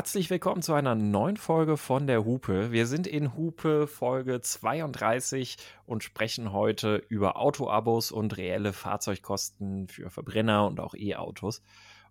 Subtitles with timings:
[0.00, 2.72] Herzlich willkommen zu einer neuen Folge von der Hupe.
[2.72, 10.08] Wir sind in Hupe Folge 32 und sprechen heute über Autoabos und reelle Fahrzeugkosten für
[10.08, 11.60] Verbrenner und auch E-Autos.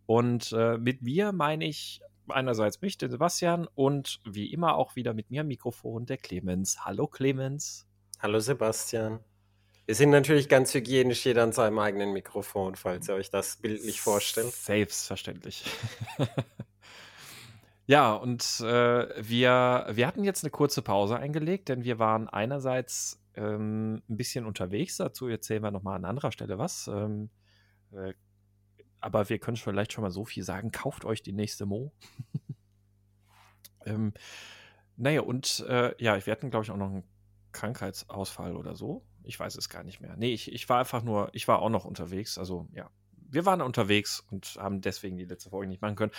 [0.06, 5.16] Und äh, mit mir meine ich einerseits mich, den Sebastian, und wie immer auch wieder
[5.16, 6.86] mit mir am Mikrofon der Clemens.
[6.86, 7.88] Hallo Clemens.
[8.20, 9.20] Hallo Sebastian.
[9.88, 14.00] Wir sind natürlich ganz hygienisch jeder an seinem eigenen Mikrofon, falls ihr euch das bildlich
[14.00, 14.54] vorstellt.
[14.54, 15.66] Selbstverständlich.
[17.90, 23.20] Ja, und äh, wir, wir hatten jetzt eine kurze Pause eingelegt, denn wir waren einerseits
[23.34, 24.98] ähm, ein bisschen unterwegs.
[24.98, 26.88] Dazu erzählen wir nochmal an anderer Stelle was.
[26.88, 27.32] Ähm,
[27.92, 28.14] äh,
[29.00, 30.72] aber wir können vielleicht schon mal so viel sagen.
[30.72, 31.92] Kauft euch die nächste Mo.
[33.88, 34.14] ähm,
[34.96, 37.10] naja, und äh, ja, wir hatten, glaube ich, auch noch einen
[37.54, 39.04] Krankheitsausfall oder so.
[39.24, 40.16] Ich weiß es gar nicht mehr.
[40.16, 42.38] Nee, ich, ich war einfach nur, ich war auch noch unterwegs.
[42.38, 42.92] Also ja,
[43.32, 46.12] wir waren unterwegs und haben deswegen die letzte Folge nicht machen können.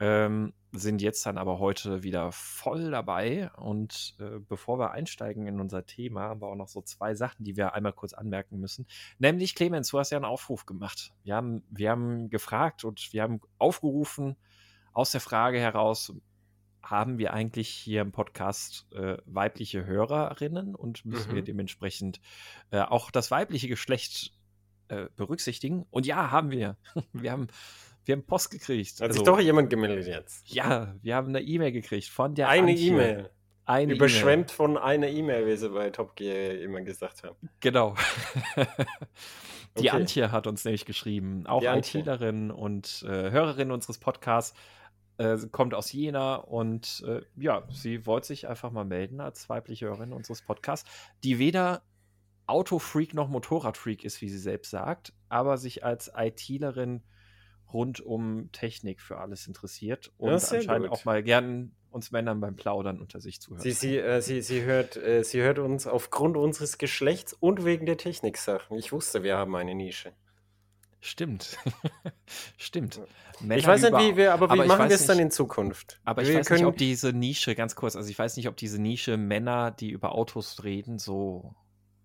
[0.00, 3.50] Ähm, sind jetzt dann aber heute wieder voll dabei.
[3.56, 7.44] Und äh, bevor wir einsteigen in unser Thema, haben wir auch noch so zwei Sachen,
[7.44, 8.86] die wir einmal kurz anmerken müssen.
[9.18, 11.12] Nämlich, Clemens, du hast ja einen Aufruf gemacht.
[11.24, 14.36] Wir haben, wir haben gefragt und wir haben aufgerufen
[14.92, 16.12] aus der Frage heraus,
[16.82, 21.36] haben wir eigentlich hier im Podcast äh, weibliche Hörerinnen und müssen mhm.
[21.36, 22.20] wir dementsprechend
[22.70, 24.32] äh, auch das weibliche Geschlecht
[24.88, 25.86] äh, berücksichtigen?
[25.90, 26.76] Und ja, haben wir.
[27.12, 27.48] wir haben
[28.08, 29.00] wir haben Post gekriegt.
[29.00, 30.48] Hat also, sich doch jemand gemeldet jetzt.
[30.50, 33.30] Ja, wir haben eine E-Mail gekriegt von der Eine E-Mail.
[33.66, 37.36] Eine Überschwemmt e von einer E-Mail, wie sie bei Top Gear immer gesagt haben.
[37.60, 37.94] Genau.
[39.78, 39.90] Die okay.
[39.90, 44.56] Antje hat uns nämlich geschrieben, auch ITlerin und äh, Hörerin unseres Podcasts,
[45.18, 49.84] äh, kommt aus Jena und äh, ja, sie wollte sich einfach mal melden als weibliche
[49.86, 50.88] Hörerin unseres Podcasts,
[51.22, 51.82] die weder
[52.46, 57.02] Autofreak noch Motorradfreak ist, wie sie selbst sagt, aber sich als ITlerin
[57.72, 60.90] rund um Technik für alles interessiert und anscheinend gut.
[60.90, 63.62] auch mal gern uns Männern beim Plaudern unter sich zuhört.
[63.62, 67.86] Sie, sie, äh, sie, sie, hört, äh, sie hört uns aufgrund unseres Geschlechts und wegen
[67.86, 68.76] der Techniksachen.
[68.76, 70.12] Ich wusste, wir haben eine Nische.
[71.00, 71.56] Stimmt.
[72.56, 73.00] Stimmt.
[73.40, 76.00] Männer ich weiß nicht, wie wir, aber wie aber machen wir es dann in Zukunft?
[76.04, 78.56] Aber ich wir weiß nicht, ob diese Nische, ganz kurz, also ich weiß nicht, ob
[78.56, 81.54] diese Nische Männer, die über Autos reden, so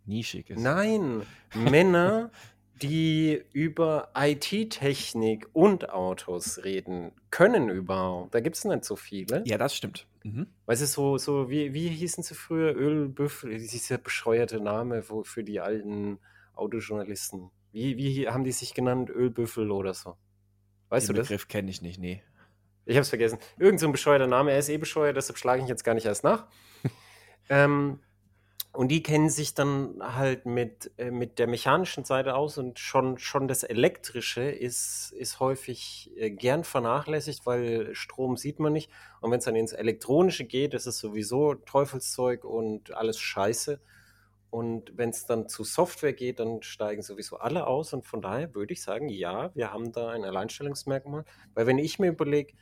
[0.05, 0.61] nischig ist.
[0.61, 1.23] Nein,
[1.55, 2.29] Männer,
[2.81, 8.33] die über IT-Technik und Autos reden können überhaupt.
[8.33, 9.43] Da gibt es nicht so viele.
[9.45, 10.07] Ja, das stimmt.
[10.23, 10.47] Mhm.
[10.65, 12.75] Weißt du, so, so wie, wie hießen sie früher?
[12.75, 16.19] Ölbüffel, dieser bescheuerte Name wo, für die alten
[16.55, 17.51] Autojournalisten.
[17.71, 19.09] Wie, wie haben die sich genannt?
[19.09, 20.15] Ölbüffel oder so?
[20.89, 21.27] Weißt Den du das?
[21.27, 22.21] Den Begriff kenne ich nicht, nee.
[22.85, 23.39] Ich habe es vergessen.
[23.57, 24.51] Irgend so ein bescheuerter Name.
[24.51, 26.47] Er ist eh bescheuert, deshalb schlage ich jetzt gar nicht erst nach.
[27.49, 27.99] ähm,
[28.75, 33.19] und die kennen sich dann halt mit, äh, mit der mechanischen Seite aus und schon,
[33.19, 38.89] schon das Elektrische ist, ist häufig äh, gern vernachlässigt, weil Strom sieht man nicht.
[39.21, 43.79] Und wenn es dann ins Elektronische geht, ist es sowieso Teufelszeug und alles Scheiße.
[44.49, 47.93] Und wenn es dann zu Software geht, dann steigen sowieso alle aus.
[47.93, 51.25] Und von daher würde ich sagen, ja, wir haben da ein Alleinstellungsmerkmal.
[51.53, 52.55] Weil wenn ich mir überlege,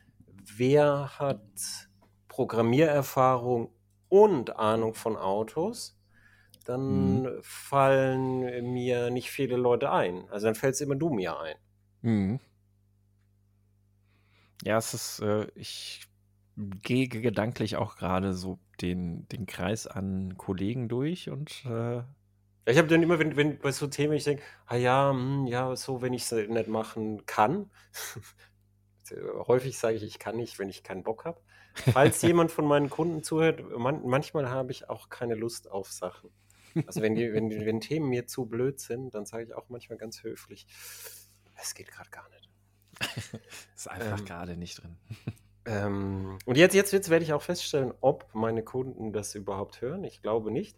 [0.58, 1.40] wer hat
[2.28, 3.74] Programmiererfahrung
[4.10, 5.98] und Ahnung von Autos,
[6.66, 7.30] dann mhm.
[7.42, 10.30] fallen mir nicht viele Leute ein.
[10.30, 11.56] Also dann fällt es immer du mir ein.
[12.02, 12.40] Mhm.
[14.64, 16.08] Ja, es ist, äh, ich
[16.56, 22.04] gehe gedanklich auch gerade so den, den Kreis an Kollegen durch und äh,
[22.66, 25.76] ich habe dann immer, wenn, wenn bei so Themen, ich denke, ah ja, hm, ja,
[25.76, 27.72] so, wenn ich es nicht machen kann.
[29.48, 31.42] Häufig sage ich, ich kann nicht, wenn ich keinen Bock habe.
[31.74, 36.30] Falls jemand von meinen Kunden zuhört, man, manchmal habe ich auch keine Lust auf Sachen.
[36.86, 39.98] Also wenn, die, wenn, wenn Themen mir zu blöd sind, dann sage ich auch manchmal
[39.98, 40.68] ganz höflich,
[41.62, 42.50] es geht gerade gar nicht.
[43.76, 44.98] ist einfach ähm, gerade nicht drin.
[45.64, 50.04] Ähm, und jetzt, jetzt, jetzt werde ich auch feststellen, ob meine Kunden das überhaupt hören.
[50.04, 50.76] Ich glaube nicht.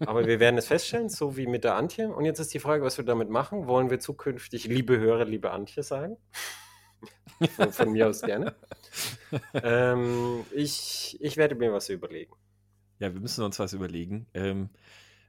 [0.00, 2.12] Aber wir werden es feststellen, so wie mit der Antje.
[2.12, 3.66] Und jetzt ist die Frage, was wir damit machen.
[3.66, 6.16] Wollen wir zukünftig liebe Hörer, liebe Antje sagen?
[7.56, 8.54] von, von, mir aus gerne.
[9.54, 12.34] Ähm, ich, ich werde mir was überlegen.
[12.98, 14.26] Ja, wir müssen uns was überlegen.
[14.34, 14.70] Ähm,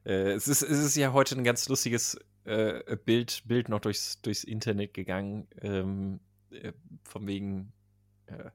[0.05, 4.21] äh, es, ist, es ist ja heute ein ganz lustiges äh, Bild, Bild noch durchs,
[4.21, 6.19] durchs Internet gegangen, ähm,
[6.51, 6.71] äh,
[7.03, 7.73] von wegen.
[8.27, 8.51] Äh,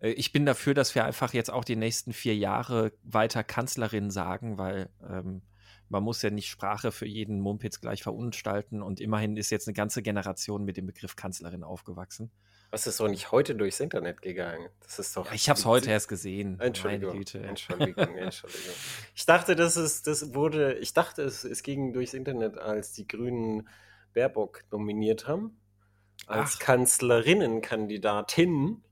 [0.00, 4.10] äh, ich bin dafür, dass wir einfach jetzt auch die nächsten vier Jahre weiter Kanzlerin
[4.10, 5.42] sagen, weil ähm,
[5.88, 9.74] man muss ja nicht Sprache für jeden Mumpitz gleich verunstalten und immerhin ist jetzt eine
[9.74, 12.30] ganze Generation mit dem Begriff Kanzlerin aufgewachsen.
[12.70, 14.68] Was ist doch nicht heute durchs Internet gegangen?
[14.82, 15.26] Das ist doch.
[15.26, 16.60] Ja, ich habe es heute erst gesehen.
[16.60, 17.16] Entschuldigung.
[17.16, 17.38] Entschuldigung,
[18.16, 18.74] Entschuldigung.
[19.14, 23.08] Ich dachte, das ist, das wurde, ich dachte, es, es ging durchs Internet, als die
[23.08, 23.68] Grünen
[24.12, 25.56] Baerbock nominiert haben
[26.26, 26.60] als Ach.
[26.60, 28.82] Kanzlerinnenkandidatin.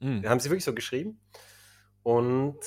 [0.00, 0.28] Mhm.
[0.28, 1.20] Haben sie wirklich so geschrieben.
[2.02, 2.58] Und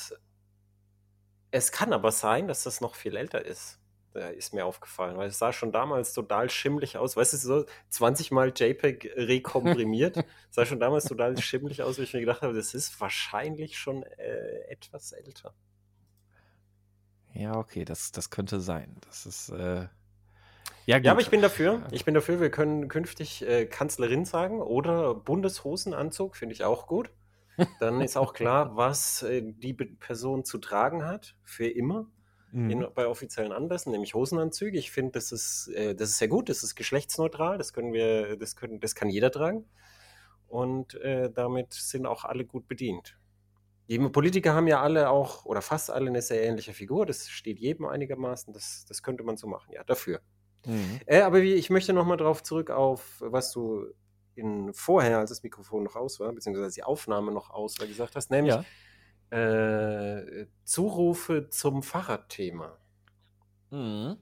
[1.52, 3.78] es kann aber sein, dass das noch viel älter ist.
[4.14, 7.16] Da ist mir aufgefallen, weil es sah schon damals total schimmlig aus.
[7.16, 10.18] Weißt du, so 20 Mal JPEG rekomprimiert.
[10.50, 14.04] sah schon damals total schimmlig aus, wo ich mir gedacht habe, das ist wahrscheinlich schon
[14.04, 15.54] äh, etwas älter.
[17.34, 18.98] Ja, okay, das, das könnte sein.
[19.08, 19.50] Das ist.
[19.50, 19.88] Äh
[20.86, 21.82] ja, ja, aber ich bin dafür.
[21.92, 27.12] Ich bin dafür, wir können künftig äh, Kanzlerin sagen oder Bundeshosenanzug, finde ich auch gut.
[27.80, 32.08] Dann ist auch klar, was äh, die Person zu tragen hat, für immer.
[32.52, 32.70] Mhm.
[32.70, 34.78] In, bei offiziellen Anlässen, nämlich Hosenanzüge.
[34.78, 38.38] Ich finde, das ist, äh, das ist sehr gut, das ist geschlechtsneutral, das können wir,
[38.38, 39.66] das können, das kann jeder tragen.
[40.48, 43.18] Und äh, damit sind auch alle gut bedient.
[43.88, 47.06] Die Politiker haben ja alle auch, oder fast alle, eine sehr ähnliche Figur.
[47.06, 48.54] Das steht jedem einigermaßen.
[48.54, 50.22] Das, das könnte man so machen, ja, dafür.
[50.66, 51.00] Mhm.
[51.06, 53.88] Äh, aber wie, ich möchte nochmal darauf zurück auf, was du
[54.36, 58.16] in, vorher, als das Mikrofon noch aus war, beziehungsweise die Aufnahme noch aus war, gesagt
[58.16, 58.66] hast, nämlich ja.
[59.32, 62.78] Äh, Zurufe zum Fahrradthema.
[63.72, 64.18] Mhm.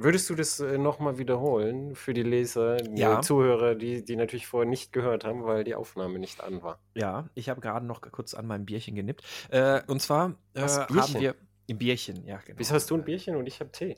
[0.00, 3.20] Würdest du das äh, nochmal wiederholen für die Leser, die ja.
[3.20, 6.78] Zuhörer, die, die natürlich vorher nicht gehört haben, weil die Aufnahme nicht an war?
[6.94, 9.24] Ja, ich habe gerade noch kurz an meinem Bierchen genippt.
[9.50, 11.34] Äh, und zwar äh, haben wir
[11.68, 12.60] ein Bierchen, ja, genau.
[12.60, 13.96] Wieso hast du ein Bierchen und ich habe Tee?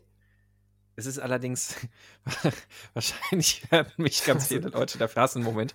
[1.00, 1.76] Es ist allerdings,
[2.92, 5.42] wahrscheinlich werden mich ganz viele Leute dafür hassen.
[5.42, 5.74] Moment.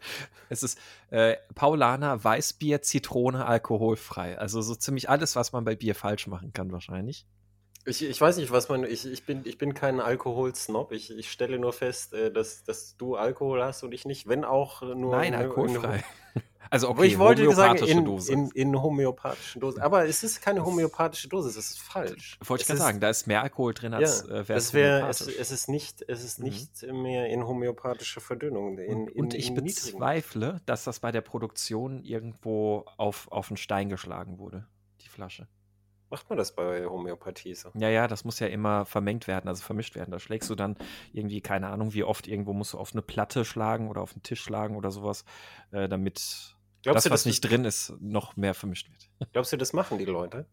[0.50, 0.78] Es ist
[1.10, 4.38] äh, Paulaner, Weißbier, Zitrone, alkoholfrei.
[4.38, 7.26] Also so ziemlich alles, was man bei Bier falsch machen kann, wahrscheinlich.
[7.86, 8.84] Ich, ich weiß nicht, was man.
[8.84, 10.92] Ich, ich, bin, ich bin kein Alkoholsnob.
[10.92, 14.44] Ich, ich stelle nur fest, äh, dass, dass du Alkohol hast und ich nicht, wenn
[14.44, 15.16] auch nur.
[15.16, 16.04] Nein, alkoholfrei.
[16.70, 19.82] Also okay, ich wollte sagen, in, in, in, homöopathischen Dosen.
[19.82, 22.38] Aber es ist keine homöopathische Dose, es ist falsch.
[22.44, 25.22] Wollte ich gerade sagen, da ist mehr Alkohol drin als ja, äh, das wär, es,
[25.22, 26.46] es, ist nicht, es ist mhm.
[26.46, 27.02] nicht mhm.
[27.02, 28.78] mehr in homöopathischer Verdünnung.
[28.78, 33.90] In, und, und ich bezweifle, dass das bei der Produktion irgendwo auf, auf einen Stein
[33.90, 34.66] geschlagen wurde,
[35.02, 35.48] die Flasche.
[36.16, 37.72] Macht man das bei Homöopathie so?
[37.74, 40.12] Ja, ja, das muss ja immer vermengt werden, also vermischt werden.
[40.12, 40.78] Da schlägst du dann
[41.12, 44.24] irgendwie, keine Ahnung, wie oft irgendwo musst du auf eine Platte schlagen oder auf einen
[44.24, 45.26] Tisch schlagen oder sowas,
[45.72, 49.10] äh, damit Glaubst das, du, was nicht drin ist, noch mehr vermischt wird.
[49.34, 50.46] Glaubst du, das machen die Leute?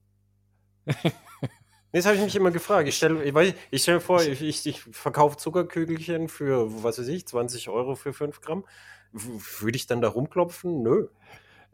[1.92, 2.88] das habe ich mich immer gefragt.
[2.88, 7.24] Ich stelle ich, ich stell vor, ich, ich, ich verkaufe Zuckerkügelchen für, was weiß ich,
[7.24, 8.64] 20 Euro für 5 Gramm.
[9.12, 10.82] Würde ich dann da rumklopfen?
[10.82, 11.06] Nö.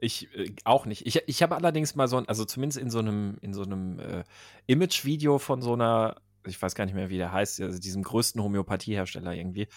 [0.00, 1.06] Ich äh, auch nicht.
[1.06, 3.98] Ich, ich habe allerdings mal so ein, also zumindest in so einem, in so einem
[3.98, 4.24] äh,
[4.66, 6.16] Image-Video von so einer,
[6.46, 9.68] ich weiß gar nicht mehr, wie der heißt, also diesem größten Homöopathiehersteller irgendwie,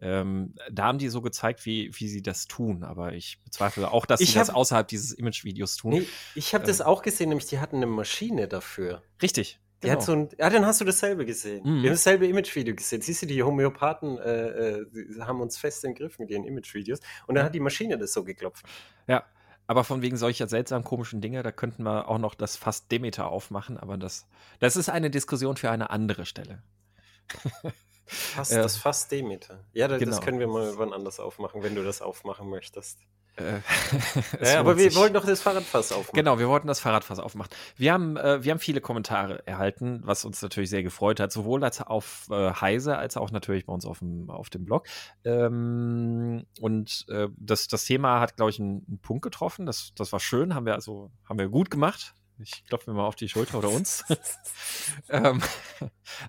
[0.00, 4.06] ähm, da haben die so gezeigt, wie, wie sie das tun, aber ich bezweifle auch,
[4.06, 5.90] dass ich sie hab, das außerhalb dieses Image-Videos tun.
[5.90, 9.02] Nee, ich habe ähm, das auch gesehen, nämlich die hatten eine Maschine dafür.
[9.22, 9.58] Richtig.
[9.82, 10.00] Die genau.
[10.00, 11.62] hat so ein, ja, dann hast du dasselbe gesehen.
[11.62, 11.82] Mhm.
[11.82, 13.00] Wir haben dasselbe Image-Video gesehen.
[13.00, 14.86] Siehst du, die Homöopathen äh, äh,
[15.20, 16.98] haben uns fest im Griff mit ihren Image-Videos.
[17.28, 18.66] Und dann hat die Maschine das so geklopft.
[19.06, 19.24] Ja,
[19.68, 23.28] aber von wegen solcher seltsam komischen Dinge, da könnten wir auch noch das Fast Demeter
[23.28, 24.26] aufmachen, aber das,
[24.58, 26.62] das ist eine Diskussion für eine andere Stelle.
[28.08, 29.64] Fast, äh, das Fass Demeter.
[29.72, 30.12] Ja, das, genau.
[30.12, 32.98] das können wir mal wann anders aufmachen, wenn du das aufmachen möchtest.
[33.38, 33.60] Äh,
[34.44, 36.14] ja, aber wir wollten doch das Fahrradfass aufmachen.
[36.14, 37.50] Genau, wir wollten das Fahrradfass aufmachen.
[37.76, 41.62] Wir haben, äh, wir haben viele Kommentare erhalten, was uns natürlich sehr gefreut hat, sowohl
[41.62, 44.86] als auf äh, Heise als auch natürlich bei uns auf dem, auf dem Blog.
[45.24, 49.66] Ähm, und äh, das, das Thema hat, glaube ich, einen, einen, Punkt getroffen.
[49.66, 52.14] Das, das war schön, haben wir also haben wir gut gemacht.
[52.40, 54.04] Ich klopfe mir mal auf die Schulter oder uns.
[55.08, 55.40] ähm,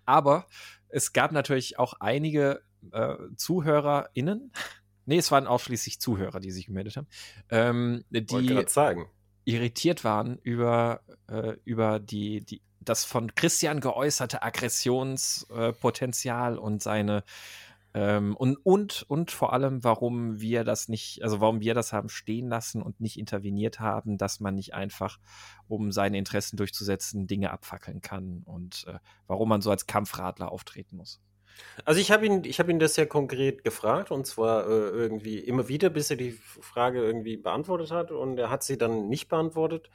[0.05, 0.47] aber
[0.89, 4.51] es gab natürlich auch einige äh, ZuhörerInnen,
[5.05, 7.07] nee, es waren ausschließlich Zuhörer, die sich gemeldet haben,
[7.49, 8.21] ähm, die
[9.45, 17.23] irritiert waren über, äh, über die, die, das von Christian geäußerte Aggressionspotenzial äh, und seine
[17.93, 22.09] ähm, und, und, und vor allem, warum wir das nicht, also warum wir das haben
[22.09, 25.19] stehen lassen und nicht interveniert haben, dass man nicht einfach,
[25.67, 30.97] um seine Interessen durchzusetzen, Dinge abfackeln kann und äh, warum man so als Kampfradler auftreten
[30.97, 31.19] muss.
[31.83, 35.67] Also ich habe ihn, ich ihn das sehr konkret gefragt und zwar äh, irgendwie immer
[35.67, 39.89] wieder, bis er die Frage irgendwie beantwortet hat und er hat sie dann nicht beantwortet.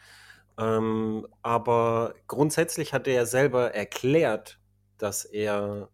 [0.59, 4.61] Ähm, aber grundsätzlich hat er selber erklärt,
[4.99, 5.89] dass er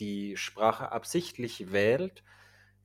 [0.00, 2.22] die Sprache absichtlich wählt,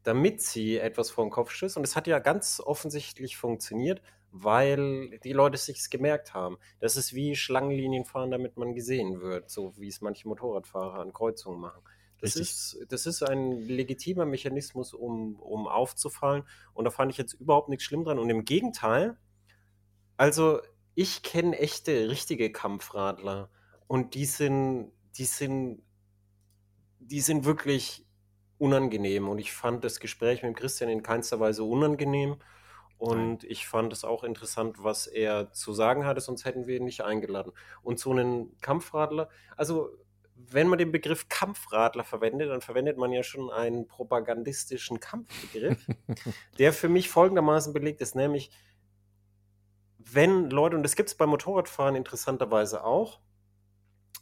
[0.03, 1.77] damit sie etwas vor den Kopf stößt.
[1.77, 4.01] Und es hat ja ganz offensichtlich funktioniert,
[4.31, 6.57] weil die Leute sich gemerkt haben.
[6.79, 11.13] Das ist wie Schlangenlinien fahren, damit man gesehen wird, so wie es manche Motorradfahrer an
[11.13, 11.81] Kreuzungen machen.
[12.21, 16.43] Das ist, das ist ein legitimer Mechanismus, um, um aufzufallen.
[16.73, 18.19] Und da fand ich jetzt überhaupt nichts schlimm dran.
[18.19, 19.17] Und im Gegenteil,
[20.17, 20.59] also
[20.95, 23.49] ich kenne echte, richtige Kampfradler.
[23.87, 25.81] Und die sind, die sind
[27.09, 28.05] die sind wirklich
[28.57, 32.37] unangenehm und ich fand das Gespräch mit Christian in keinster Weise unangenehm
[32.97, 36.83] Und ich fand es auch interessant, was er zu sagen hatte, sonst hätten wir ihn
[36.83, 37.53] nicht eingeladen.
[37.81, 39.89] Und so einen Kampfradler, also
[40.35, 45.85] wenn man den Begriff Kampfradler verwendet, dann verwendet man ja schon einen propagandistischen Kampfbegriff,
[46.59, 48.51] der für mich folgendermaßen belegt ist, nämlich
[49.97, 53.19] wenn Leute, und das gibt es beim Motorradfahren interessanterweise auch,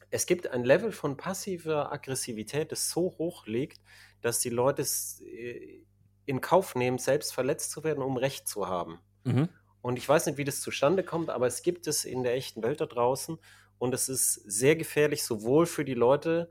[0.10, 3.82] es gibt ein Level von passiver Aggressivität, das so hoch liegt,
[4.22, 5.84] dass die Leute es äh,
[6.26, 9.00] in Kauf nehmen, selbst verletzt zu werden, um Recht zu haben.
[9.24, 9.50] Mhm.
[9.82, 12.64] Und ich weiß nicht, wie das zustande kommt, aber es gibt es in der echten
[12.64, 13.38] Welt da draußen
[13.78, 16.50] und es ist sehr gefährlich, sowohl für die Leute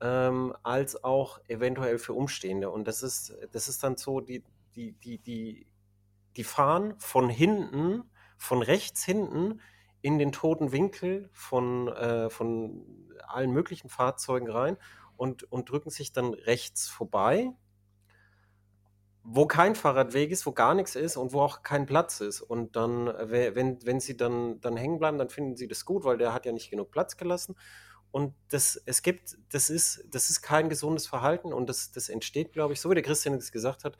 [0.00, 2.70] ähm, als auch eventuell für Umstehende.
[2.70, 5.66] Und das ist, das ist dann so, die, die, die, die,
[6.36, 8.04] die fahren von hinten,
[8.36, 9.60] von rechts hinten
[10.02, 12.86] in den toten Winkel von, äh, von
[13.26, 14.76] allen möglichen Fahrzeugen rein
[15.16, 17.52] und, und drücken sich dann rechts vorbei,
[19.30, 22.40] wo kein Fahrradweg ist, wo gar nichts ist und wo auch kein Platz ist.
[22.40, 26.16] Und dann, wenn, wenn sie dann, dann hängen bleiben, dann finden sie das gut, weil
[26.16, 27.54] der hat ja nicht genug Platz gelassen.
[28.10, 32.52] Und das, es gibt, das ist, das ist kein gesundes Verhalten und das, das entsteht,
[32.52, 33.98] glaube ich, so wie der Christian es gesagt hat,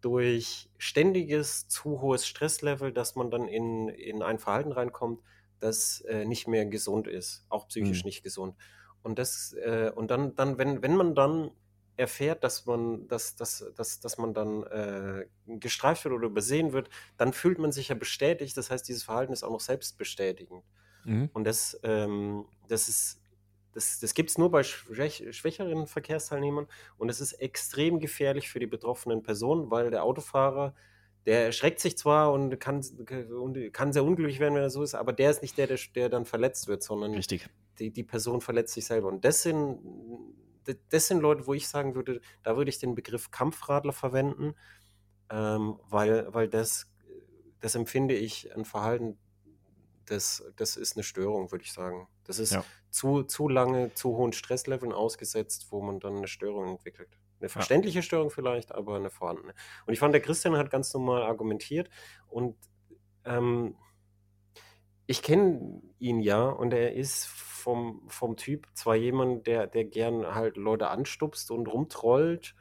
[0.00, 5.20] durch ständiges zu hohes Stresslevel, dass man dann in, in ein Verhalten reinkommt,
[5.60, 8.08] das äh, nicht mehr gesund ist, auch psychisch mhm.
[8.08, 8.54] nicht gesund.
[9.02, 11.50] Und das, äh, und dann, dann, wenn, wenn man dann
[11.96, 16.88] erfährt, dass man, dass, dass, dass, dass man dann äh, gestreift wird oder übersehen wird,
[17.16, 18.56] dann fühlt man sich ja bestätigt.
[18.56, 20.62] Das heißt, dieses Verhalten ist auch noch selbstbestätigend.
[21.04, 21.28] Mhm.
[21.32, 23.20] Und das, ähm, das ist,
[23.72, 28.60] das, das gibt es nur bei schwäch schwächeren Verkehrsteilnehmern und es ist extrem gefährlich für
[28.60, 30.74] die betroffenen Personen, weil der Autofahrer,
[31.28, 32.82] der erschreckt sich zwar und kann,
[33.72, 36.08] kann sehr unglücklich werden, wenn er so ist, aber der ist nicht der, der, der
[36.08, 37.50] dann verletzt wird, sondern Richtig.
[37.78, 39.08] Die, die Person verletzt sich selber.
[39.08, 39.78] Und das sind
[40.90, 44.54] das sind Leute, wo ich sagen würde, da würde ich den Begriff Kampfradler verwenden,
[45.30, 46.90] ähm, weil, weil das,
[47.60, 49.18] das empfinde ich ein Verhalten,
[50.06, 52.08] das, das ist eine Störung, würde ich sagen.
[52.24, 52.64] Das ist ja.
[52.90, 57.18] zu, zu lange, zu hohen Stressleveln ausgesetzt, wo man dann eine Störung entwickelt.
[57.40, 58.02] Eine verständliche ja.
[58.02, 59.54] Störung vielleicht, aber eine vorhandene.
[59.86, 61.88] Und ich fand, der Christian hat ganz normal argumentiert
[62.26, 62.56] und
[63.24, 63.76] ähm,
[65.06, 70.34] ich kenne ihn ja und er ist vom, vom Typ zwar jemand, der, der gern
[70.34, 72.54] halt Leute anstupst und rumtrollt,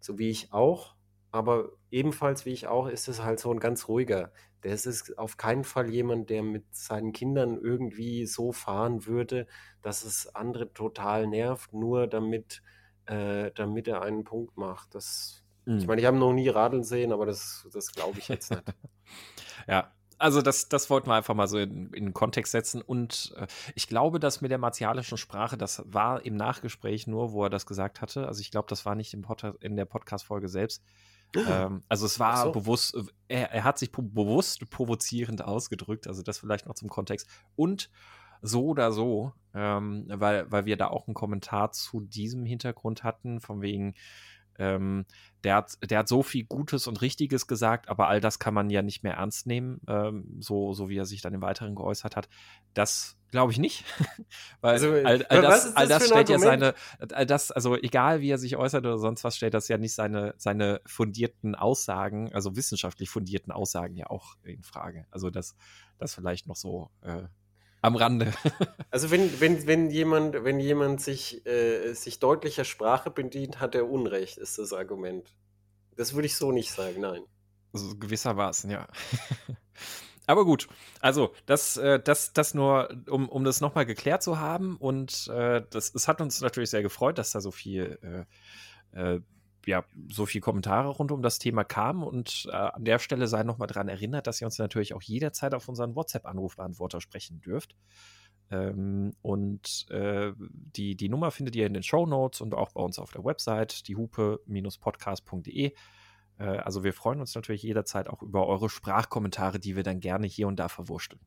[0.00, 0.94] so wie ich auch,
[1.32, 4.32] aber ebenfalls wie ich auch ist es halt so ein ganz ruhiger.
[4.62, 9.48] Der ist auf keinen Fall jemand, der mit seinen Kindern irgendwie so fahren würde,
[9.82, 12.62] dass es andere total nervt, nur damit,
[13.06, 14.94] äh, damit er einen Punkt macht.
[14.94, 15.78] Das, mhm.
[15.78, 18.64] Ich meine, ich habe noch nie Radeln sehen, aber das, das glaube ich jetzt nicht.
[19.68, 22.80] ja, also das, das wollten wir einfach mal so in, in den Kontext setzen.
[22.80, 27.44] Und äh, ich glaube, dass mit der martialischen Sprache, das war im Nachgespräch nur, wo
[27.44, 28.26] er das gesagt hatte.
[28.26, 30.82] Also ich glaube, das war nicht in der Podcast-Folge selbst.
[31.34, 32.52] ähm, also es war so.
[32.52, 32.96] bewusst,
[33.28, 36.06] er, er hat sich bewusst provozierend ausgedrückt.
[36.06, 37.28] Also das vielleicht noch zum Kontext.
[37.56, 37.90] Und
[38.44, 43.40] so oder so, ähm, weil, weil wir da auch einen Kommentar zu diesem Hintergrund hatten,
[43.40, 43.94] von wegen,
[44.58, 45.06] ähm,
[45.42, 48.70] der, hat, der hat so viel Gutes und Richtiges gesagt, aber all das kann man
[48.70, 52.16] ja nicht mehr ernst nehmen, ähm, so, so wie er sich dann im Weiteren geäußert
[52.16, 52.28] hat.
[52.74, 53.84] Das glaube ich nicht.
[54.60, 56.74] Weil also, all, all das, das, all das stellt ja seine,
[57.12, 59.94] all das, also egal wie er sich äußert oder sonst was, stellt das ja nicht
[59.94, 65.06] seine, seine fundierten Aussagen, also wissenschaftlich fundierten Aussagen ja auch in Frage.
[65.10, 65.56] Also das,
[65.98, 67.24] das vielleicht noch so äh,
[67.84, 68.32] am Rande.
[68.90, 73.88] also wenn, wenn, wenn jemand, wenn jemand sich, äh, sich deutlicher Sprache bedient, hat er
[73.88, 75.36] Unrecht, ist das Argument.
[75.94, 77.22] Das würde ich so nicht sagen, nein.
[77.74, 78.88] Also gewissermaßen, ja.
[80.26, 80.68] Aber gut,
[81.00, 84.78] also das, äh, das, das nur, um, um das nochmal geklärt zu haben.
[84.78, 88.26] Und äh, das, es hat uns natürlich sehr gefreut, dass da so viel
[88.94, 89.20] äh, äh
[89.66, 93.42] ja, so viele Kommentare rund um das Thema kamen und äh, an der Stelle sei
[93.42, 97.74] nochmal daran erinnert, dass ihr uns natürlich auch jederzeit auf unseren WhatsApp-Anrufbeantworter sprechen dürft.
[98.50, 102.82] Ähm, und äh, die, die Nummer findet ihr in den Show Notes und auch bei
[102.82, 105.72] uns auf der Website, diehupe-podcast.de.
[106.38, 110.26] Äh, also wir freuen uns natürlich jederzeit auch über eure Sprachkommentare, die wir dann gerne
[110.26, 111.22] hier und da verwurschteln.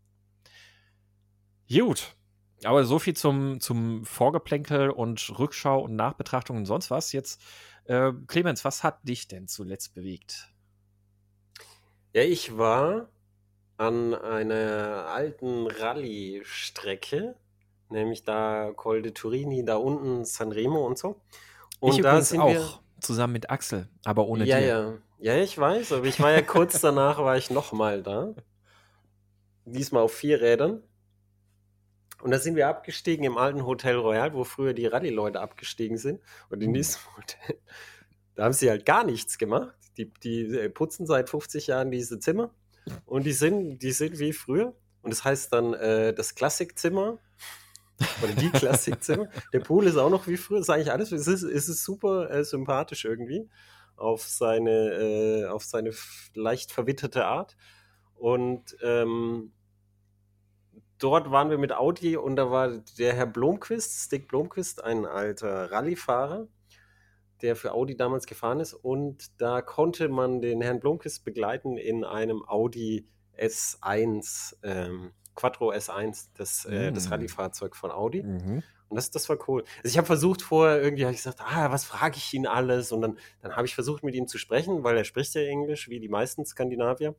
[1.69, 2.15] Gut,
[2.63, 7.11] aber so viel zum, zum Vorgeplänkel und Rückschau und Nachbetrachtung und sonst was.
[7.11, 7.41] Jetzt
[7.87, 10.53] äh, Clemens, was hat dich denn zuletzt bewegt?
[12.13, 13.09] Ja, ich war
[13.77, 17.35] an einer alten Rallye-Strecke,
[17.89, 21.21] nämlich da Col de Turini, da unten Sanremo und so.
[21.79, 24.65] Und ich da sind auch wir, zusammen mit Axel, aber ohne ja, dir.
[25.19, 28.33] Ja, ja, ich weiß, aber ich war ja kurz danach war ich nochmal da.
[29.65, 30.81] Diesmal auf vier Rädern.
[32.27, 36.19] Und da sind wir abgestiegen im alten Hotel Royal, wo früher die Rallye-Leute abgestiegen sind.
[36.49, 36.73] Und in mhm.
[36.73, 37.57] diesem Hotel,
[38.35, 39.73] da haben sie halt gar nichts gemacht.
[39.97, 42.53] die, die putzen seit 50 Jahren diese Zimmer
[43.05, 44.75] und die sind, die sind wie früher.
[45.03, 47.17] Und das heißt dann äh, das Klassikzimmer
[48.21, 49.29] oder die Klassikzimmer.
[49.53, 51.13] Der Pool ist auch noch wie früher, das ist eigentlich alles.
[51.13, 53.47] Es ist, es ist super äh, sympathisch irgendwie
[53.95, 55.93] auf seine, äh, auf seine
[56.33, 57.55] leicht verwitterte Art.
[58.15, 59.53] Und ähm,
[60.99, 65.71] dort waren wir mit Audi und da war der Herr Blomqvist, Stick Blomqvist, ein alter
[65.71, 66.47] Rallyefahrer,
[67.41, 68.73] der für Audi damals gefahren ist.
[68.73, 76.29] Und da konnte man den Herrn Blomqvist begleiten in einem Audi S1, ähm, Quattro S1,
[76.35, 77.11] das, äh, das mm.
[77.11, 78.23] Rallye-Fahrzeug von Audi.
[78.23, 78.63] Mhm.
[78.89, 79.63] Und das, das war cool.
[79.77, 82.91] Also ich habe versucht vorher irgendwie, habe ich gesagt, ah, was frage ich ihn alles?
[82.91, 85.89] Und dann, dann habe ich versucht mit ihm zu sprechen, weil er spricht ja Englisch,
[85.89, 87.15] wie die meisten Skandinavier.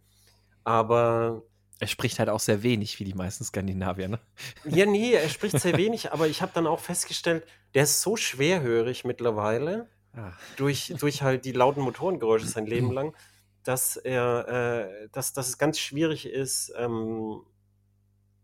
[0.65, 1.43] Aber
[1.81, 4.21] er spricht halt auch sehr wenig, wie die meisten Skandinavier, ne?
[4.65, 8.17] Ja, nee, er spricht sehr wenig, aber ich habe dann auch festgestellt, der ist so
[8.17, 10.33] schwerhörig mittlerweile, ah.
[10.57, 13.15] durch, durch halt die lauten Motorengeräusche sein Leben lang,
[13.63, 17.43] dass er, äh, dass, dass es ganz schwierig ist, ähm,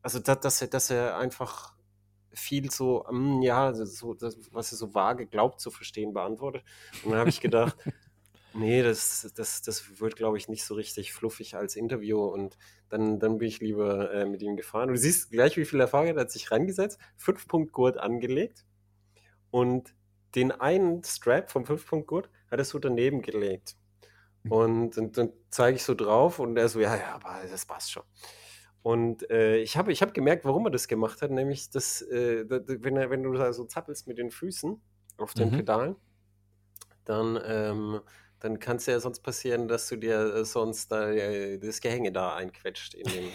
[0.02, 1.74] also da, dass, er, dass er einfach
[2.32, 6.62] viel so, um, ja, so, das, was er so vage glaubt zu verstehen, beantwortet.
[7.04, 7.76] Und dann habe ich gedacht,
[8.54, 12.56] nee, das, das, das wird, glaube ich, nicht so richtig fluffig als Interview und
[12.88, 14.88] dann, dann bin ich lieber äh, mit ihm gefahren.
[14.88, 18.64] Und du siehst gleich, wie viel Erfahrung er hat sich reingesetzt, Fünf-Punkt-Gurt angelegt
[19.50, 19.94] und
[20.34, 23.76] den einen Strap vom Fünf-Punkt-Gurt hat er so daneben gelegt.
[24.44, 24.52] Hm.
[24.52, 27.92] Und, und dann zeige ich so drauf und er so, ja, ja, aber das passt
[27.92, 28.04] schon.
[28.82, 32.44] Und äh, ich habe ich hab gemerkt, warum er das gemacht hat, nämlich, dass, äh,
[32.48, 34.78] wenn, er, wenn du da so zappelst mit den Füßen
[35.16, 35.56] auf den mhm.
[35.56, 35.96] Pedalen,
[37.06, 38.00] dann, ähm,
[38.44, 42.12] dann kann es ja sonst passieren, dass du dir äh, sonst da, äh, das Gehänge
[42.12, 43.30] da einquetscht in dem,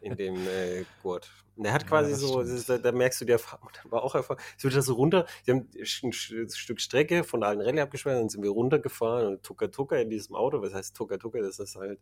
[0.00, 1.30] in dem äh, Gurt.
[1.56, 3.38] Und der hat quasi ja, so, ist, da, da, merkst du, der
[3.84, 7.60] war auch einfach, es wird da so runter, sie haben ein Stück Strecke von allen
[7.60, 11.18] Rallye abgesperrt, dann sind wir runtergefahren und Tucker Tucker in diesem Auto, was heißt Tucker
[11.18, 12.00] Tucker, das ist halt,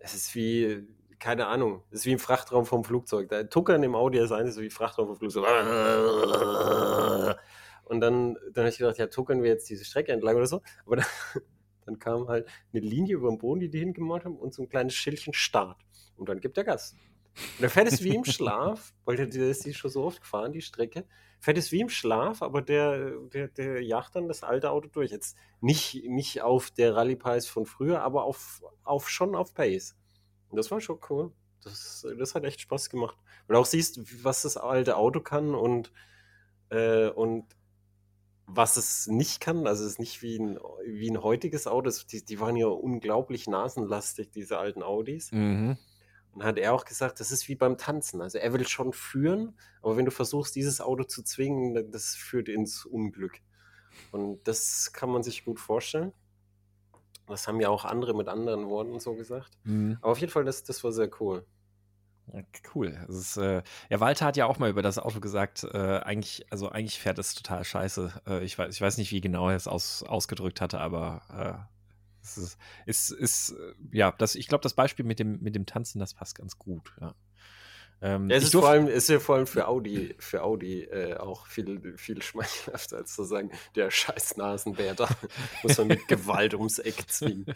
[0.00, 0.86] es ist wie,
[1.18, 3.30] keine Ahnung, das ist wie im Frachtraum vom Flugzeug.
[3.30, 5.46] Der Tuckern im Audi S1 ist wie Frachtraum vom Flugzeug.
[7.84, 10.62] Und dann, dann habe ich gedacht, ja, tuckern wir jetzt diese Strecke entlang oder so.
[10.86, 11.06] Aber dann,
[11.86, 14.68] dann kam halt eine Linie über den Boden, die die hingemacht haben, und so ein
[14.68, 15.78] kleines Schildchen Start.
[16.16, 16.96] Und dann gibt er Gas.
[17.36, 20.20] Und der fährt es wie im Schlaf, weil der, der ist die schon so oft
[20.20, 21.04] gefahren, die Strecke.
[21.40, 25.10] Fährt es wie im Schlaf, aber der, der, der jagt dann das alte Auto durch.
[25.10, 29.96] Jetzt nicht, nicht auf der Rallye-Pace von früher, aber auf, auf, schon auf Pace.
[30.48, 31.32] Und das war schon cool.
[31.64, 33.18] Das, das hat echt Spaß gemacht.
[33.46, 35.92] Weil du auch siehst, was das alte Auto kann und,
[36.70, 37.44] äh, und
[38.46, 39.66] was es nicht kann.
[39.66, 41.90] Also es ist nicht wie ein, wie ein heutiges Auto.
[42.10, 45.32] Die, die waren ja unglaublich nasenlastig, diese alten Audis.
[45.32, 45.76] Mhm.
[46.32, 48.20] Und hat er auch gesagt, das ist wie beim Tanzen.
[48.20, 52.48] Also er will schon führen, aber wenn du versuchst, dieses Auto zu zwingen, das führt
[52.48, 53.40] ins Unglück.
[54.10, 56.12] Und das kann man sich gut vorstellen.
[57.28, 59.52] Das haben ja auch andere mit anderen Worten so gesagt.
[59.62, 59.96] Mhm.
[60.02, 61.46] Aber auf jeden Fall, das, das war sehr cool.
[62.74, 62.98] Cool.
[63.08, 66.70] Ist, äh, ja, Walter hat ja auch mal über das Auto gesagt, äh, eigentlich, also
[66.70, 68.22] eigentlich fährt es total scheiße.
[68.26, 72.22] Äh, ich, weiß, ich weiß nicht, wie genau er es aus, ausgedrückt hatte, aber äh,
[72.22, 75.66] es ist, ist, ist, äh, ja, das, ich glaube, das Beispiel mit dem, mit dem
[75.66, 77.14] Tanzen, das passt ganz gut, ja.
[78.02, 81.16] Ähm, ja, es ist, vor allem, ist ja vor allem für Audi, für Audi äh,
[81.16, 85.08] auch viel, viel schmeichelhafter, als zu sagen, der scheiß Nasenbär da
[85.62, 87.46] muss man mit Gewalt ums Eck zwingen.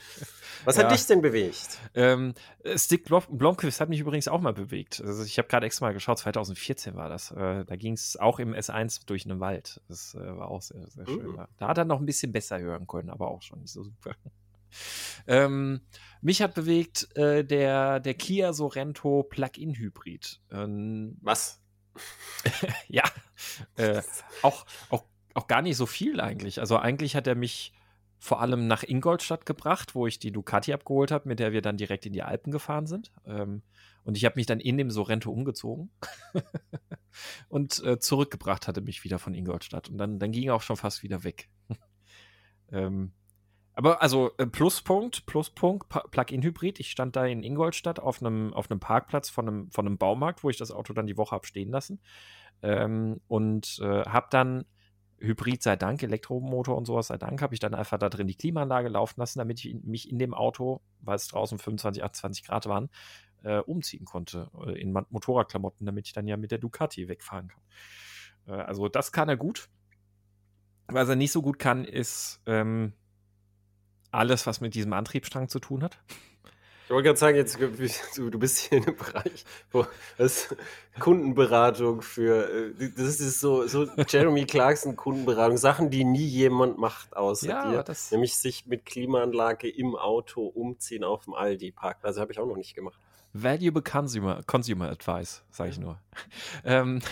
[0.64, 0.84] Was ja.
[0.84, 1.78] hat dich denn bewegt?
[1.94, 2.34] Ähm,
[2.76, 5.02] Stick Blomqvist hat mich übrigens auch mal bewegt.
[5.04, 7.30] Also ich habe gerade extra mal geschaut, 2014 war das.
[7.30, 9.80] Äh, da ging es auch im S1 durch einen Wald.
[9.88, 11.32] Das äh, war auch sehr, sehr schön.
[11.32, 11.46] Mhm.
[11.58, 14.14] Da hat er noch ein bisschen besser hören können, aber auch schon nicht so super.
[15.26, 15.80] Ähm,
[16.20, 20.40] mich hat bewegt äh, der, der Kia Sorento Plug-in Hybrid.
[20.50, 21.60] Ähm, Was?
[22.88, 23.04] ja,
[23.76, 24.02] äh,
[24.42, 25.04] auch, auch,
[25.34, 26.60] auch gar nicht so viel eigentlich.
[26.60, 27.72] Also eigentlich hat er mich
[28.18, 31.76] vor allem nach Ingolstadt gebracht, wo ich die Ducati abgeholt habe, mit der wir dann
[31.76, 33.12] direkt in die Alpen gefahren sind.
[33.26, 33.62] Ähm,
[34.02, 35.90] und ich habe mich dann in dem Sorrento umgezogen
[37.48, 39.88] und äh, zurückgebracht hatte mich wieder von Ingolstadt.
[39.88, 41.48] Und dann, dann ging er auch schon fast wieder weg.
[42.72, 43.12] ähm,
[43.78, 46.80] aber also äh, Pluspunkt, Pluspunkt, Plug-in-Hybrid.
[46.80, 50.42] Ich stand da in Ingolstadt auf einem, auf einem Parkplatz von einem, von einem Baumarkt,
[50.42, 52.00] wo ich das Auto dann die Woche habe stehen lassen.
[52.60, 54.64] Ähm, und äh, habe dann
[55.20, 58.34] Hybrid sei Dank, Elektromotor und sowas sei Dank, habe ich dann einfach da drin die
[58.34, 62.66] Klimaanlage laufen lassen, damit ich mich in dem Auto, weil es draußen 25, 28 Grad
[62.66, 62.90] waren,
[63.44, 67.62] äh, umziehen konnte äh, in Motorradklamotten, damit ich dann ja mit der Ducati wegfahren kann.
[68.58, 69.68] Äh, also das kann er gut.
[70.88, 72.92] Was er nicht so gut kann, ist ähm,
[74.10, 75.98] alles, was mit diesem Antriebsstrang zu tun hat.
[76.88, 77.58] Ich wollte gerade sagen, jetzt,
[78.16, 79.84] du, bist hier in einem Bereich, wo
[80.16, 80.54] das
[80.98, 87.14] Kundenberatung für, äh, das ist so, so Jeremy Clarkson Kundenberatung, Sachen, die nie jemand macht
[87.14, 87.82] außer ja, dir.
[87.82, 92.12] Das nämlich sich mit Klimaanlage im Auto umziehen auf dem Aldi-Parkplatz.
[92.12, 92.98] Also habe ich auch noch nicht gemacht.
[93.34, 95.98] Valuable Consumer, Consumer Advice, sage ich nur.
[96.64, 97.02] ähm,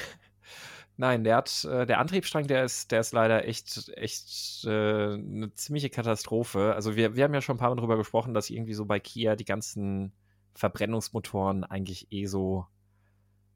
[0.98, 5.52] Nein, der hat, äh, der Antriebsstrang, der ist, der ist leider echt, echt äh, eine
[5.54, 6.74] ziemliche Katastrophe.
[6.74, 8.98] Also wir, wir haben ja schon ein paar Mal drüber gesprochen, dass irgendwie so bei
[8.98, 10.12] Kia die ganzen
[10.54, 12.66] Verbrennungsmotoren eigentlich eh so,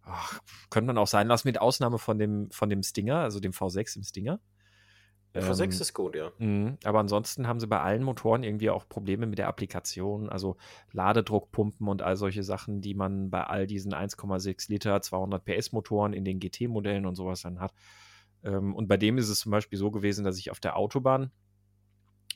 [0.03, 3.53] ach, könnte man auch sein lassen, mit Ausnahme von dem, von dem Stinger, also dem
[3.53, 4.41] V6 im Stinger.
[5.35, 6.33] Der V6 ähm, ist gut, ja.
[6.39, 10.57] Mh, aber ansonsten haben sie bei allen Motoren irgendwie auch Probleme mit der Applikation, also
[10.93, 16.13] Ladedruckpumpen und all solche Sachen, die man bei all diesen 1,6 Liter 200 PS Motoren
[16.13, 17.73] in den GT-Modellen und sowas dann hat.
[18.43, 21.31] Ähm, und bei dem ist es zum Beispiel so gewesen, dass ich auf der Autobahn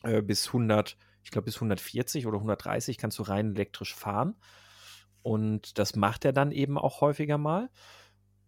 [0.05, 4.37] äh, bis 100, ich glaube bis 140 oder 130 kannst du rein elektrisch fahren.
[5.23, 7.71] Und das macht er dann eben auch häufiger mal.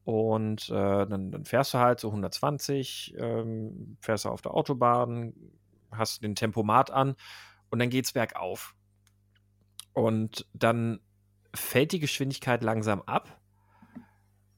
[0.07, 0.73] Und äh,
[1.07, 5.35] dann, dann, fährst du halt so 120, ähm, fährst du auf der Autobahn,
[5.91, 7.17] hast den Tempomat an
[7.71, 8.77] und dann geht's bergauf.
[9.95, 11.01] Und dann
[11.53, 13.41] fällt die Geschwindigkeit langsam ab.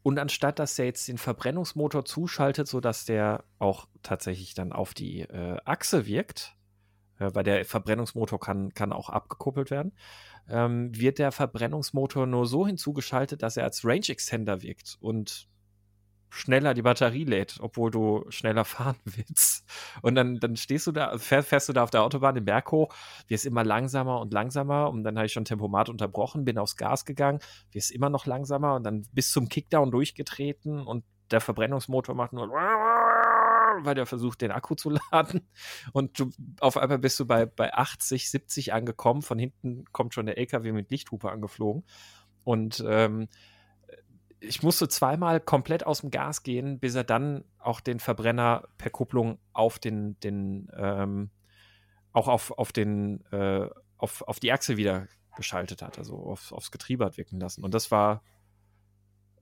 [0.03, 5.21] Und anstatt dass der jetzt den Verbrennungsmotor zuschaltet, sodass der auch tatsächlich dann auf die
[5.21, 6.58] äh, Achse wirkt,
[7.19, 9.93] äh, weil der Verbrennungsmotor kann, kann auch abgekuppelt werden,
[10.49, 15.49] ähm, wird der Verbrennungsmotor nur so hinzugeschaltet, dass er als Range Extender wirkt und
[16.31, 19.67] schneller die Batterie lädt, obwohl du schneller fahren willst.
[20.03, 22.95] Und dann, dann stehst du da, fährst, du da auf der Autobahn den Berg hoch,
[23.29, 27.05] wirst immer langsamer und langsamer und dann habe ich schon Tempomat unterbrochen, bin aufs Gas
[27.05, 27.41] gegangen,
[27.73, 32.49] wirst immer noch langsamer und dann bis zum Kickdown durchgetreten und der Verbrennungsmotor macht nur
[33.85, 35.47] weil der versucht, den Akku zu laden.
[35.93, 39.23] Und du, auf einmal bist du bei, bei 80, 70 angekommen.
[39.23, 41.85] Von hinten kommt schon der LKW mit Lichthupe angeflogen.
[42.45, 43.29] Und ähm,
[44.41, 48.91] ich musste zweimal komplett aus dem Gas gehen, bis er dann auch den Verbrenner per
[48.91, 51.31] Kupplung auf den, den ähm,
[52.13, 56.71] auch auf, auf den, äh, auf, auf die Achse wieder geschaltet hat, also auf, aufs
[56.71, 57.65] Getriebe hat wirken lassen.
[57.65, 58.23] Und das war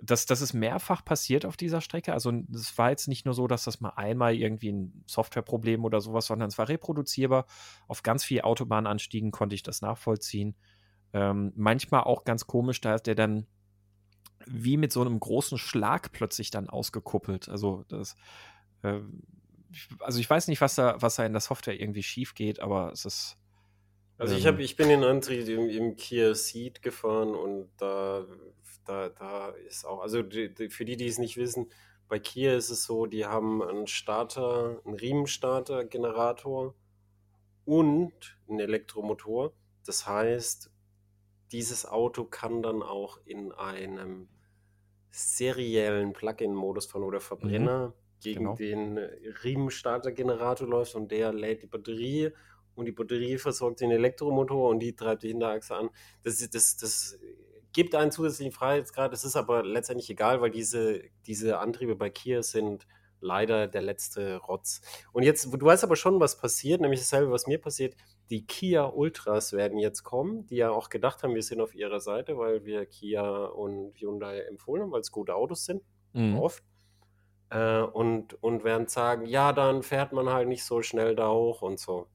[0.01, 2.13] das, das ist mehrfach passiert auf dieser Strecke.
[2.13, 6.01] Also es war jetzt nicht nur so, dass das mal einmal irgendwie ein Softwareproblem oder
[6.01, 7.47] sowas, sondern es war reproduzierbar.
[7.89, 10.55] Auf ganz vielen Autobahnanstiegen konnte ich das nachvollziehen.
[11.13, 13.47] Ähm, manchmal auch ganz komisch, da ist der dann
[14.47, 17.49] wie mit so einem großen Schlag plötzlich dann ausgekuppelt.
[17.49, 18.17] Also das,
[18.83, 19.01] äh,
[20.01, 22.93] also ich weiß nicht, was da, was da in der Software irgendwie schief geht, aber
[22.93, 23.37] es ist.
[24.19, 28.25] Also ich habe, ähm, ich bin in Antrieb im, im Kia Ceed gefahren und da
[28.87, 31.71] da, da ist auch, also die, die, für die, die es nicht wissen,
[32.09, 36.75] bei Kia ist es so, die haben einen Starter, einen Riemenstarter-Generator
[37.65, 39.53] und einen Elektromotor.
[39.85, 40.71] Das heißt,
[41.53, 44.29] dieses Auto kann dann auch in einem
[45.11, 48.55] seriellen Plug-in-Modus fahren oder Verbrenner mhm, gegen genau.
[48.55, 52.33] den Riemenstarter-Generator läuft und der lädt die Batterie
[52.75, 55.91] und die Batterie versorgt den Elektromotor und die treibt die Hinterachse an.
[56.23, 57.19] Das, das, das
[57.77, 59.13] gibt einen zusätzlichen Freiheitsgrad.
[59.13, 62.87] Es ist aber letztendlich egal, weil diese, diese Antriebe bei Kia sind
[63.21, 64.81] leider der letzte Rotz.
[65.13, 67.95] Und jetzt, du weißt aber schon, was passiert, nämlich dasselbe, was mir passiert.
[68.31, 72.01] Die Kia Ultras werden jetzt kommen, die ja auch gedacht haben, wir sind auf ihrer
[72.01, 75.83] Seite, weil wir Kia und Hyundai empfohlen haben, weil es gute Autos sind,
[76.15, 76.39] mhm.
[76.39, 76.65] oft.
[77.51, 81.61] Äh, und, und werden sagen, ja, dann fährt man halt nicht so schnell da hoch
[81.61, 82.09] und so.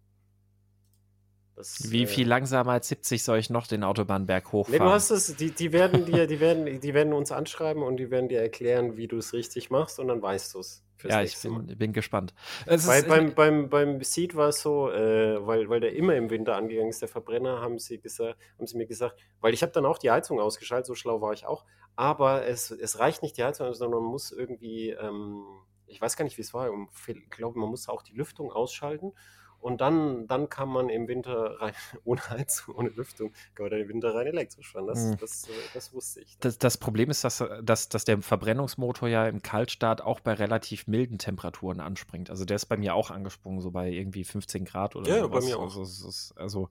[1.61, 4.79] Das, Wie viel äh, langsamer als 70 soll ich noch den Autobahnberg hochfahren?
[4.79, 7.97] Nee, du hast es, die, die, werden dir, die, werden, die werden uns anschreiben und
[7.97, 10.83] die werden dir erklären, wie du es richtig machst und dann weißt du es.
[11.03, 12.33] Ja, ich bin, bin gespannt.
[12.65, 16.55] Weil beim, beim, beim Seed war es so, äh, weil, weil der immer im Winter
[16.55, 19.85] angegangen ist, der Verbrenner, haben sie, gesagt, haben sie mir gesagt, weil ich habe dann
[19.85, 23.43] auch die Heizung ausgeschaltet, so schlau war ich auch, aber es, es reicht nicht die
[23.43, 25.43] Heizung, sondern man muss irgendwie, ähm,
[25.85, 26.71] ich weiß gar nicht, wie es war,
[27.07, 29.13] ich glaube, man muss auch die Lüftung ausschalten
[29.61, 33.81] und dann, dann kann man im Winter rein, ohne Heizung, ohne Lüftung, kann man dann
[33.81, 34.87] im Winter rein elektrisch fahren.
[34.87, 35.17] Das, mhm.
[35.17, 36.37] das, äh, das, wusste ich.
[36.39, 40.87] Das, das, Problem ist, dass, dass, dass der Verbrennungsmotor ja im Kaltstart auch bei relativ
[40.87, 42.29] milden Temperaturen anspringt.
[42.29, 45.11] Also der ist bei mir auch angesprungen, so bei irgendwie 15 Grad oder so.
[45.11, 45.45] Ja, sowas.
[45.45, 45.63] bei mir auch.
[45.63, 46.69] Also, ist, also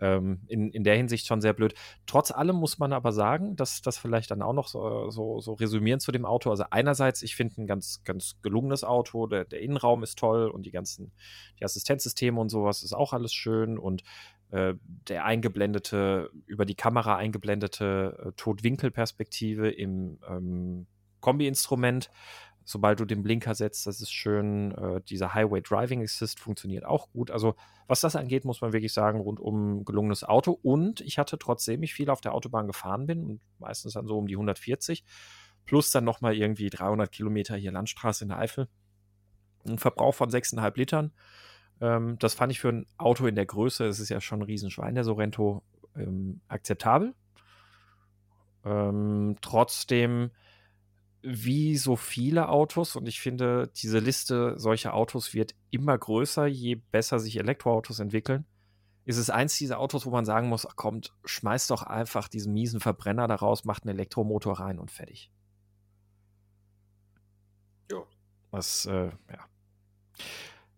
[0.00, 1.74] ähm, in, in der Hinsicht schon sehr blöd.
[2.06, 5.54] Trotz allem muss man aber sagen, dass das vielleicht dann auch noch so, so, so
[5.54, 6.50] resümieren zu dem Auto.
[6.50, 10.64] Also einerseits, ich finde ein ganz, ganz gelungenes Auto, der, der Innenraum ist toll und
[10.64, 11.12] die ganzen,
[11.58, 14.02] die Assistenzsysteme Systeme und sowas ist auch alles schön und
[14.50, 14.74] äh,
[15.08, 20.86] der eingeblendete, über die Kamera eingeblendete äh, Totwinkelperspektive im ähm,
[21.20, 22.10] Kombi-Instrument
[22.64, 24.72] sobald du den Blinker setzt, das ist schön.
[24.72, 27.30] Äh, dieser Highway Driving Assist funktioniert auch gut.
[27.30, 27.54] Also,
[27.86, 30.52] was das angeht, muss man wirklich sagen, rundum gelungenes Auto.
[30.62, 34.18] Und ich hatte trotzdem ich viel auf der Autobahn gefahren bin und meistens dann so
[34.18, 35.02] um die 140,
[35.64, 38.68] plus dann nochmal irgendwie 300 Kilometer hier Landstraße in der Eifel,
[39.66, 41.12] ein Verbrauch von 6,5 Litern.
[41.80, 44.46] Ähm, das fand ich für ein Auto in der Größe, es ist ja schon ein
[44.46, 45.62] Riesenschwein, der Sorrento,
[45.96, 47.14] ähm, akzeptabel.
[48.64, 50.30] Ähm, trotzdem
[51.22, 56.76] wie so viele Autos und ich finde, diese Liste solcher Autos wird immer größer, je
[56.76, 58.46] besser sich Elektroautos entwickeln.
[59.04, 62.52] Ist es eins dieser Autos, wo man sagen muss, ach kommt, schmeiß doch einfach diesen
[62.52, 65.30] miesen Verbrenner daraus, macht einen Elektromotor rein und fertig.
[67.90, 68.02] Ja.
[68.50, 69.48] Was, äh, ja.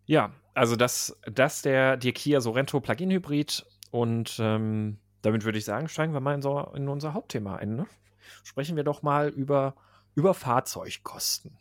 [0.05, 5.65] Ja, also das, das der, der Kia Sorento Plug-in Hybrid und ähm, damit würde ich
[5.65, 7.75] sagen, steigen wir mal in, so, in unser Hauptthema ein.
[7.75, 7.87] Ne?
[8.43, 9.75] Sprechen wir doch mal über
[10.15, 11.57] über Fahrzeugkosten.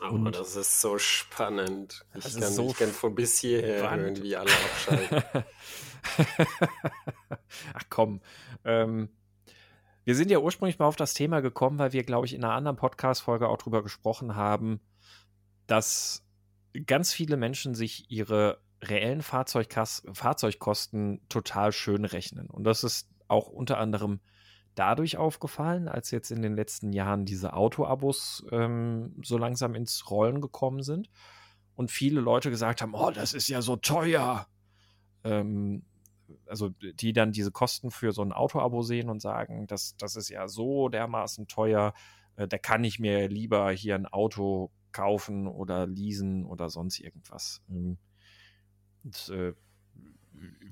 [0.00, 2.04] Oh, und das ist so spannend.
[2.14, 4.18] Ich kann, so ich kann von bis hierher spannend.
[4.18, 5.22] hören, wie alle abschalten.
[7.74, 8.20] Ach komm.
[8.64, 9.10] Ähm,
[10.04, 12.54] wir sind ja ursprünglich mal auf das Thema gekommen, weil wir, glaube ich, in einer
[12.54, 14.80] anderen Podcast-Folge auch drüber gesprochen haben,
[15.68, 16.24] dass
[16.86, 22.48] ganz viele Menschen sich ihre reellen Fahrzeugkosten total schön rechnen.
[22.48, 24.20] Und das ist auch unter anderem
[24.74, 30.40] dadurch aufgefallen, als jetzt in den letzten Jahren diese Auto-Abos ähm, so langsam ins Rollen
[30.40, 31.10] gekommen sind
[31.74, 34.46] und viele Leute gesagt haben, oh, das ist ja so teuer.
[35.24, 35.84] Ähm,
[36.46, 40.30] also die dann diese Kosten für so ein Auto-Abo sehen und sagen, das, das ist
[40.30, 41.92] ja so dermaßen teuer,
[42.36, 47.62] äh, da kann ich mir lieber hier ein Auto kaufen oder leasen oder sonst irgendwas.
[47.68, 47.98] Ähm,
[49.04, 49.54] und, äh,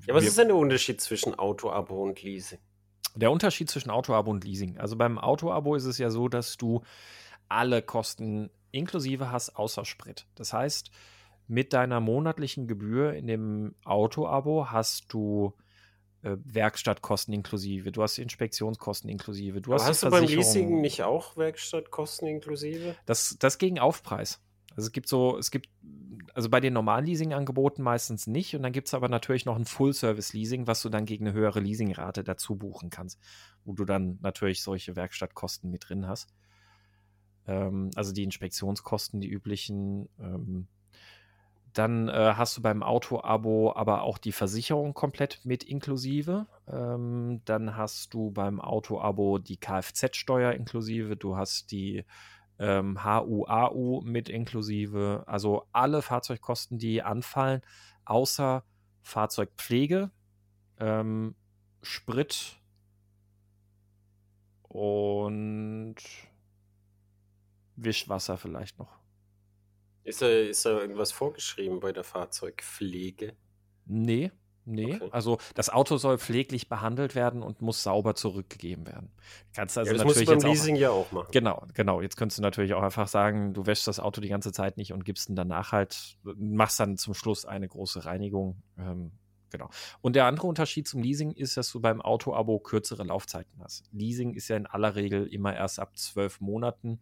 [0.07, 2.59] ja, was ist denn der Unterschied zwischen Auto-Abo und Leasing?
[3.15, 4.77] Der Unterschied zwischen Autoabo und Leasing.
[4.77, 6.81] Also beim Autoabo ist es ja so, dass du
[7.49, 10.27] alle Kosten inklusive hast, außer Sprit.
[10.35, 10.91] Das heißt,
[11.47, 15.53] mit deiner monatlichen Gebühr in dem Autoabo hast du
[16.23, 21.37] äh, Werkstattkosten inklusive, du hast Inspektionskosten inklusive, du hast, hast du beim Leasing nicht auch
[21.37, 22.95] Werkstattkosten inklusive?
[23.05, 24.39] Das, das gegen Aufpreis.
[24.75, 25.69] Also es gibt so, es gibt,
[26.33, 28.55] also bei den normalen Leasing-Angeboten meistens nicht.
[28.55, 31.59] Und dann gibt es aber natürlich noch ein Full-Service-Leasing, was du dann gegen eine höhere
[31.59, 33.19] Leasingrate dazu buchen kannst,
[33.65, 36.33] wo du dann natürlich solche Werkstattkosten mit drin hast.
[37.47, 40.07] Ähm, also die Inspektionskosten, die üblichen.
[40.19, 40.67] Ähm,
[41.73, 46.47] dann äh, hast du beim Auto-Abo aber auch die Versicherung komplett mit inklusive.
[46.67, 51.15] Ähm, dann hast du beim Auto-Abo die Kfz-Steuer inklusive.
[51.15, 52.03] Du hast die
[52.59, 57.61] ähm, HUAU mit inklusive, also alle Fahrzeugkosten, die anfallen,
[58.05, 58.63] außer
[59.01, 60.11] Fahrzeugpflege,
[60.79, 61.35] ähm,
[61.81, 62.59] Sprit
[64.63, 65.95] und
[67.75, 69.00] Wischwasser vielleicht noch.
[70.03, 73.35] Ist da, ist da irgendwas vorgeschrieben bei der Fahrzeugpflege?
[73.85, 74.31] Nee,
[74.65, 75.09] Nee, okay.
[75.11, 79.11] also das Auto soll pfleglich behandelt werden und muss sauber zurückgegeben werden.
[79.55, 81.27] Kannst also ja, das natürlich musst du beim Leasing auch, ja auch machen.
[81.31, 82.01] Genau, genau.
[82.01, 84.93] Jetzt könntest du natürlich auch einfach sagen, du wäschst das Auto die ganze Zeit nicht
[84.93, 88.61] und gibst ihn danach halt, machst dann zum Schluss eine große Reinigung.
[88.77, 89.13] Ähm,
[89.49, 89.69] genau.
[90.01, 93.89] Und der andere Unterschied zum Leasing ist, dass du beim Auto-Abo kürzere Laufzeiten hast.
[93.91, 97.01] Leasing ist ja in aller Regel immer erst ab zwölf Monaten,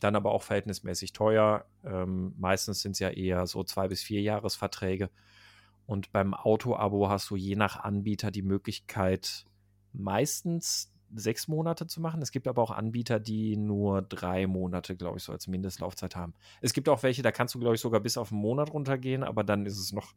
[0.00, 1.64] dann aber auch verhältnismäßig teuer.
[1.84, 5.10] Ähm, meistens sind es ja eher so zwei bis vier Jahresverträge.
[5.86, 9.46] Und beim Auto-Abo hast du je nach Anbieter die Möglichkeit,
[9.92, 12.20] meistens sechs Monate zu machen.
[12.20, 16.34] Es gibt aber auch Anbieter, die nur drei Monate, glaube ich, so als Mindestlaufzeit haben.
[16.60, 19.24] Es gibt auch welche, da kannst du, glaube ich, sogar bis auf einen Monat runtergehen,
[19.24, 20.14] aber dann ist es noch,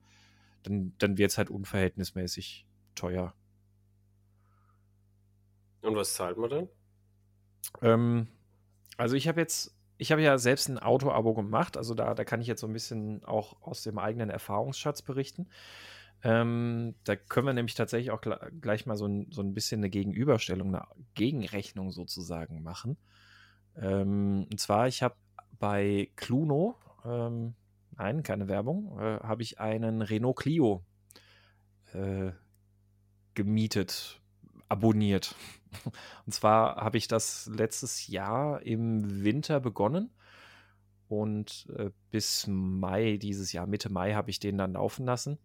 [0.63, 2.65] dann, dann wird es halt unverhältnismäßig
[2.95, 3.33] teuer.
[5.81, 6.69] Und was zahlt man dann?
[7.81, 8.27] Ähm,
[8.97, 12.41] also ich habe jetzt ich habe ja selbst ein Auto-Abo gemacht, also da, da kann
[12.41, 15.47] ich jetzt so ein bisschen auch aus dem eigenen Erfahrungsschatz berichten.
[16.23, 18.21] Ähm, da können wir nämlich tatsächlich auch
[18.61, 22.97] gleich mal so ein, so ein bisschen eine Gegenüberstellung, eine Gegenrechnung sozusagen machen.
[23.75, 25.13] Ähm, und zwar, ich habe
[25.59, 27.53] bei Cluno, ähm,
[27.95, 30.83] nein, keine Werbung, äh, habe ich einen Renault Clio
[31.93, 32.31] äh,
[33.35, 34.19] gemietet,
[34.67, 35.35] abonniert.
[36.25, 40.11] Und zwar habe ich das letztes Jahr im Winter begonnen
[41.07, 45.39] und äh, bis Mai dieses Jahr, Mitte Mai, habe ich den dann laufen lassen.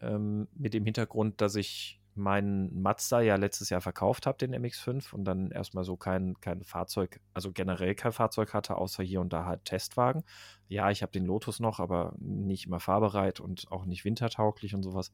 [0.00, 5.14] Ähm, mit dem Hintergrund, dass ich meinen Mazda ja letztes Jahr verkauft habe, den MX5,
[5.14, 9.32] und dann erstmal so kein, kein Fahrzeug, also generell kein Fahrzeug hatte, außer hier und
[9.32, 10.24] da halt Testwagen.
[10.68, 14.82] Ja, ich habe den Lotus noch, aber nicht immer fahrbereit und auch nicht wintertauglich und
[14.82, 15.12] sowas.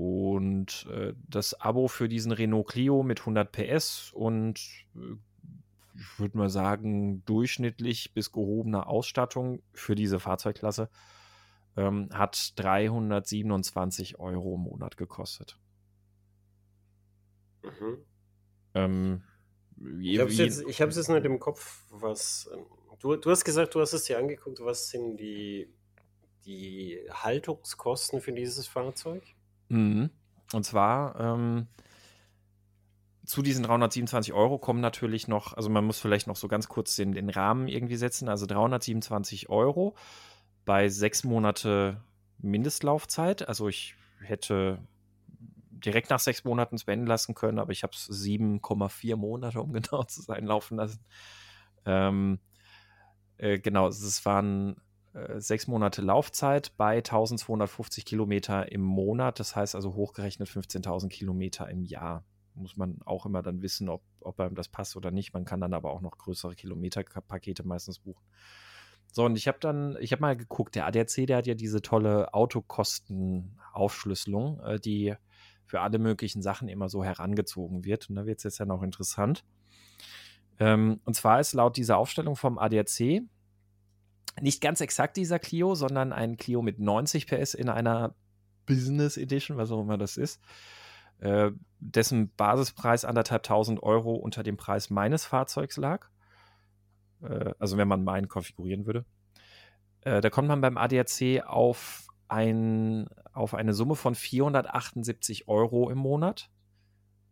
[0.00, 4.58] Und äh, das Abo für diesen Renault Clio mit 100 PS und
[4.96, 5.16] äh,
[5.94, 10.88] ich würde mal sagen, durchschnittlich bis gehobene Ausstattung für diese Fahrzeugklasse
[11.76, 15.58] ähm, hat 327 Euro im Monat gekostet.
[17.62, 17.98] Mhm.
[18.72, 19.22] Ähm,
[20.00, 22.48] ich habe es jetzt, jetzt, nicht im Kopf, was.
[22.54, 22.64] Ähm,
[23.00, 25.70] du, du hast gesagt, du hast es dir angeguckt, was sind die,
[26.46, 29.22] die Haltungskosten für dieses Fahrzeug?
[29.70, 30.10] Mhm.
[30.52, 31.68] Und zwar ähm,
[33.24, 36.96] zu diesen 327 Euro kommen natürlich noch, also man muss vielleicht noch so ganz kurz
[36.96, 38.28] den, den Rahmen irgendwie setzen.
[38.28, 39.94] Also 327 Euro
[40.64, 42.02] bei sechs Monate
[42.38, 43.46] Mindestlaufzeit.
[43.46, 44.80] Also ich hätte
[45.70, 50.02] direkt nach sechs Monaten spenden lassen können, aber ich habe es 7,4 Monate, um genau
[50.04, 51.00] zu sein, laufen lassen.
[51.86, 52.40] Ähm,
[53.38, 54.76] äh, genau, es waren
[55.38, 59.40] sechs Monate Laufzeit bei 1250 Kilometer im Monat.
[59.40, 62.22] Das heißt also hochgerechnet 15.000 Kilometer im Jahr.
[62.54, 65.34] Muss man auch immer dann wissen, ob, ob einem das passt oder nicht.
[65.34, 68.22] Man kann dann aber auch noch größere Kilometerpakete meistens buchen.
[69.12, 71.82] So, und ich habe dann, ich habe mal geguckt, der ADAC, der hat ja diese
[71.82, 75.16] tolle Autokostenaufschlüsselung, äh, die
[75.64, 78.08] für alle möglichen Sachen immer so herangezogen wird.
[78.08, 79.44] Und da wird es jetzt ja noch interessant.
[80.60, 83.22] Ähm, und zwar ist laut dieser Aufstellung vom ADAC
[84.42, 88.14] nicht ganz exakt dieser Clio, sondern ein Clio mit 90 PS in einer
[88.66, 90.40] Business Edition, was auch immer das ist,
[91.18, 96.08] äh, dessen Basispreis anderthalb tausend Euro unter dem Preis meines Fahrzeugs lag.
[97.22, 99.04] Äh, also wenn man meinen konfigurieren würde.
[100.02, 105.98] Äh, da kommt man beim ADAC auf, ein, auf eine Summe von 478 Euro im
[105.98, 106.50] Monat,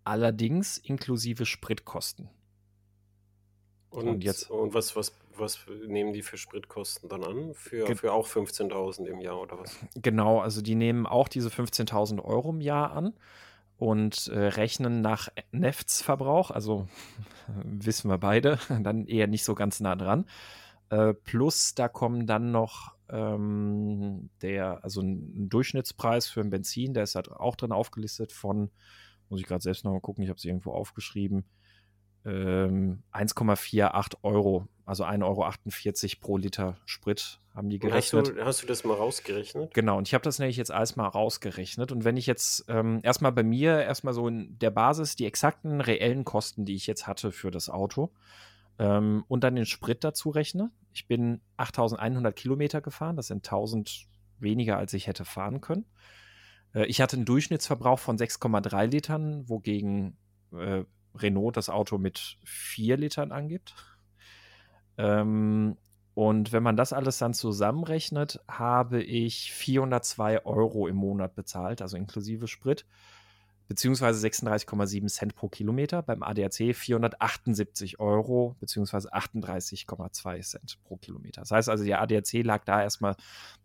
[0.04, 2.28] allerdings inklusive Spritkosten.
[3.90, 7.54] Und, und, jetzt, und was, was, was nehmen die für Spritkosten dann an?
[7.54, 9.76] Für, für auch 15.000 im Jahr oder was?
[9.94, 13.14] Genau, also die nehmen auch diese 15.000 Euro im Jahr an
[13.76, 16.88] und äh, rechnen nach Neftsverbrauch, also
[17.64, 20.26] wissen wir beide, dann eher nicht so ganz nah dran.
[20.90, 27.04] Äh, plus da kommen dann noch ähm, der, also ein Durchschnittspreis für ein Benzin, der
[27.04, 28.70] ist halt auch drin aufgelistet von,
[29.28, 31.44] muss ich gerade selbst noch mal gucken, ich habe es irgendwo aufgeschrieben,
[32.24, 38.28] ähm, 1,48 Euro, also 1,48 Euro pro Liter Sprit haben die gerechnet.
[38.28, 39.74] Hast du, hast du das mal rausgerechnet?
[39.74, 41.92] Genau, und ich habe das nämlich jetzt alles mal rausgerechnet.
[41.92, 45.82] Und wenn ich jetzt ähm, erstmal bei mir, erstmal so in der Basis die exakten
[45.82, 48.12] reellen Kosten, die ich jetzt hatte für das Auto
[48.78, 50.70] ähm, und dann den Sprit dazu rechne.
[50.94, 54.06] Ich bin 8100 Kilometer gefahren, das sind 1000
[54.38, 55.84] weniger, als ich hätte fahren können.
[56.74, 60.16] Äh, ich hatte einen Durchschnittsverbrauch von 6,3 Litern, wogegen
[60.52, 63.74] äh, Renault das Auto mit 4 Litern angibt.
[64.98, 65.76] Ähm,
[66.14, 71.96] und wenn man das alles dann zusammenrechnet, habe ich 402 Euro im Monat bezahlt, also
[71.96, 72.84] inklusive Sprit,
[73.68, 76.02] beziehungsweise 36,7 Cent pro Kilometer.
[76.02, 81.42] Beim ADAC 478 Euro, beziehungsweise 38,2 Cent pro Kilometer.
[81.42, 83.14] Das heißt also, der ADAC lag da erstmal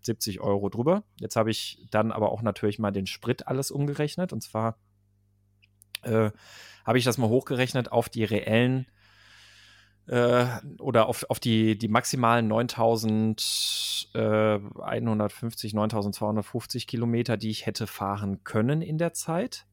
[0.02, 1.04] 70 Euro drüber.
[1.20, 4.32] Jetzt habe ich dann aber auch natürlich mal den Sprit alles umgerechnet.
[4.32, 4.78] Und zwar
[6.04, 6.30] äh,
[6.86, 8.86] habe ich das mal hochgerechnet auf die reellen
[10.08, 10.46] äh,
[10.80, 14.60] oder auf, auf die, die maximalen 9150, äh,
[15.76, 19.66] 9250 Kilometer, die ich hätte fahren können in der Zeit.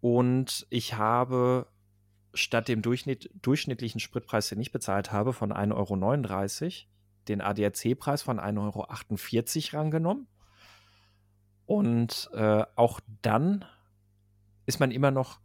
[0.00, 1.66] Und ich habe
[2.34, 6.72] statt dem Durchschnitt, durchschnittlichen Spritpreis, den ich bezahlt habe, von 1,39 Euro,
[7.28, 10.26] den ADAC-Preis von 1,48 Euro rangenommen.
[11.66, 13.64] Und äh, auch dann
[14.66, 15.40] ist man immer noch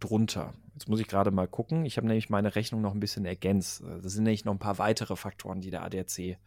[0.00, 0.54] drunter.
[0.74, 1.84] Jetzt muss ich gerade mal gucken.
[1.84, 3.82] Ich habe nämlich meine Rechnung noch ein bisschen ergänzt.
[4.02, 6.38] Das sind nämlich noch ein paar weitere Faktoren, die der ADAC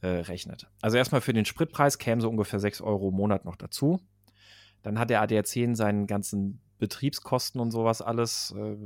[0.00, 0.68] äh, rechnet.
[0.80, 4.00] Also erstmal für den Spritpreis kämen so ungefähr 6 Euro im Monat noch dazu.
[4.82, 8.54] Dann hat der ADAC in seinen ganzen Betriebskosten und sowas alles.
[8.56, 8.76] Äh,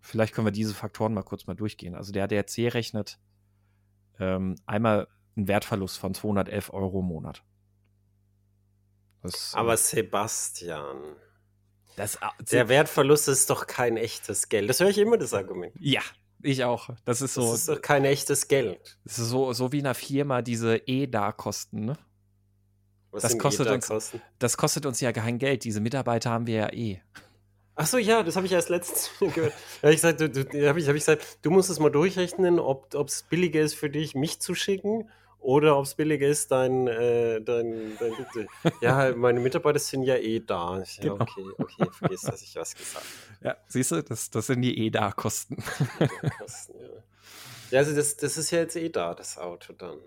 [0.00, 1.94] vielleicht können wir diese Faktoren mal kurz mal durchgehen.
[1.94, 3.20] Also der ADAC rechnet
[4.18, 5.06] ähm, einmal
[5.36, 7.44] einen Wertverlust von 211 Euro im Monat.
[9.22, 11.16] Das, Aber Sebastian,
[11.96, 12.18] das,
[12.50, 14.68] der Wertverlust ist doch kein echtes Geld.
[14.68, 15.72] Das höre ich immer, das Argument.
[15.78, 16.00] Ja,
[16.42, 16.90] ich auch.
[17.04, 17.50] Das ist so.
[17.50, 18.98] Das ist doch kein echtes Geld.
[19.04, 21.98] Das ist so, so wie in einer Firma diese E-Da-Kosten, ne?
[23.10, 25.64] Was das kostet, uns, das kostet uns ja kein Geld.
[25.64, 27.00] Diese Mitarbeiter haben wir ja eh.
[27.74, 29.52] Ach so, ja, das habe ich erst letztens gehört.
[29.80, 31.90] Da habe ich, gesagt, du, du, hab ich, hab ich gesagt, du musst es mal
[31.90, 35.08] durchrechnen, ob es billiger ist für dich, mich zu schicken
[35.40, 38.48] oder ob es billiger ist, dein, äh, dein, dein,
[38.80, 40.78] ja, meine Mitarbeiter sind ja eh da.
[40.78, 41.14] Ja, genau.
[41.14, 43.04] okay, okay, vergiss, dass ich was gesagt
[43.40, 43.48] habe.
[43.48, 45.56] Ja, siehst du, das, das sind die eh da Kosten.
[45.98, 46.06] ja.
[47.70, 49.98] ja, also das, das ist ja jetzt eh da, das Auto dann.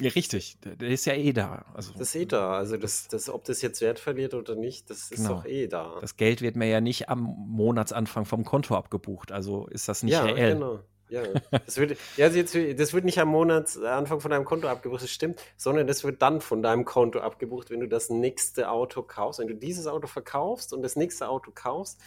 [0.00, 0.58] Ja, richtig.
[0.64, 1.64] Der, der ist ja eh da.
[1.74, 2.52] Also, Das ist eh da.
[2.56, 5.34] Also das, das, ob das jetzt Wert verliert oder nicht, das ist Genau.
[5.34, 5.98] doch eh da.
[6.00, 9.30] das Geld wird mir ja nicht am Monatsanfang vom Konto abgebucht.
[9.30, 10.54] Also ist das nicht ja, reell.
[10.54, 10.80] genau.
[11.10, 15.40] Ja, das wird, ja das wird nicht am Monatsanfang von deinem Konto abgebucht, das stimmt,
[15.56, 19.40] sondern das wird dann von deinem Konto abgebucht, wenn du das nächste Auto kaufst.
[19.40, 22.00] Wenn du dieses Auto verkaufst und das nächste Auto kaufst,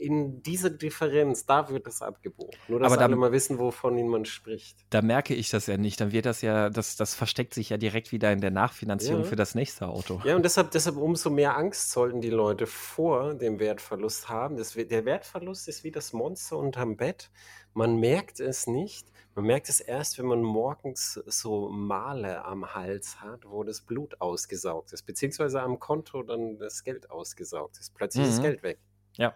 [0.00, 2.56] in dieser Differenz, da wird das abgebucht.
[2.68, 4.78] Nur, dass Aber da- alle mal wissen, wovon man spricht.
[4.90, 6.00] Da merke ich das ja nicht.
[6.00, 9.28] Dann wird das ja, das, das versteckt sich ja direkt wieder in der Nachfinanzierung Ja.
[9.28, 10.20] für das nächste Auto.
[10.24, 14.56] Ja, und deshalb, deshalb umso mehr Angst sollten die Leute vor dem Wertverlust haben.
[14.56, 17.30] Das, der Wertverlust ist wie das Monster unterm Bett.
[17.74, 19.06] Man merkt es nicht.
[19.36, 24.20] Man merkt es erst, wenn man morgens so Male am Hals hat, wo das Blut
[24.20, 27.94] ausgesaugt ist, beziehungsweise am Konto dann das Geld ausgesaugt ist.
[27.94, 28.42] Plötzlich ist das Mhm.
[28.42, 28.78] Geld weg.
[29.16, 29.34] Ja.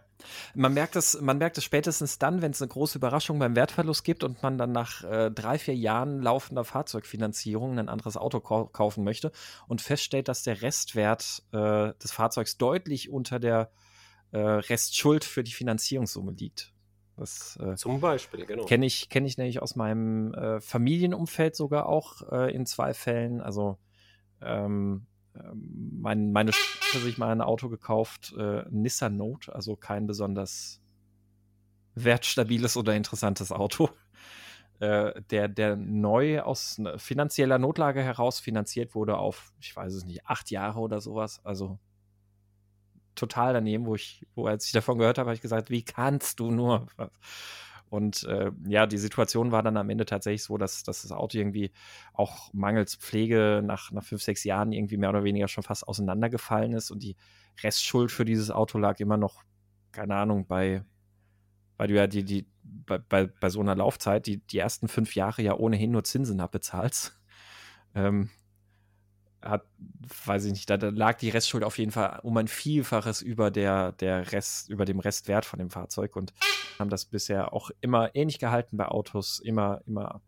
[0.55, 4.05] Man merkt es, man merkt es spätestens dann, wenn es eine große Überraschung beim Wertverlust
[4.05, 8.67] gibt und man dann nach äh, drei, vier Jahren laufender Fahrzeugfinanzierung ein anderes Auto kau
[8.67, 9.33] kaufen möchte
[9.67, 13.71] und feststellt, dass der Restwert äh, des Fahrzeugs deutlich unter der
[14.31, 16.73] äh, Restschuld für die Finanzierungssumme liegt.
[17.17, 18.65] Das äh, Zum Beispiel, genau.
[18.65, 23.41] kenne ich, kenn ich nämlich aus meinem äh, Familienumfeld sogar auch äh, in zwei Fällen.
[23.41, 23.79] Also
[24.41, 25.07] ähm,
[25.55, 30.81] mein, meine Schwester sich mal ein Auto gekauft, äh, Nissan Note, also kein besonders
[31.95, 33.91] wertstabiles oder interessantes Auto,
[34.81, 40.05] äh, der, der neu aus ne- finanzieller Notlage heraus finanziert wurde auf, ich weiß es
[40.05, 41.41] nicht, acht Jahre oder sowas.
[41.45, 41.79] Also
[43.15, 46.41] total daneben, wo ich, wo als ich davon gehört habe, habe ich gesagt, wie kannst
[46.41, 46.87] du nur?
[47.95, 51.39] Und äh, ja, die Situation war dann am Ende tatsächlich so, dass, dass das Auto
[51.39, 51.71] irgendwie
[52.13, 56.73] auch mangels Pflege nach, nach fünf, sechs Jahren irgendwie mehr oder weniger schon fast auseinandergefallen
[56.73, 57.15] ist und die
[57.63, 59.45] Restschuld für dieses Auto lag immer noch,
[59.93, 60.85] keine Ahnung, bei,
[61.77, 65.15] weil du ja die, die, bei, bei, bei so einer Laufzeit die, die ersten fünf
[65.15, 67.17] Jahre ja ohnehin nur Zinsen abbezahlst.
[67.95, 68.29] Ähm,
[69.45, 69.67] hat,
[70.25, 73.51] weiß ich nicht, da, da lag die Restschuld auf jeden Fall um ein Vielfaches über
[73.51, 76.33] der, der Rest, über dem Restwert von dem Fahrzeug und
[76.79, 80.23] haben das bisher auch immer ähnlich gehalten bei Autos, immer, immer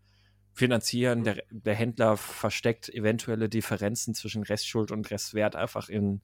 [0.53, 1.25] finanzieren.
[1.25, 6.23] Der, der Händler versteckt eventuelle Differenzen zwischen Restschuld und Restwert einfach in,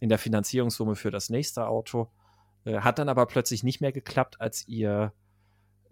[0.00, 2.10] in der Finanzierungssumme für das nächste Auto.
[2.64, 5.12] Äh, hat dann aber plötzlich nicht mehr geklappt, als ihr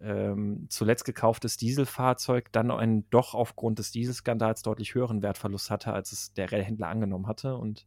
[0.04, 6.12] ähm, zuletzt gekauftes Dieselfahrzeug dann einen doch aufgrund des Dieselskandals deutlich höheren Wertverlust hatte, als
[6.12, 7.56] es der Händler angenommen hatte.
[7.56, 7.86] Und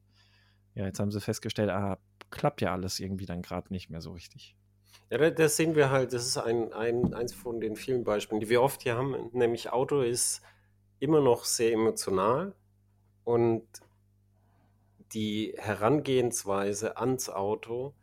[0.75, 1.99] ja, jetzt haben sie festgestellt, ah,
[2.31, 4.55] klappt ja alles irgendwie dann gerade nicht mehr so richtig.
[5.09, 8.41] Ja, da- das sehen wir halt, das ist ein, ein, eins von den vielen Beispielen,
[8.41, 10.41] die wir oft hier haben, nämlich Auto ist
[10.99, 12.55] immer noch sehr emotional
[13.23, 13.67] und
[15.13, 17.93] die Herangehensweise ans Auto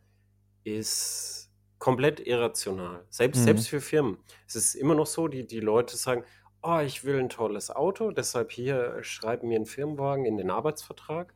[0.63, 1.44] ist
[1.79, 3.05] komplett irrational.
[3.09, 3.43] Selbst, Mhm.
[3.45, 4.17] selbst für Firmen.
[4.47, 6.23] Es ist immer noch so, die, die Leute sagen,
[6.63, 11.33] oh, ich will ein tolles Auto, deshalb hier schreiben mir einen Firmenwagen in den Arbeitsvertrag,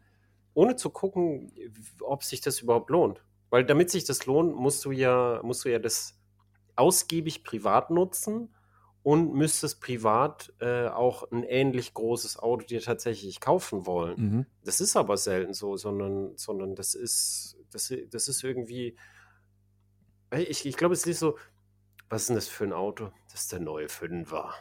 [0.53, 1.51] ohne zu gucken,
[2.01, 3.23] ob sich das überhaupt lohnt.
[3.51, 6.19] Weil damit sich das lohnt, musst du ja, musst du ja das
[6.75, 8.55] ausgiebig privat nutzen
[9.03, 14.15] und müsstest privat äh, auch ein ähnlich großes Auto dir tatsächlich kaufen wollen.
[14.19, 14.45] Mhm.
[14.63, 18.95] Das ist aber selten so, sondern, sondern das ist, das, das ist irgendwie.
[20.31, 21.37] Ich, ich glaube, es ist so,
[22.09, 23.11] was ist denn das für ein Auto?
[23.31, 24.53] Das ist der neue Fünfer.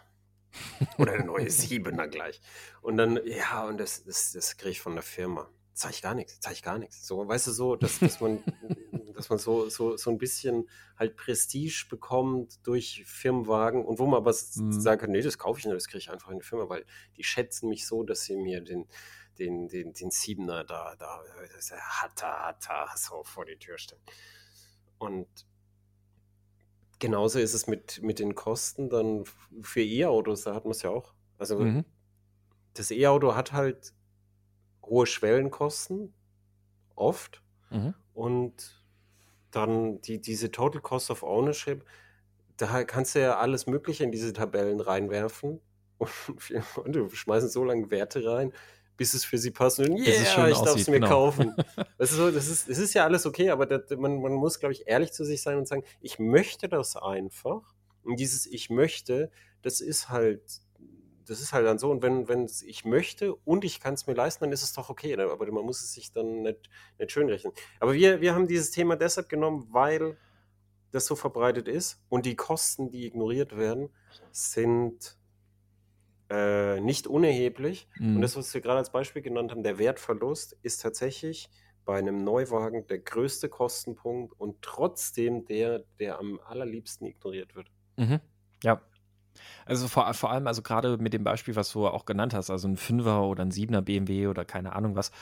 [0.98, 2.40] Oder der neue Siebener gleich.
[2.80, 5.50] Und dann, ja, und das, das, das kriege ich von der Firma.
[5.74, 7.06] Zeige ich gar nichts, zeige ich gar nichts.
[7.06, 8.42] So, weißt du, so, dass, dass man,
[9.14, 14.16] dass man so, so, so ein bisschen halt Prestige bekommt durch Firmenwagen und wo man
[14.18, 14.72] aber Mhm.
[14.72, 16.84] sagen kann, nee, das kaufe ich nicht, das kriege ich einfach in die Firma, weil
[17.16, 18.88] die schätzen mich so, dass sie mir den,
[19.38, 21.22] den, den, den Siebener da, da,
[21.56, 24.02] ist der Hatta, Hatta, so vor die Tür stellen.
[24.98, 25.28] Und
[26.98, 29.24] genauso ist es mit, mit den Kosten dann
[29.62, 31.14] für E-Autos, da hat man es ja auch.
[31.38, 31.84] Also Mhm.
[32.74, 33.94] das E-Auto hat halt
[34.82, 36.14] hohe Schwellenkosten,
[36.94, 37.42] oft.
[37.70, 37.94] Mhm.
[38.14, 38.84] Und
[39.50, 41.84] dann die, diese Total Cost of Ownership,
[42.56, 45.60] da kannst du ja alles Mögliche in diese Tabellen reinwerfen.
[46.76, 48.52] Und Leute schmeißen so lange Werte rein,
[48.98, 49.78] bis es für sie passt.
[49.78, 51.08] Und yeah, ich darf es mir genau.
[51.08, 51.54] kaufen.
[51.96, 54.60] Das ist, so, das, ist, das ist ja alles okay, aber das, man, man muss,
[54.60, 57.74] glaube ich, ehrlich zu sich sein und sagen, ich möchte das einfach.
[58.02, 59.30] Und dieses Ich möchte,
[59.62, 60.42] das ist halt,
[61.26, 61.90] das ist halt dann so.
[61.90, 64.72] Und wenn, wenn es ich möchte und ich kann es mir leisten, dann ist es
[64.72, 65.14] doch okay.
[65.20, 66.68] Aber man muss es sich dann nicht,
[66.98, 67.52] nicht schön rechnen.
[67.80, 70.16] Aber wir, wir haben dieses Thema deshalb genommen, weil
[70.90, 73.90] das so verbreitet ist und die Kosten, die ignoriert werden,
[74.30, 75.17] sind
[76.30, 77.88] äh, nicht unerheblich.
[78.12, 78.22] Und Mhm.
[78.22, 81.50] das, was wir gerade als Beispiel genannt haben, der Wertverlust, ist tatsächlich
[81.84, 87.70] bei einem Neuwagen der größte Kostenpunkt und trotzdem der, der am allerliebsten ignoriert wird.
[87.96, 88.20] Mhm.
[88.62, 88.82] Ja.
[89.66, 92.68] Also vor, vor allem, also gerade mit dem Beispiel, was du auch genannt hast, also
[92.68, 95.12] ein Fünfer oder ein Siebener BMW oder keine Ahnung was,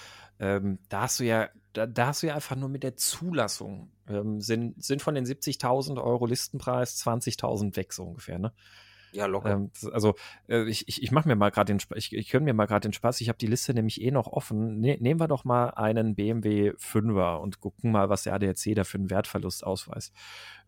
[0.40, 3.92] ähm, da hast du ja, da, da, hast du ja einfach nur mit der Zulassung,
[4.08, 8.52] ähm, sind, sind von den 70.000 Euro Listenpreis 20.000 weg, so ungefähr, ne?
[9.12, 9.50] Ja, locker.
[9.50, 10.14] Ähm, also
[10.48, 12.66] äh, ich, ich, ich mache mir mal gerade den Spaß, ich, ich gönne mir mal
[12.66, 14.80] gerade den Spaß, ich habe die Liste nämlich eh noch offen.
[14.80, 18.84] Ne, nehmen wir doch mal einen BMW 5er und gucken mal, was der ADAC da
[18.84, 20.12] für einen Wertverlust ausweist.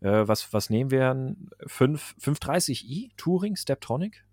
[0.01, 1.36] Äh, was, was nehmen wir?
[1.66, 4.24] 5, 530i Touring Steptronic?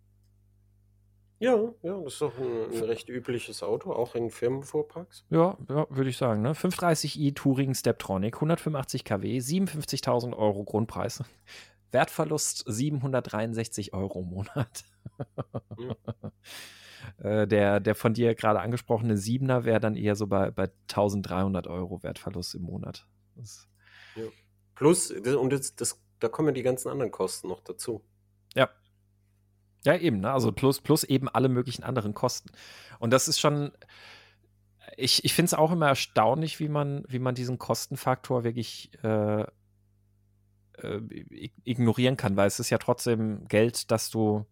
[1.39, 5.26] Ja, ja, das ist doch ein, ein, recht übliches Auto, auch in Firmenfuhrparks.
[5.30, 6.41] Ja, ja würde ich sagen.
[6.41, 6.53] Ne?
[6.53, 11.24] 530i Touring Steptronic, 185 kW, 57.000 Euro Grundpreis.
[11.92, 14.84] Wertverlust 763 Euro im Monat.
[15.78, 15.96] Mhm.
[17.50, 22.04] der, der von dir gerade angesprochene Siebener wäre dann eher so bei, bei 1300 Euro
[22.04, 23.08] Wertverlust im Monat.
[24.16, 24.24] Ja.
[24.76, 28.04] Plus, und das, das, da kommen die ganzen anderen Kosten noch dazu.
[28.54, 28.70] Ja.
[29.86, 30.32] Ja, eben, ne?
[30.32, 32.50] also plus, plus eben alle möglichen anderen Kosten.
[33.00, 33.72] Und das ist schon,
[34.98, 39.46] ich, ich finde es auch immer erstaunlich, wie man, wie man diesen Kostenfaktor wirklich äh,
[40.82, 40.99] äh,
[41.63, 44.45] ignorieren kann, weil es ist ja trotzdem Geld, das du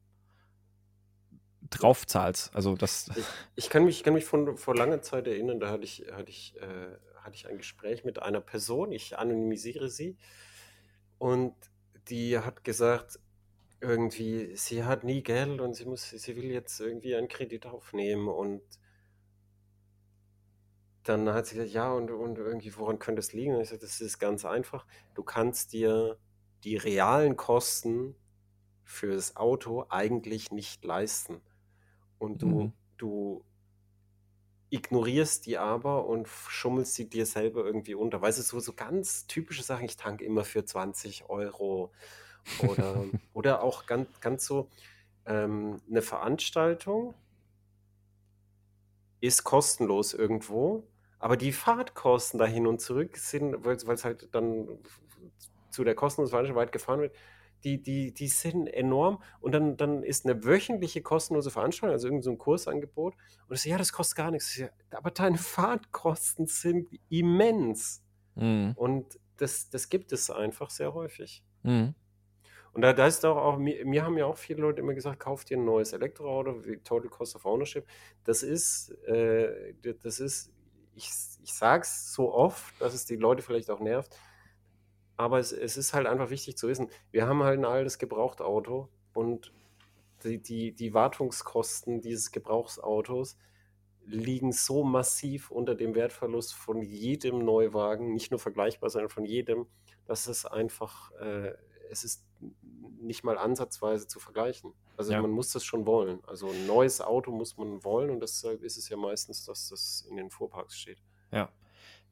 [1.69, 2.55] drauf zahlst.
[2.55, 3.09] Also das.
[3.15, 6.30] Ich, ich, kann mich, kann mich von vor langer Zeit erinnern, da hatte ich, hatte
[6.30, 10.17] ich, äh, hatte ich ein Gespräch mit einer Person, ich anonymisiere sie,
[11.17, 11.55] und
[12.09, 13.19] die hat gesagt,
[13.80, 18.28] irgendwie, sie hat nie Geld und sie muss, sie will jetzt irgendwie einen Kredit aufnehmen
[18.28, 18.61] und
[21.04, 23.56] dann hat sie gesagt, ja, und, und irgendwie, woran könnte es liegen?
[23.56, 24.86] Und ich sagte, das ist ganz einfach.
[25.14, 26.18] Du kannst dir
[26.64, 28.16] die realen Kosten
[28.84, 31.41] für das Auto eigentlich nicht leisten.
[32.20, 32.74] Und du, mhm.
[32.97, 33.43] du
[34.70, 38.22] ignorierst die aber und schummelst sie dir selber irgendwie unter.
[38.22, 41.91] Weißt du, so, so ganz typische Sachen, ich tanke immer für 20 Euro
[42.68, 44.70] oder, oder auch ganz, ganz so
[45.26, 47.14] ähm, eine Veranstaltung
[49.20, 50.84] ist kostenlos irgendwo
[51.24, 54.67] aber die Fahrtkosten dahin und zurück sind, weil es halt dann
[55.69, 57.15] zu der kostenlosen weit gefahren wird,
[57.63, 59.24] die, die, die sind enorm.
[59.39, 63.15] Und dann, dann ist eine wöchentliche kostenlose Veranstaltung, also irgendein so Kursangebot.
[63.47, 64.53] Und ich so, ja, das kostet gar nichts.
[64.53, 68.03] So, aber deine Fahrtkosten sind immens.
[68.36, 68.74] Mhm.
[68.76, 71.41] Und das, das gibt es einfach sehr häufig.
[71.61, 71.95] Mhm.
[72.74, 75.21] Und da, da ist auch, auch mir, mir, haben ja auch viele Leute immer gesagt,
[75.21, 77.88] kauft dir ein neues Elektroauto, Total Cost of Ownership.
[78.26, 80.51] Das ist, äh, das ist
[80.96, 81.10] ich,
[81.44, 84.16] ich sage es so oft, dass es die Leute vielleicht auch nervt,
[85.18, 88.89] aber es, es ist halt einfach wichtig zu wissen, wir haben halt ein altes Gebrauchtauto
[89.14, 89.54] und
[90.24, 93.38] die, die, die Wartungskosten dieses Gebrauchsautos
[94.06, 99.68] liegen so massiv unter dem Wertverlust von jedem Neuwagen, nicht nur vergleichbar, sondern von jedem,
[100.06, 101.54] dass es einfach, äh,
[101.89, 102.26] es ist
[103.02, 104.74] nicht mal ansatzweise zu vergleichen.
[104.98, 105.22] Also ja.
[105.22, 106.20] man muss das schon wollen.
[106.28, 110.06] Also ein neues Auto muss man wollen und deshalb ist es ja meistens, dass das
[110.10, 111.02] in den Fuhrparks steht.
[111.32, 111.50] Ja.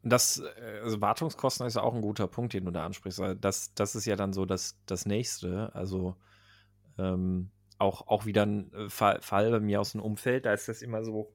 [0.04, 3.22] Das, äh, also Wartungskosten ist ja auch ein guter Punkt, den du da ansprichst.
[3.40, 5.74] Das, das ist ja dann so das, das nächste.
[5.76, 6.16] Also
[6.98, 10.68] ähm, auch, auch wieder ein äh, Fall, Fall bei mir aus dem Umfeld, da ist
[10.68, 11.34] das immer so,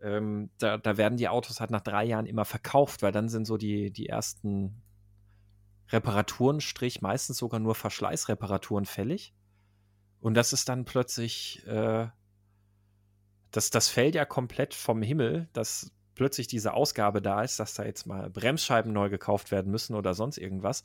[0.00, 3.46] ähm, da, da werden die Autos halt nach drei Jahren immer verkauft, weil dann sind
[3.46, 4.82] so die, die ersten
[5.90, 9.34] Reparaturen, Strich, meistens sogar nur Verschleißreparaturen fällig.
[10.20, 12.08] Und das ist dann plötzlich, äh,
[13.50, 17.84] das, das fällt ja komplett vom Himmel, dass plötzlich diese Ausgabe da ist, dass da
[17.84, 20.84] jetzt mal Bremsscheiben neu gekauft werden müssen oder sonst irgendwas.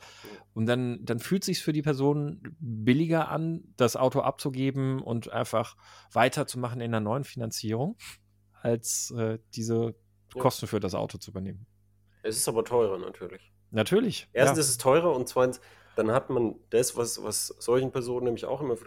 [0.53, 5.77] Und dann, dann fühlt sich für die Person billiger an, das Auto abzugeben und einfach
[6.11, 7.97] weiterzumachen in der neuen Finanzierung,
[8.61, 9.95] als äh, diese
[10.33, 11.65] Kosten für das Auto zu übernehmen.
[12.23, 13.53] Es ist aber teurer natürlich.
[13.71, 14.27] Natürlich.
[14.33, 14.61] Erstens ja.
[14.61, 15.61] ist es teurer und zweitens,
[15.95, 18.77] dann hat man das, was, was solchen Personen nämlich auch immer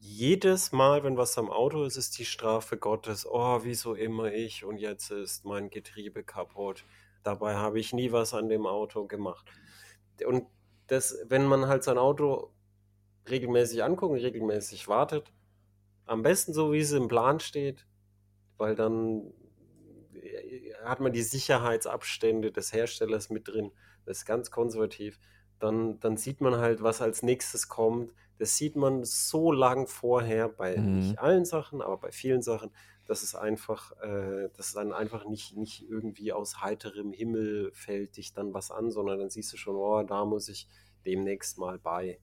[0.00, 3.26] jedes Mal, wenn was am Auto ist, ist die Strafe Gottes.
[3.26, 6.84] Oh, wieso immer ich und jetzt ist mein Getriebe kaputt.
[7.22, 9.46] Dabei habe ich nie was an dem Auto gemacht.
[10.24, 10.46] Und
[10.86, 12.52] das, wenn man halt sein Auto
[13.28, 15.32] regelmäßig anguckt regelmäßig wartet,
[16.06, 17.86] am besten so, wie es im Plan steht,
[18.56, 19.32] weil dann
[20.14, 23.70] äh, hat man die Sicherheitsabstände des Herstellers mit drin.
[24.08, 25.18] Das ist ganz konservativ.
[25.58, 30.48] Dann, dann sieht man halt, was als nächstes kommt das sieht man so lang vorher
[30.48, 30.98] bei mhm.
[31.00, 32.70] nicht allen Sachen, aber bei vielen Sachen,
[33.04, 38.16] dass es einfach, äh, dass es dann einfach nicht, nicht irgendwie aus heiterem Himmel fällt
[38.16, 40.68] dich dann was an, sondern dann siehst du schon, oh, da muss ich
[41.04, 42.20] demnächst mal bei.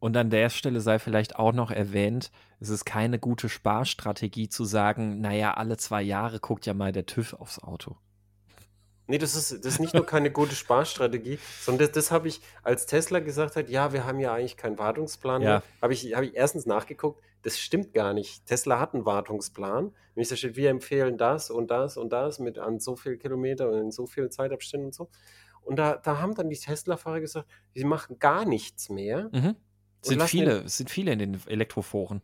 [0.00, 4.64] Und an der Stelle sei vielleicht auch noch erwähnt, es ist keine gute Sparstrategie zu
[4.64, 7.96] sagen, naja, alle zwei Jahre guckt ja mal der TÜV aufs Auto.
[9.12, 12.40] Nee, das ist, das ist nicht nur keine gute Sparstrategie, sondern das, das habe ich,
[12.62, 15.62] als Tesla gesagt hat, ja, wir haben ja eigentlich keinen Wartungsplan Ja.
[15.82, 18.46] habe ich, habe ich erstens nachgeguckt, das stimmt gar nicht.
[18.46, 19.92] Tesla hat einen Wartungsplan.
[20.14, 23.68] Nämlich da steht, wir empfehlen das und das und das mit an so viel Kilometer
[23.68, 25.10] und in so vielen Zeitabständen und so.
[25.60, 29.28] Und da, da haben dann die Tesla-Fahrer gesagt, sie machen gar nichts mehr.
[29.30, 29.56] Mhm.
[30.00, 32.22] Sind viele, es sind viele in den Elektroforen.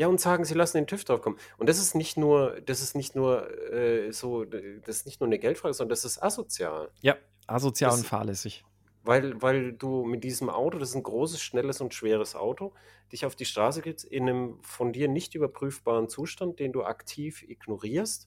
[0.00, 1.36] Ja, und sagen, sie lassen den TÜV drauf kommen.
[1.58, 5.26] Und das ist nicht nur, das ist nicht nur äh, so, das ist nicht nur
[5.26, 6.90] eine Geldfrage, sondern das ist asozial.
[7.02, 8.64] Ja, asozial Das- und fahrlässig.
[9.02, 12.72] Weil, weil du mit diesem Auto, das ist ein großes, schnelles und schweres Auto,
[13.12, 17.42] dich auf die Straße gibst in einem von dir nicht überprüfbaren Zustand, den du aktiv
[17.46, 18.26] ignorierst.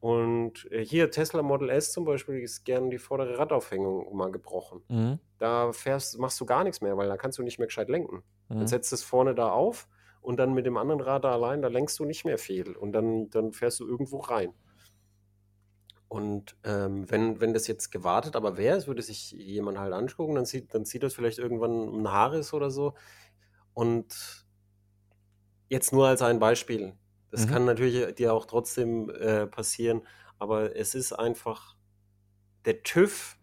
[0.00, 4.82] Und äh, hier Tesla Model S zum Beispiel ist gern die vordere Radaufhängung mal gebrochen.
[4.88, 5.20] Mhm.
[5.38, 8.24] Da fährst, machst du gar nichts mehr, weil da kannst du nicht mehr gescheit lenken.
[8.48, 8.58] Mhm.
[8.58, 9.86] Dann setzt es vorne da auf
[10.28, 12.92] und dann mit dem anderen Rad da allein, da lenkst du nicht mehr viel und
[12.92, 14.52] dann, dann fährst du irgendwo rein.
[16.08, 20.34] Und ähm, wenn, wenn das jetzt gewartet aber wäre, es würde sich jemand halt angucken,
[20.34, 22.94] dann sieht, dann sieht das vielleicht irgendwann ein Haares oder so.
[23.74, 24.46] Und
[25.68, 26.94] jetzt nur als ein Beispiel.
[27.30, 27.52] Das Mhm.
[27.52, 30.02] kann natürlich dir auch trotzdem äh, passieren,
[30.38, 31.76] aber es ist einfach,
[32.64, 33.38] der TÜV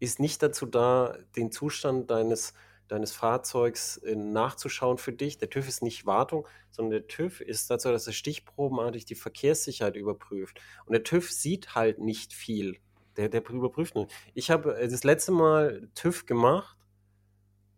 [0.00, 2.54] ist nicht dazu da, den Zustand deines,
[2.90, 5.38] deines Fahrzeugs äh, nachzuschauen für dich.
[5.38, 9.96] Der TÜV ist nicht Wartung, sondern der TÜV ist dazu, dass er stichprobenartig die Verkehrssicherheit
[9.96, 10.60] überprüft.
[10.86, 12.78] Und der TÜV sieht halt nicht viel.
[13.16, 14.08] Der, der überprüft nur.
[14.34, 16.76] Ich habe äh, das letzte Mal TÜV gemacht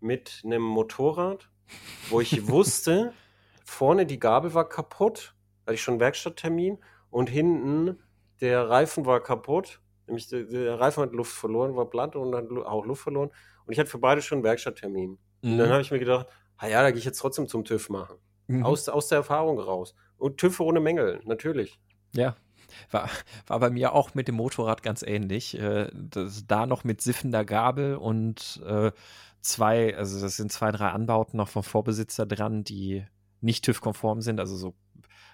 [0.01, 1.51] mit einem Motorrad,
[2.09, 3.13] wo ich wusste,
[3.65, 5.35] vorne die Gabel war kaputt,
[5.67, 6.79] hatte ich schon einen Werkstatttermin
[7.11, 7.99] und hinten
[8.41, 9.81] der Reifen war kaputt.
[10.07, 13.31] Nämlich der, Reifen hat Luft verloren, war platt und hat auch Luft verloren.
[13.67, 15.19] Und ich hatte für beide schon einen Werkstatttermin.
[15.43, 15.73] Und dann Mhm.
[15.73, 18.17] habe ich mir gedacht, ah ja, da gehe ich jetzt trotzdem zum TÜV machen.
[18.47, 18.65] Mhm.
[18.65, 19.95] Aus, aus der Erfahrung raus.
[20.17, 21.81] Und TÜV ohne Mängel, natürlich.
[22.15, 22.37] Ja,
[22.91, 23.09] war,
[23.47, 25.59] war bei mir auch mit dem Motorrad ganz ähnlich.
[25.59, 28.93] Äh, das, da noch mit siffender Gabel und äh,
[29.41, 33.05] zwei, also das sind zwei, drei Anbauten noch vom Vorbesitzer dran, die
[33.41, 34.75] nicht TÜV-konform sind, also so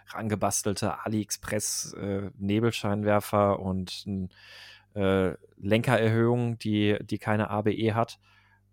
[0.08, 4.30] rangebastelte AliExpress äh, Nebelscheinwerfer und ein,
[4.94, 8.18] äh, Lenkererhöhung, die, die keine ABE hat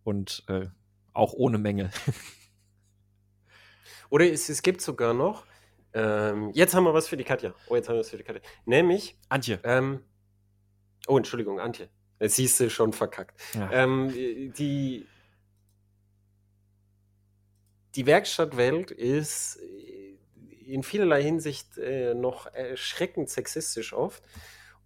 [0.04, 0.68] und äh,
[1.14, 1.92] auch ohne Mängel.
[4.10, 5.46] Oder es, es gibt sogar noch,
[5.94, 7.54] ähm, jetzt haben wir was für die Katja.
[7.68, 8.42] Oh, jetzt haben wir was für die Katja.
[8.66, 9.60] Nämlich, Antje.
[9.64, 10.02] ähm,
[11.08, 11.90] oh, Entschuldigung, Antje.
[12.20, 13.40] Jetzt siehst du schon verkackt.
[13.54, 13.72] Ja.
[13.72, 15.06] Ähm, die,
[17.96, 19.60] die Werkstattwelt ist
[20.66, 24.24] in vielerlei Hinsicht äh, noch erschreckend sexistisch oft.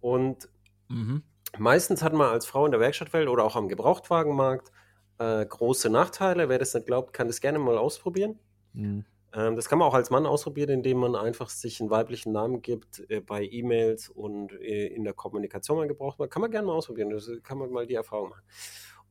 [0.00, 0.48] Und
[0.90, 1.22] Mhm.
[1.58, 4.72] meistens hat man als Frau in der Werkstattwelt oder auch am Gebrauchtwagenmarkt
[5.18, 6.48] äh, große Nachteile.
[6.48, 8.38] Wer das nicht glaubt, kann das gerne mal ausprobieren.
[8.72, 9.04] Mhm.
[9.32, 12.62] Ähm, das kann man auch als Mann ausprobieren, indem man einfach sich einen weiblichen Namen
[12.62, 16.18] gibt äh, bei E-Mails und äh, in der Kommunikation mal gebraucht.
[16.18, 17.10] Man kann man gerne mal ausprobieren.
[17.10, 18.42] Das kann man mal die Erfahrung machen.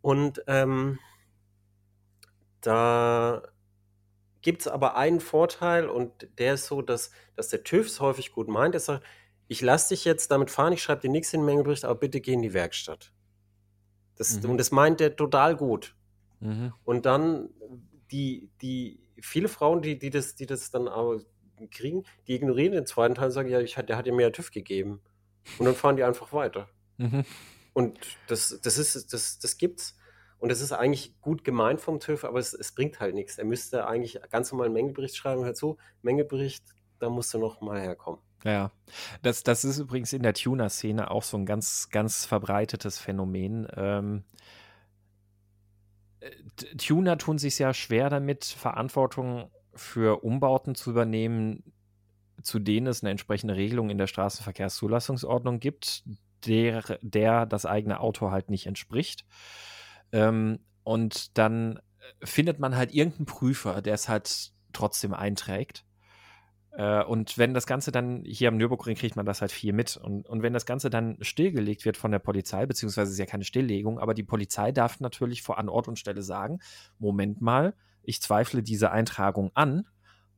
[0.01, 0.99] Und ähm,
[2.61, 3.43] da
[4.41, 8.31] gibt es aber einen Vorteil und der ist so, dass, dass der TÜV es häufig
[8.31, 8.73] gut meint.
[8.73, 9.05] Er sagt,
[9.49, 12.21] ich lasse dich jetzt damit fahren, ich schreibe dir nichts in den Mengebericht, aber bitte
[12.21, 13.11] geh in die Werkstatt.
[14.15, 14.51] Das, Mhm.
[14.51, 15.95] Und das meint der total gut.
[16.39, 16.71] Mhm.
[16.85, 17.49] Und dann
[18.11, 21.21] die, die viele Frauen, die, die, das, die das dann aber
[21.71, 24.51] kriegen, die ignorieren den zweiten Teil und sagen, ja, ich, der hat dir mehr TÜV
[24.51, 25.01] gegeben.
[25.57, 26.69] Und dann fahren die einfach weiter.
[26.97, 27.25] Mhm.
[27.73, 29.97] Und das, das ist, das, das gibt's.
[30.37, 33.39] Und das ist eigentlich gut gemeint vom TÜV, aber es, es bringt halt nichts.
[33.39, 35.43] Er müsste eigentlich ganz normal einen Mängelbericht schreiben.
[35.43, 36.63] Hör zu, Mängelbericht,
[36.99, 38.21] da musst du noch mal herkommen.
[38.45, 38.71] Ja,
[39.21, 43.67] das, das ist übrigens in der Tuner-Szene auch so ein ganz, ganz verbreitetes Phänomen.
[43.75, 44.23] Ähm,
[46.21, 46.31] äh,
[46.77, 51.63] Tuner tun sich sehr schwer damit, Verantwortung für Umbauten zu übernehmen,
[52.41, 56.03] zu denen es eine entsprechende Regelung in der Straßenverkehrszulassungsordnung gibt,
[56.45, 59.25] der, der das eigene Auto halt nicht entspricht.
[60.11, 65.83] Ähm, und dann äh, findet man halt irgendeinen Prüfer, der es halt trotzdem einträgt.
[66.71, 69.97] Äh, und wenn das Ganze dann, hier am Nürburgring kriegt man das halt viel mit.
[69.97, 73.43] Und, und wenn das Ganze dann stillgelegt wird von der Polizei, beziehungsweise ist ja keine
[73.43, 76.59] Stilllegung, aber die Polizei darf natürlich vor an Ort und Stelle sagen,
[76.97, 79.85] Moment mal, ich zweifle diese Eintragung an,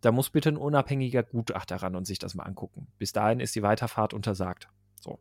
[0.01, 2.87] da muss bitte ein unabhängiger Gutachter ran und sich das mal angucken.
[2.97, 4.67] Bis dahin ist die Weiterfahrt untersagt.
[4.99, 5.19] So.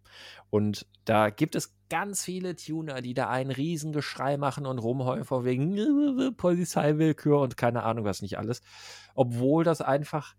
[0.51, 5.45] Und da gibt es ganz viele Tuner, die da einen Riesengeschrei machen und rumheulen vor
[5.45, 8.63] wegen Polizeiwillkür und keine Ahnung was nicht alles.
[9.15, 10.35] Obwohl das einfach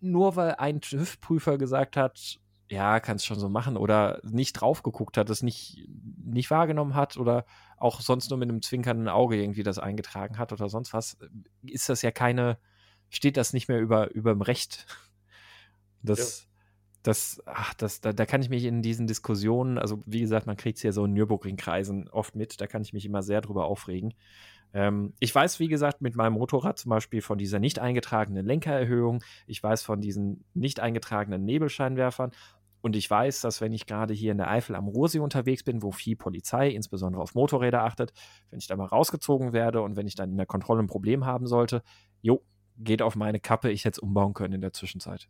[0.00, 2.38] nur weil ein TÜV-Prüfer gesagt hat,
[2.70, 5.86] ja, kannst schon so machen oder nicht drauf geguckt hat, es nicht,
[6.24, 7.44] nicht wahrgenommen hat oder
[7.76, 11.18] auch sonst nur mit einem zwinkernden Auge irgendwie das eingetragen hat oder sonst was,
[11.62, 12.58] ist das ja keine,
[13.10, 14.86] steht das nicht mehr über, über dem Recht.
[16.06, 16.48] Das,
[17.02, 20.58] das, ach, das, da, da kann ich mich in diesen Diskussionen, also wie gesagt, man
[20.58, 23.64] kriegt es ja so in Nürburgring-Kreisen oft mit, da kann ich mich immer sehr drüber
[23.64, 24.12] aufregen.
[24.74, 29.22] Ähm, ich weiß, wie gesagt, mit meinem Motorrad zum Beispiel von dieser nicht eingetragenen Lenkererhöhung,
[29.46, 32.32] ich weiß von diesen nicht eingetragenen Nebelscheinwerfern
[32.82, 35.82] und ich weiß, dass wenn ich gerade hier in der Eifel am Ruhrsee unterwegs bin,
[35.82, 38.12] wo viel Polizei, insbesondere auf Motorräder achtet,
[38.50, 41.24] wenn ich da mal rausgezogen werde und wenn ich dann in der Kontrolle ein Problem
[41.24, 41.82] haben sollte,
[42.20, 42.42] jo,
[42.76, 45.28] geht auf meine Kappe, ich hätte es umbauen können in der Zwischenzeit.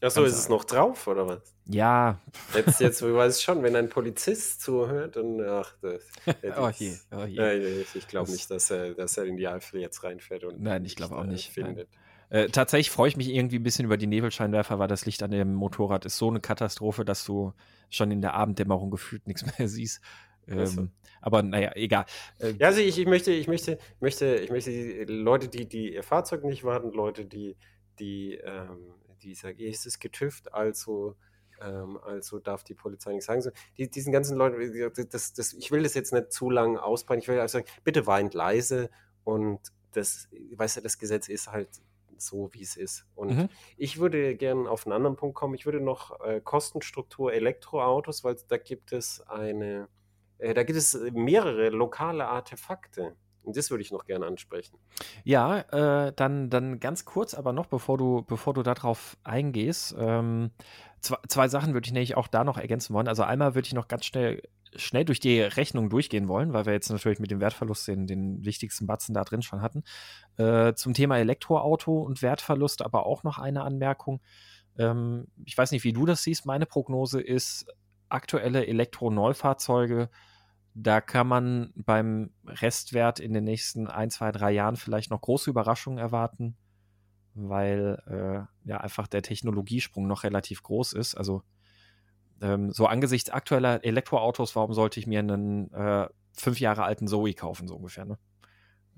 [0.00, 1.54] Achso, ist es noch drauf, oder was?
[1.66, 2.20] Ja.
[2.54, 6.02] Jetzt, jetzt weiß ich schon, wenn ein Polizist zuhört, dann, ach, das,
[6.58, 7.38] oh je, oh je.
[7.38, 10.84] Äh, ich glaube nicht, dass er, dass er in die Eifel jetzt reinfährt und Nein,
[10.84, 11.50] ich glaube auch nicht.
[11.50, 11.88] Findet.
[12.30, 15.30] Äh, tatsächlich freue ich mich irgendwie ein bisschen über die Nebelscheinwerfer, weil das Licht an
[15.30, 17.52] dem Motorrad ist so eine Katastrophe, dass du
[17.90, 20.00] schon in der Abenddämmerung gefühlt nichts mehr siehst.
[20.46, 22.06] Ähm, aber naja, egal.
[22.38, 25.94] Äh, ja, also ich, ich möchte, ich möchte, möchte, ich möchte die Leute, die, die
[25.94, 27.56] ihr Fahrzeug nicht warten, Leute, die,
[27.98, 31.16] die ähm, die sagen, ist es getüft, also,
[31.60, 33.42] ähm, also darf die Polizei nichts sagen.
[33.42, 37.22] So, die, diesen ganzen Leuten, das, das, ich will das jetzt nicht zu lang ausbreiten,
[37.22, 38.90] ich will einfach sagen, bitte weint leise
[39.24, 39.60] und
[39.92, 41.68] das, weißt du, das Gesetz ist halt
[42.16, 43.06] so, wie es ist.
[43.14, 43.48] Und mhm.
[43.76, 45.54] ich würde gerne auf einen anderen Punkt kommen.
[45.54, 49.88] Ich würde noch äh, Kostenstruktur Elektroautos, weil da gibt es eine,
[50.38, 53.16] äh, da gibt es mehrere lokale Artefakte.
[53.48, 54.76] Und das würde ich noch gerne ansprechen.
[55.24, 55.60] Ja,
[56.06, 60.50] äh, dann, dann ganz kurz, aber noch bevor du, bevor du darauf eingehst, ähm,
[61.00, 63.08] zwei, zwei Sachen würde ich nämlich auch da noch ergänzen wollen.
[63.08, 64.42] Also einmal würde ich noch ganz schnell
[64.76, 68.44] schnell durch die Rechnung durchgehen wollen, weil wir jetzt natürlich mit dem Wertverlust den, den
[68.44, 69.82] wichtigsten Batzen da drin schon hatten.
[70.36, 74.20] Äh, zum Thema Elektroauto und Wertverlust aber auch noch eine Anmerkung.
[74.76, 76.44] Ähm, ich weiß nicht, wie du das siehst.
[76.44, 77.66] Meine Prognose ist,
[78.10, 80.10] aktuelle Elektro-Neufahrzeuge
[80.80, 85.50] da kann man beim Restwert in den nächsten ein, zwei, drei Jahren vielleicht noch große
[85.50, 86.56] Überraschungen erwarten,
[87.34, 91.16] weil äh, ja einfach der Technologiesprung noch relativ groß ist.
[91.16, 91.42] Also
[92.40, 97.34] ähm, so angesichts aktueller Elektroautos, warum sollte ich mir einen äh, fünf Jahre alten Zoe
[97.34, 98.18] kaufen, so ungefähr, ne?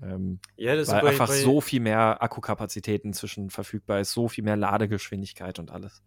[0.03, 4.27] Ähm, ja, das weil bei, einfach bei so viel mehr Akkukapazität inzwischen verfügbar ist, so
[4.27, 6.03] viel mehr Ladegeschwindigkeit und alles.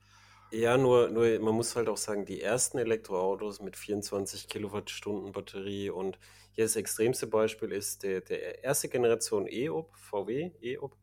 [0.55, 5.91] Ja, nur, nur man muss halt auch sagen, die ersten Elektroautos mit 24 Kilowattstunden Batterie
[5.91, 6.21] und
[6.53, 10.97] hier das extremste Beispiel ist der, der erste Generation E-Up, VW E-Up,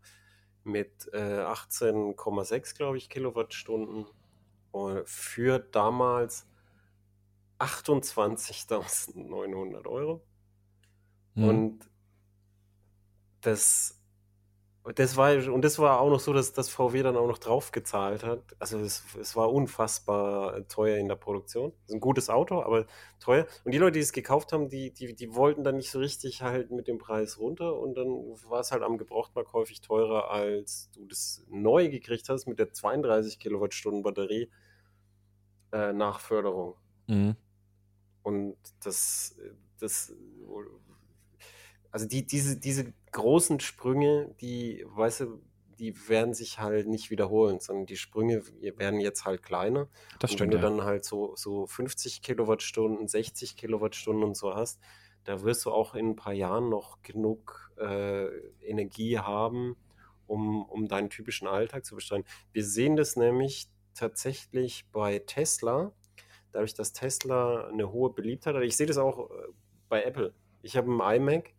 [0.63, 4.05] mit äh, 18,6, glaube ich, Kilowattstunden
[5.03, 6.47] für damals
[7.59, 10.25] 28.900 Euro.
[11.35, 11.43] Mhm.
[11.43, 11.89] Und
[13.41, 14.00] das
[14.83, 18.23] das war, und das war auch noch so, dass das VW dann auch noch draufgezahlt
[18.23, 18.41] hat.
[18.57, 21.71] Also es, es war unfassbar teuer in der Produktion.
[21.83, 22.87] Es ist ein gutes Auto, aber
[23.19, 23.45] teuer.
[23.63, 26.41] Und die Leute, die es gekauft haben, die, die, die wollten dann nicht so richtig
[26.41, 27.77] halt mit dem Preis runter.
[27.77, 28.07] Und dann
[28.49, 32.73] war es halt am Gebrauchtmarkt häufig teurer, als du das neu gekriegt hast mit der
[32.73, 34.49] 32 Kilowattstunden Batterie
[35.73, 36.75] äh, nach Förderung.
[37.05, 37.35] Mhm.
[38.23, 39.37] Und das,
[39.79, 40.11] das
[41.91, 45.41] also die, diese, diese großen Sprünge, die, weißt du,
[45.77, 48.43] die werden sich halt nicht wiederholen, sondern die Sprünge
[48.77, 49.89] werden jetzt halt kleiner.
[50.19, 50.77] Das stimmt, und wenn du ja.
[50.77, 54.79] dann halt so, so 50 Kilowattstunden, 60 Kilowattstunden und so hast,
[55.23, 58.27] da wirst du auch in ein paar Jahren noch genug äh,
[58.63, 59.75] Energie haben,
[60.27, 62.25] um, um deinen typischen Alltag zu bestreiten.
[62.53, 65.91] Wir sehen das nämlich tatsächlich bei Tesla,
[66.51, 68.63] dadurch, dass Tesla eine hohe Beliebtheit hat.
[68.63, 69.33] Ich sehe das auch äh,
[69.89, 70.33] bei Apple.
[70.61, 71.53] Ich habe einen iMac,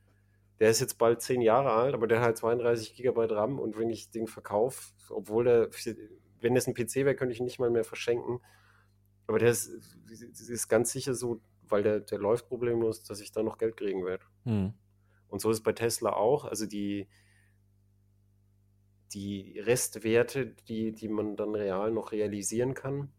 [0.60, 3.76] der ist jetzt bald zehn Jahre alt, aber der hat halt 32 Gigabyte RAM und
[3.76, 5.70] wenn ich den verkaufe, obwohl der,
[6.40, 8.40] wenn das ein PC wäre, könnte ich ihn nicht mal mehr verschenken.
[9.26, 13.42] Aber der ist, ist ganz sicher so, weil der, der läuft problemlos, dass ich da
[13.42, 14.24] noch Geld kriegen werde.
[14.44, 14.74] Hm.
[15.28, 16.44] Und so ist es bei Tesla auch.
[16.44, 17.08] Also die,
[19.14, 23.12] die Restwerte, die, die man dann real noch realisieren kann,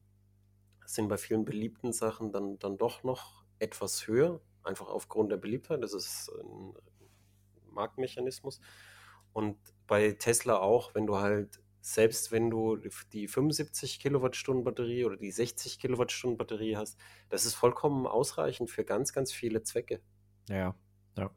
[0.86, 5.82] sind bei vielen beliebten Sachen dann, dann doch noch etwas höher, einfach aufgrund der Beliebtheit.
[5.82, 6.74] Das ist ein
[7.74, 8.62] Marktmechanismus.
[9.34, 9.58] Und
[9.88, 12.78] bei Tesla auch, wenn du halt, selbst wenn du
[13.12, 16.98] die 75 Kilowattstunden Batterie oder die 60 Kilowattstunden Batterie hast,
[17.30, 20.00] das ist vollkommen ausreichend für ganz, ganz viele Zwecke.
[20.48, 20.76] Ja,
[21.18, 21.30] ja.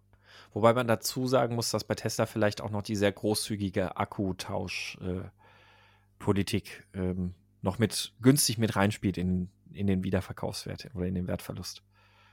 [0.53, 6.87] Wobei man dazu sagen muss, dass bei Tesla vielleicht auch noch die sehr großzügige Akkutauschpolitik
[6.95, 11.83] äh, ähm, noch mit günstig mit reinspielt in, in den Wiederverkaufswert oder in den Wertverlust.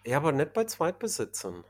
[0.06, 1.64] Ja, aber nicht bei Zweitbesitzern.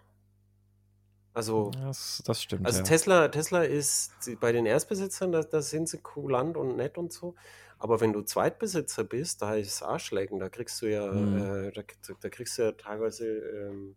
[1.33, 2.65] Also, das, das stimmt.
[2.65, 2.83] Also ja.
[2.83, 7.35] Tesla, Tesla ist bei den Erstbesitzern, da, da sind sie kulant und nett und so.
[7.79, 11.37] Aber wenn du Zweitbesitzer bist, da ist es Arschlecken, da kriegst du ja, mhm.
[11.37, 11.81] äh, da,
[12.21, 13.95] da, kriegst du ja teilweise ähm,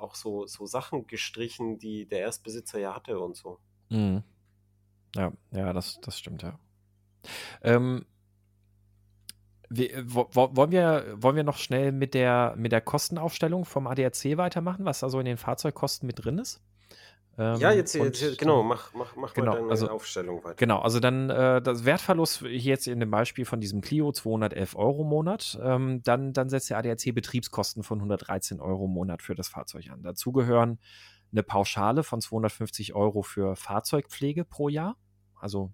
[0.00, 3.58] auch so, so Sachen gestrichen, die der Erstbesitzer ja hatte und so.
[3.90, 4.22] Mhm.
[5.14, 6.58] Ja, ja, das, das stimmt, ja.
[7.62, 8.21] Ähm, äh,
[9.76, 15.00] wollen, wir, wollen wir noch schnell mit der, mit der Kostenaufstellung vom ADAC weitermachen, was
[15.00, 16.62] da so in den Fahrzeugkosten mit drin ist?
[17.38, 20.56] Ähm, ja, jetzt, jetzt, genau, mach, mach, mach genau, mal deine also, Aufstellung weiter.
[20.56, 24.76] Genau, also dann äh, das Wertverlust hier jetzt in dem Beispiel von diesem Clio 211
[24.76, 29.22] Euro im Monat, ähm, dann, dann setzt der ADAC Betriebskosten von 113 Euro im Monat
[29.22, 30.02] für das Fahrzeug an.
[30.02, 30.78] Dazu gehören
[31.32, 34.96] eine Pauschale von 250 Euro für Fahrzeugpflege pro Jahr,
[35.40, 35.72] also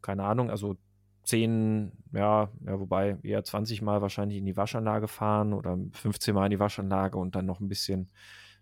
[0.00, 0.76] keine Ahnung, also
[1.24, 6.46] 10, ja, ja, wobei eher 20 Mal wahrscheinlich in die Waschanlage fahren oder 15 Mal
[6.46, 8.10] in die Waschanlage und dann noch ein bisschen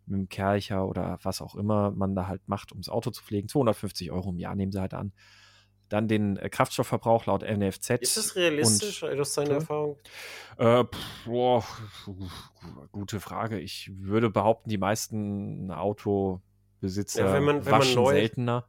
[0.06, 3.22] mit dem Kercher oder was auch immer man da halt macht, um das Auto zu
[3.22, 3.48] pflegen.
[3.48, 5.12] 250 Euro im Jahr nehmen sie halt an.
[5.88, 7.90] Dann den äh, Kraftstoffverbrauch laut NFZ.
[8.00, 9.98] Ist das realistisch und, aus deiner Erfahrung?
[10.56, 11.64] Äh, pff, boah,
[12.92, 13.60] gute Frage.
[13.60, 18.68] Ich würde behaupten, die meisten Autobesitzer ja, wenn man, wenn waschen man neu, seltener.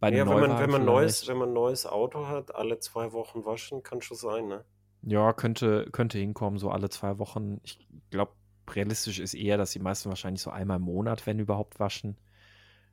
[0.00, 3.12] Bei ja, wenn man, wenn, man neues, wenn man ein neues Auto hat, alle zwei
[3.12, 4.64] Wochen waschen, kann schon sein, ne?
[5.02, 7.60] Ja, könnte, könnte hinkommen, so alle zwei Wochen.
[7.64, 8.32] Ich glaube,
[8.68, 12.16] realistisch ist eher, dass die meisten wahrscheinlich so einmal im Monat, wenn überhaupt, waschen.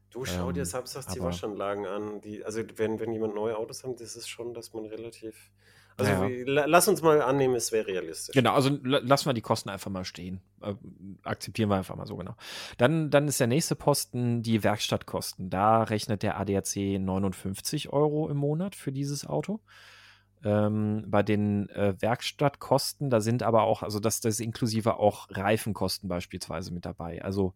[0.09, 2.21] Du schau dir ähm, samstags die Waschanlagen an.
[2.21, 5.51] Die, also wenn, wenn jemand neue Autos hat, das ist schon, dass man relativ.
[5.97, 6.27] Also ja.
[6.27, 8.33] wie, lass uns mal annehmen, es wäre realistisch.
[8.33, 10.41] Genau, also lassen wir die Kosten einfach mal stehen.
[10.61, 10.73] Äh,
[11.23, 12.35] akzeptieren wir einfach mal so genau.
[12.77, 15.49] Dann, dann ist der nächste Posten die Werkstattkosten.
[15.49, 19.61] Da rechnet der ADAC 59 Euro im Monat für dieses Auto.
[20.43, 25.27] Ähm, bei den äh, Werkstattkosten, da sind aber auch, also das, das ist inklusive auch
[25.31, 27.23] Reifenkosten beispielsweise mit dabei.
[27.23, 27.53] Also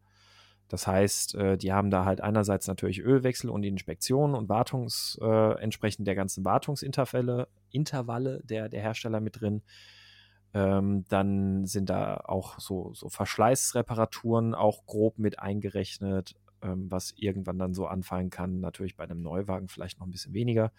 [0.70, 5.20] das heißt, äh, die haben da halt einerseits natürlich Ölwechsel und die Inspektion und Wartungs,
[5.22, 9.64] äh, entsprechend der ganzen Wartungsintervalle Intervalle der, der Hersteller mit drin.
[10.54, 17.60] Ähm, dann sind da auch so, so Verschleißreparaturen auch grob mit eingerechnet, ähm, was irgendwann
[17.60, 18.60] dann so anfallen kann.
[18.60, 20.72] Natürlich bei einem Neuwagen vielleicht noch ein bisschen weniger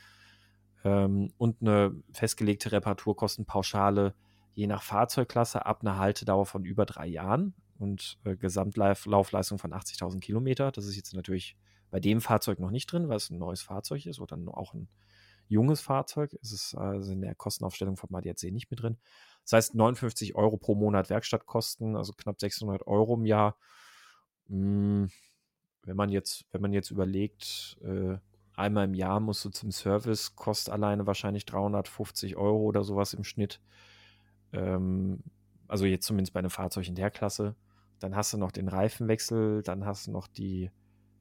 [0.85, 4.15] ähm, und eine festgelegte Reparaturkostenpauschale
[4.55, 10.21] je nach Fahrzeugklasse ab einer Haltedauer von über drei Jahren und äh, Gesamtlaufleistung von 80.000
[10.21, 10.71] Kilometer.
[10.71, 11.57] Das ist jetzt natürlich
[11.91, 14.89] bei dem Fahrzeug noch nicht drin, weil es ein neues Fahrzeug ist oder auch ein
[15.49, 16.37] junges Fahrzeug.
[16.43, 18.99] Es ist also in der Kostenaufstellung vom ADAC nicht mit drin.
[19.43, 23.57] Das heißt 59 Euro pro Monat Werkstattkosten, also knapp 600 Euro im Jahr.
[24.49, 25.11] Hm,
[25.83, 28.19] wenn man jetzt, wenn man jetzt überlegt, äh,
[28.55, 33.25] einmal im Jahr musst du zum Service, kostet alleine wahrscheinlich 350 Euro oder sowas im
[33.25, 33.61] Schnitt.
[34.53, 35.23] Ähm,
[35.67, 37.57] also jetzt zumindest bei einem Fahrzeug in der Klasse.
[38.01, 40.71] Dann hast du noch den Reifenwechsel, dann hast du noch die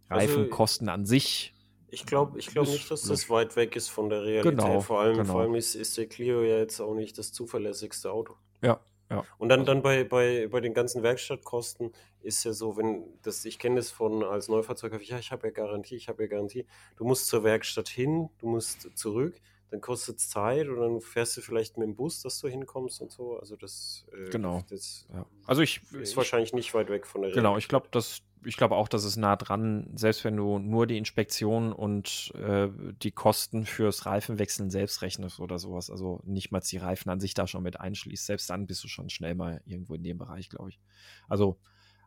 [0.08, 1.54] also, Reifenkosten also, an sich.
[1.92, 4.60] Ich glaube ich glaub nicht, dass das weit weg ist von der Realität.
[4.60, 5.32] Genau, vor allem, genau.
[5.32, 8.36] vor allem ist, ist der Clio ja jetzt auch nicht das zuverlässigste Auto.
[8.62, 9.24] Ja, ja.
[9.40, 13.58] Und dann, dann bei, bei, bei den ganzen Werkstattkosten ist ja so, wenn das, ich
[13.58, 16.66] kenne das von als Neufahrzeug, ja, ich habe ja Garantie, ich habe ja Garantie.
[16.96, 21.38] Du musst zur Werkstatt hin, du musst zurück, dann kostet es Zeit und dann fährst
[21.38, 23.38] du vielleicht mit dem Bus, dass du hinkommst und so.
[23.38, 24.64] Also das, äh, genau.
[24.70, 25.26] das ja.
[25.46, 27.64] also ich, ist ich, wahrscheinlich nicht weit weg von der Genau, Realität.
[27.64, 30.98] ich glaube, das ich glaube auch, dass es nah dran, selbst wenn du nur die
[30.98, 32.70] Inspektion und äh,
[33.02, 37.34] die Kosten fürs Reifenwechseln selbst rechnest oder sowas, also nicht mal die Reifen an sich
[37.34, 40.50] da schon mit einschließt, selbst dann bist du schon schnell mal irgendwo in dem Bereich,
[40.50, 40.80] glaube ich.
[41.28, 41.60] Also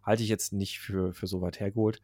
[0.02, 2.00] halte ich jetzt nicht für, für so weit hergeholt.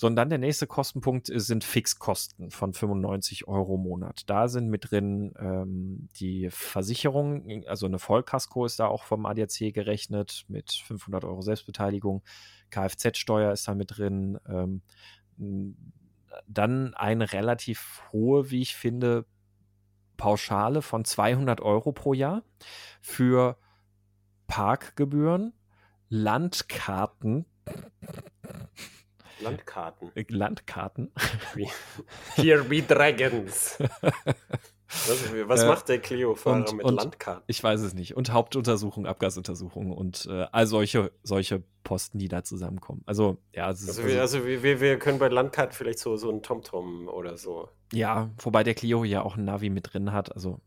[0.00, 4.22] Sondern der nächste Kostenpunkt sind Fixkosten von 95 Euro im Monat.
[4.30, 9.74] Da sind mit drin ähm, die Versicherung, also eine Vollkasko ist da auch vom ADAC
[9.74, 12.22] gerechnet mit 500 Euro Selbstbeteiligung.
[12.70, 14.38] Kfz-Steuer ist da mit drin.
[14.48, 14.80] Ähm,
[16.46, 19.26] dann eine relativ hohe, wie ich finde,
[20.16, 22.42] Pauschale von 200 Euro pro Jahr
[23.02, 23.58] für
[24.46, 25.52] Parkgebühren,
[26.08, 27.44] Landkarten.
[29.40, 30.10] Landkarten.
[30.28, 31.12] Landkarten.
[32.36, 33.78] Here be Dragons.
[34.90, 37.44] Was, was äh, macht der Clio-Fahrer mit und, Landkarten?
[37.46, 38.16] Ich weiß es nicht.
[38.16, 43.02] Und Hauptuntersuchung, Abgasuntersuchung und äh, all solche, solche Posten, die da zusammenkommen.
[43.06, 43.66] Also, ja.
[43.66, 47.36] also, also, wir, also wir, wir können bei Landkarten vielleicht so, so einen TomTom oder
[47.36, 47.68] so.
[47.92, 50.34] Ja, wobei der Clio ja auch ein Navi mit drin hat.
[50.34, 50.60] Also.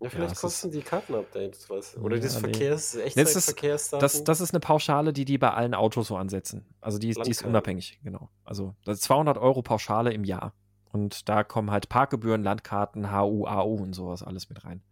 [0.00, 1.96] Ja, vielleicht ja, kosten die Kartenupdates was.
[1.96, 3.02] Oder ja, das Verkehrs, nee.
[3.02, 4.00] Echtzeitverkehrsdaten.
[4.00, 6.66] Das, das ist eine Pauschale, die die bei allen Autos so ansetzen.
[6.80, 8.28] Also die, die ist unabhängig, genau.
[8.44, 10.52] Also das ist 200 Euro Pauschale im Jahr.
[10.92, 14.82] Und da kommen halt Parkgebühren, Landkarten, HU, AU und sowas alles mit rein.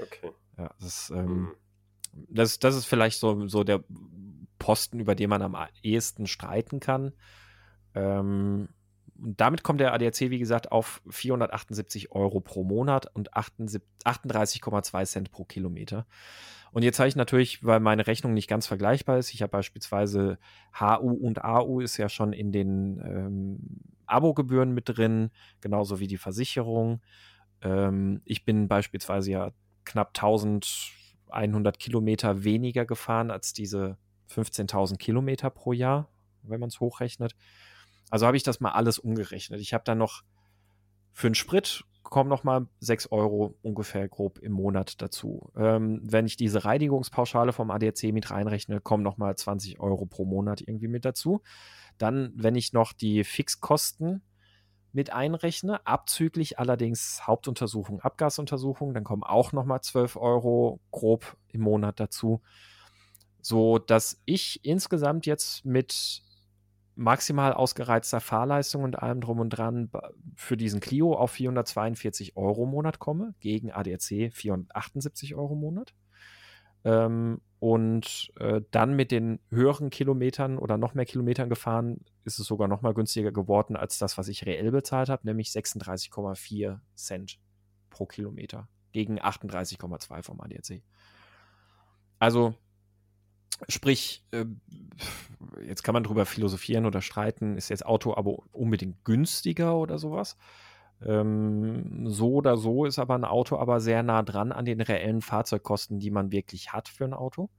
[0.00, 0.30] Okay.
[0.56, 1.52] Ja, das ist, ähm, mhm.
[2.28, 3.82] das, das ist vielleicht so, so der
[4.58, 7.12] Posten, über den man am ehesten streiten kann.
[7.94, 8.68] Ähm,
[9.20, 15.30] und damit kommt der ADAC, wie gesagt, auf 478 Euro pro Monat und 38,2 Cent
[15.30, 16.06] pro Kilometer.
[16.70, 20.38] Und jetzt habe ich natürlich, weil meine Rechnung nicht ganz vergleichbar ist, ich habe beispielsweise
[20.78, 23.58] HU und AU ist ja schon in den ähm,
[24.06, 27.00] Abogebühren mit drin, genauso wie die Versicherung.
[27.62, 29.50] Ähm, ich bin beispielsweise ja
[29.84, 30.92] knapp 1000
[31.30, 33.96] 100 Kilometer weniger gefahren als diese
[34.30, 36.08] 15.000 Kilometer pro Jahr,
[36.42, 37.34] wenn man es hochrechnet.
[38.10, 39.60] Also habe ich das mal alles umgerechnet.
[39.60, 40.22] Ich habe dann noch
[41.12, 45.50] für einen Sprit kommen noch mal 6 Euro ungefähr grob im Monat dazu.
[45.56, 50.24] Ähm, wenn ich diese Reinigungspauschale vom ADAC mit reinrechne, kommen noch mal 20 Euro pro
[50.24, 51.42] Monat irgendwie mit dazu.
[51.98, 54.22] Dann, wenn ich noch die Fixkosten
[54.92, 61.60] mit einrechne, abzüglich allerdings Hauptuntersuchung, Abgasuntersuchung, dann kommen auch noch mal 12 Euro grob im
[61.60, 62.40] Monat dazu,
[63.42, 66.22] so dass ich insgesamt jetzt mit
[66.98, 69.88] maximal ausgereizter Fahrleistung und allem drum und dran
[70.34, 75.94] für diesen Clio auf 442 Euro im Monat komme, gegen ADAC 478 Euro im Monat.
[76.84, 82.46] Ähm, und äh, dann mit den höheren Kilometern oder noch mehr Kilometern gefahren, ist es
[82.46, 87.38] sogar noch mal günstiger geworden als das, was ich reell bezahlt habe, nämlich 36,4 Cent
[87.90, 90.82] pro Kilometer gegen 38,2 vom ADAC.
[92.18, 92.54] Also
[93.68, 94.44] Sprich, äh,
[95.66, 100.36] jetzt kann man drüber philosophieren oder streiten, ist jetzt Auto aber unbedingt günstiger oder sowas.
[101.04, 105.22] Ähm, so oder so ist aber ein Auto aber sehr nah dran an den reellen
[105.22, 107.50] Fahrzeugkosten, die man wirklich hat für ein Auto.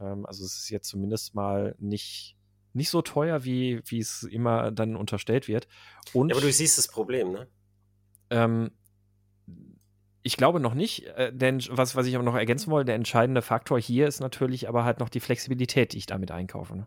[0.00, 2.36] Ähm, also es ist jetzt zumindest mal nicht,
[2.72, 5.68] nicht so teuer, wie, wie es immer dann unterstellt wird.
[6.12, 7.48] Und, ja, aber du siehst das Problem, ne?
[8.28, 8.72] Ähm,
[10.26, 13.42] ich glaube noch nicht, äh, denn was, was ich aber noch ergänzen wollte, der entscheidende
[13.42, 16.76] Faktor hier ist natürlich aber halt noch die Flexibilität, die ich damit einkaufe.
[16.76, 16.86] Ne?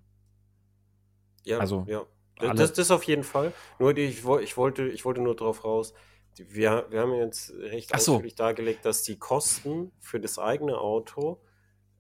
[1.46, 2.06] Ja, also, ja.
[2.38, 3.54] Das, das, das, auf jeden Fall.
[3.80, 5.94] Nur die, ich, ich, wollte, ich wollte nur drauf raus.
[6.36, 8.44] Wir, wir haben jetzt recht Ach ausführlich so.
[8.44, 11.42] dargelegt, dass die Kosten für das eigene Auto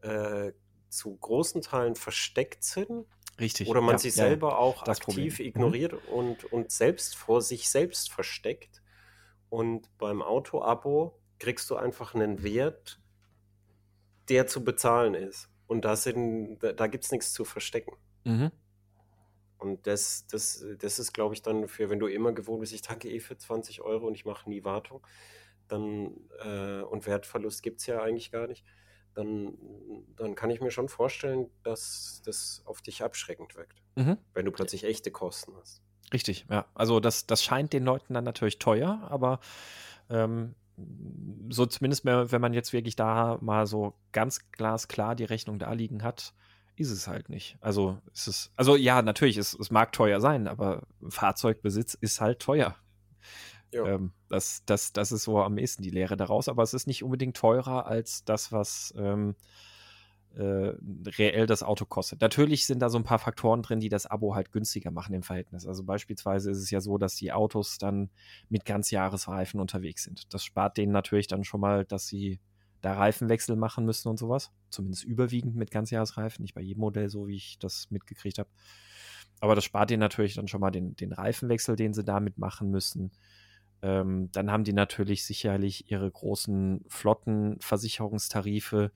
[0.01, 0.51] äh,
[0.89, 3.05] zu großen Teilen versteckt sind.
[3.39, 3.69] Richtig.
[3.69, 5.27] Oder man ja, sich ja, selber auch aktiv Problem.
[5.27, 5.45] Mhm.
[5.45, 6.13] ignoriert mhm.
[6.13, 8.81] und, und selbst vor sich selbst versteckt.
[9.49, 12.99] Und beim Auto-Abo kriegst du einfach einen Wert,
[14.29, 15.49] der zu bezahlen ist.
[15.67, 17.95] Und da, da gibt es nichts zu verstecken.
[18.23, 18.51] Mhm.
[19.57, 22.81] Und das, das, das ist, glaube ich, dann für, wenn du immer gewohnt bist, ich
[22.81, 25.05] tanke eh für 20 Euro und ich mache nie Wartung,
[25.67, 28.65] dann, äh, und Wertverlust gibt es ja eigentlich gar nicht,
[29.13, 29.57] dann,
[30.15, 34.17] dann kann ich mir schon vorstellen, dass das auf dich abschreckend wirkt, mhm.
[34.33, 35.81] wenn du plötzlich echte Kosten hast.
[36.13, 36.65] Richtig, ja.
[36.73, 39.41] Also das, das scheint den Leuten dann natürlich teuer, aber
[40.09, 40.55] ähm,
[41.49, 45.73] so zumindest, mehr, wenn man jetzt wirklich da mal so ganz glasklar die Rechnung da
[45.73, 46.33] liegen hat,
[46.75, 47.57] ist es halt nicht.
[47.59, 52.39] Also ist es, also ja, natürlich, es, es mag teuer sein, aber Fahrzeugbesitz ist halt
[52.39, 52.75] teuer.
[53.71, 57.03] Ähm, das, das, das ist so am ehesten die Lehre daraus, aber es ist nicht
[57.03, 59.35] unbedingt teurer als das, was ähm,
[60.35, 60.73] äh,
[61.17, 62.21] reell das Auto kostet.
[62.21, 65.23] Natürlich sind da so ein paar Faktoren drin, die das Abo halt günstiger machen im
[65.23, 65.65] Verhältnis.
[65.65, 68.09] Also beispielsweise ist es ja so, dass die Autos dann
[68.49, 70.33] mit Ganzjahresreifen unterwegs sind.
[70.33, 72.39] Das spart denen natürlich dann schon mal, dass sie
[72.81, 74.51] da Reifenwechsel machen müssen und sowas.
[74.69, 78.49] Zumindest überwiegend mit Ganzjahresreifen, nicht bei jedem Modell, so wie ich das mitgekriegt habe.
[79.41, 82.71] Aber das spart denen natürlich dann schon mal den, den Reifenwechsel, den sie damit machen
[82.71, 83.11] müssen.
[83.81, 88.91] Ähm, dann haben die natürlich sicherlich ihre großen Flottenversicherungstarife,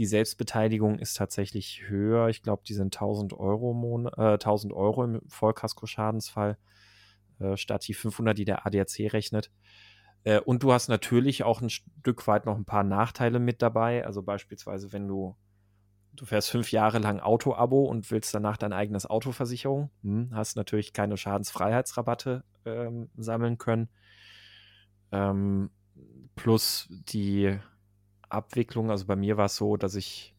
[0.00, 2.28] die Selbstbeteiligung ist tatsächlich höher.
[2.28, 6.56] Ich glaube, die sind 1000 Euro, Mon äh, 1000 Euro im Vollkaskoschadensfall
[7.38, 9.50] äh, statt die 500, die der ADAC rechnet.
[10.24, 14.06] Äh, und du hast natürlich auch ein Stück weit noch ein paar Nachteile mit dabei.
[14.06, 15.36] Also beispielsweise, wenn du
[16.14, 20.94] du fährst fünf Jahre lang Auto-Abo und willst danach dein eigenes Autoversicherung, hm, hast natürlich
[20.94, 23.90] keine Schadensfreiheitsrabatte ähm, sammeln können.
[25.12, 25.68] Ähm,
[26.36, 27.58] plus die
[28.30, 30.34] Abwicklung, also bei mir war es so, dass ich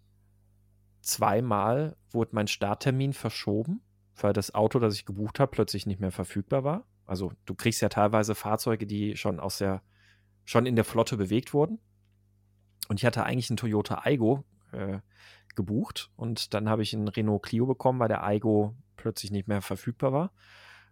[1.01, 3.81] zweimal wurde mein Starttermin verschoben,
[4.15, 6.85] weil das Auto, das ich gebucht habe, plötzlich nicht mehr verfügbar war.
[7.05, 9.81] Also du kriegst ja teilweise Fahrzeuge, die schon aus der,
[10.45, 11.79] schon in der Flotte bewegt wurden.
[12.87, 14.99] Und ich hatte eigentlich einen Toyota Aigo äh,
[15.55, 19.61] gebucht und dann habe ich einen Renault Clio bekommen, weil der Aigo plötzlich nicht mehr
[19.61, 20.31] verfügbar war.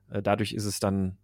[0.09, 1.17] Äh, dadurch ist es dann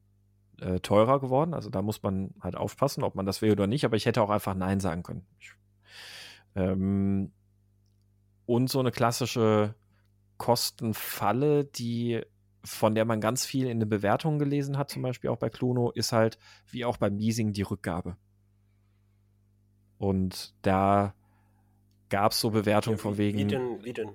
[0.60, 1.54] äh, teurer geworden.
[1.54, 3.86] Also da muss man halt aufpassen, ob man das will oder nicht.
[3.86, 5.26] Aber ich hätte auch einfach Nein sagen können.
[5.40, 5.52] Ich
[6.56, 7.32] ähm,
[8.46, 9.76] und so eine klassische
[10.38, 12.22] Kostenfalle, die
[12.64, 15.92] von der man ganz viel in den Bewertungen gelesen hat, zum Beispiel auch bei Cluno,
[15.92, 18.18] ist halt wie auch beim Leasing die Rückgabe.
[19.98, 21.14] Und da
[22.10, 23.38] gab es so Bewertungen ja, von wegen.
[23.38, 23.84] Wie denn?
[23.84, 24.10] Wie denn?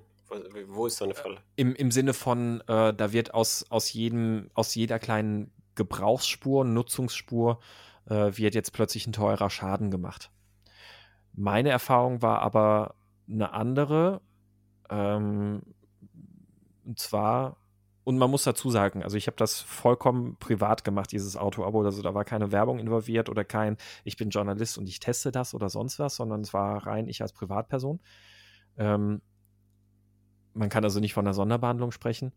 [0.67, 1.41] Wo ist so eine Falle?
[1.55, 7.59] Im, im Sinne von, äh, da wird aus, aus, jedem, aus jeder kleinen Gebrauchsspur, Nutzungsspur,
[8.05, 10.31] äh, wird jetzt plötzlich ein teurer Schaden gemacht.
[11.33, 12.95] Meine Erfahrung war aber
[13.29, 14.21] eine andere.
[14.89, 15.61] Ähm,
[16.85, 17.57] und zwar
[18.03, 21.83] und man muss dazu sagen, also ich habe das vollkommen privat gemacht, dieses Auto-Abo.
[21.83, 25.53] Also da war keine Werbung involviert oder kein, ich bin Journalist und ich teste das
[25.53, 27.99] oder sonst was, sondern es war rein ich als Privatperson.
[28.77, 29.21] Ähm,
[30.53, 32.33] man kann also nicht von einer Sonderbehandlung sprechen.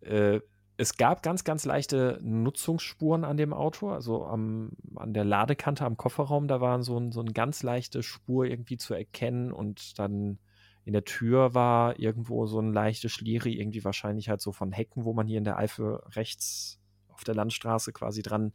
[0.00, 0.40] Äh,
[0.78, 5.96] es gab ganz, ganz leichte Nutzungsspuren an dem Auto, also am, an der Ladekante am
[5.96, 10.38] Kofferraum, da waren so, ein, so eine ganz leichte Spur irgendwie zu erkennen und dann
[10.84, 15.04] in der Tür war irgendwo so ein leichtes Schlieri, irgendwie wahrscheinlich halt so von Hecken,
[15.04, 18.52] wo man hier in der Eifel rechts auf der Landstraße quasi dran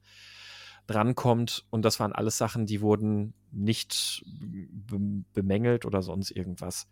[0.88, 1.65] drankommt.
[1.69, 4.26] Und das waren alles Sachen, die wurden nicht
[5.34, 6.88] bemängelt oder sonst irgendwas.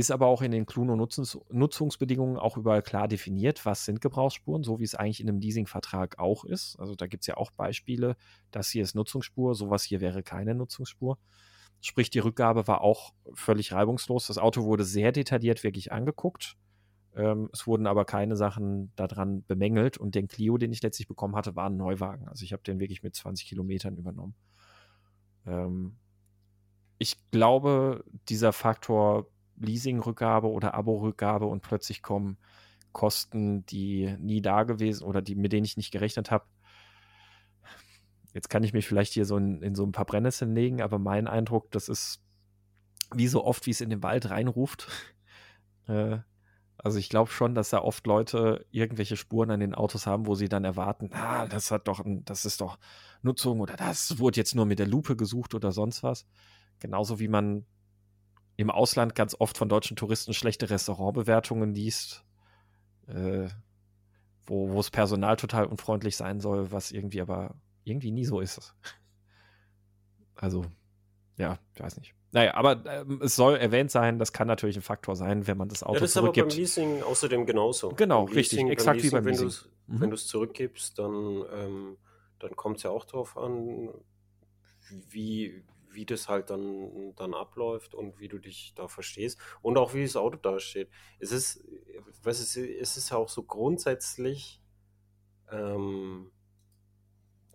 [0.00, 4.84] Ist aber auch in den Cluno-Nutzungsbedingungen auch überall klar definiert, was sind Gebrauchsspuren, so wie
[4.84, 6.76] es eigentlich in einem Leasingvertrag auch ist.
[6.80, 8.16] Also da gibt es ja auch Beispiele,
[8.50, 11.18] das hier ist Nutzungsspur, sowas hier wäre keine Nutzungsspur.
[11.82, 14.28] Sprich, die Rückgabe war auch völlig reibungslos.
[14.28, 16.56] Das Auto wurde sehr detailliert wirklich angeguckt.
[17.14, 19.98] Ähm, es wurden aber keine Sachen daran bemängelt.
[19.98, 22.26] Und den Clio, den ich letztlich bekommen hatte, war ein Neuwagen.
[22.26, 24.34] Also ich habe den wirklich mit 20 Kilometern übernommen.
[25.44, 25.98] Ähm,
[26.96, 29.26] ich glaube, dieser Faktor
[29.60, 32.38] Leasing-Rückgabe oder Abo-Rückgabe und plötzlich kommen
[32.92, 36.44] Kosten, die nie da gewesen oder die, mit denen ich nicht gerechnet habe,
[38.32, 40.98] Jetzt kann ich mich vielleicht hier so in, in so ein paar Brennnesseln legen, aber
[40.98, 42.22] mein Eindruck, das ist
[43.12, 44.88] wie so oft, wie es in den Wald reinruft.
[45.88, 46.18] äh,
[46.78, 50.34] also ich glaube schon, dass da oft Leute irgendwelche Spuren an den Autos haben, wo
[50.34, 52.78] sie dann erwarten, ah, das hat doch, ein, das ist doch
[53.22, 56.26] Nutzung oder das wurde jetzt nur mit der Lupe gesucht oder sonst was.
[56.78, 57.66] Genauso wie man
[58.60, 62.24] im Ausland ganz oft von deutschen Touristen schlechte Restaurantbewertungen liest,
[63.06, 63.48] äh,
[64.44, 67.54] wo, wo das Personal total unfreundlich sein soll, was irgendwie aber
[67.84, 68.74] irgendwie nie so ist.
[70.34, 70.66] Also,
[71.36, 72.14] ja, ich weiß nicht.
[72.32, 75.68] Naja, aber ähm, es soll erwähnt sein, das kann natürlich ein Faktor sein, wenn man
[75.68, 76.52] das Auto ja, das zurückgibt.
[76.52, 77.88] Ist aber beim Leasing außerdem genauso.
[77.90, 79.70] Genau, beim richtig, Leasing, exakt Leasing, wie beim wenn Leasing.
[79.86, 80.00] Mhm.
[80.00, 81.96] Wenn du es zurückgibst, dann, ähm,
[82.38, 83.88] dann kommt es ja auch darauf an,
[85.08, 89.94] wie, wie das halt dann, dann abläuft und wie du dich da verstehst und auch
[89.94, 90.88] wie das Auto dasteht.
[91.18, 91.64] Es ist,
[92.22, 94.62] was ist, es ja auch so grundsätzlich,
[95.50, 96.30] ähm,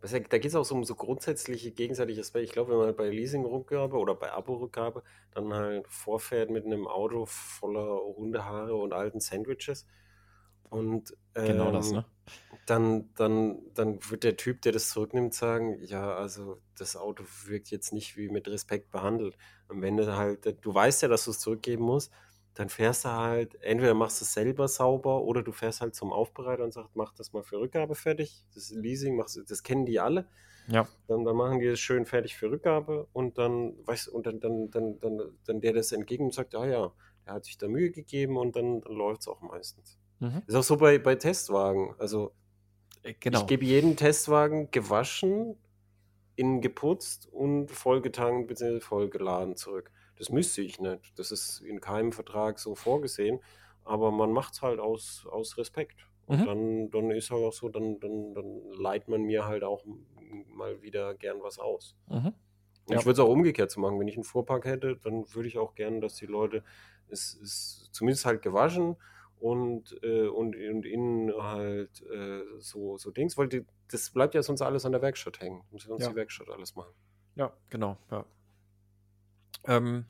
[0.01, 2.45] da geht es auch so um so grundsätzliche gegenseitige Aspekte.
[2.45, 6.87] Ich glaube, wenn man halt bei Leasing-Rückgabe oder bei Abo-Rückgabe dann halt vorfährt mit einem
[6.87, 9.87] Auto voller Hundehaare und alten Sandwiches
[10.69, 12.05] und ähm, genau das, ähm, ne?
[12.65, 17.69] dann, dann, dann wird der Typ, der das zurücknimmt, sagen, ja, also das Auto wirkt
[17.69, 19.37] jetzt nicht wie mit Respekt behandelt.
[19.67, 22.11] Und wenn du halt, du weißt ja, dass du es zurückgeben musst,
[22.55, 26.11] dann fährst du halt, entweder machst du es selber sauber oder du fährst halt zum
[26.13, 28.45] Aufbereiter und sagst, mach das mal für Rückgabe fertig.
[28.53, 30.27] Das Leasing, machst, das kennen die alle.
[30.67, 30.87] Ja.
[31.07, 34.71] Dann, dann machen die das schön fertig für Rückgabe und dann, weißt und dann, dann,
[34.71, 36.91] dann, dann, dann der das entgegen und sagt, ah ja,
[37.25, 39.99] er hat sich da Mühe gegeben und dann, dann läuft es auch meistens.
[40.19, 40.41] Mhm.
[40.47, 41.93] Ist auch so bei, bei Testwagen.
[41.97, 42.31] Also
[43.03, 43.41] äh, genau.
[43.41, 45.57] ich gebe jeden Testwagen gewaschen,
[46.35, 48.79] innen geputzt und vollgetankt bzw.
[48.79, 49.91] vollgeladen zurück.
[50.17, 51.17] Das müsste ich nicht.
[51.19, 53.39] Das ist in keinem Vertrag so vorgesehen.
[53.83, 56.07] Aber man macht es halt aus, aus Respekt.
[56.25, 56.45] Und mhm.
[56.45, 59.83] dann, dann ist halt auch so, dann, dann, dann leiht man mir halt auch
[60.47, 61.95] mal wieder gern was aus.
[62.07, 62.33] Mhm.
[62.89, 62.99] Ja.
[62.99, 63.99] Ich würde es auch umgekehrt zu machen.
[63.99, 66.63] Wenn ich einen Fuhrpark hätte, dann würde ich auch gern, dass die Leute
[67.07, 68.95] es ist zumindest halt gewaschen
[69.45, 74.41] und, äh, und, und innen halt äh, so, so Dings, weil die, das bleibt ja
[74.41, 75.61] sonst alles an der Werkstatt hängen.
[75.69, 76.09] Muss sonst ja.
[76.09, 76.91] die Werkstatt alles machen.
[77.35, 77.95] Ja, genau.
[78.09, 78.25] Ja.
[79.65, 80.05] Ähm,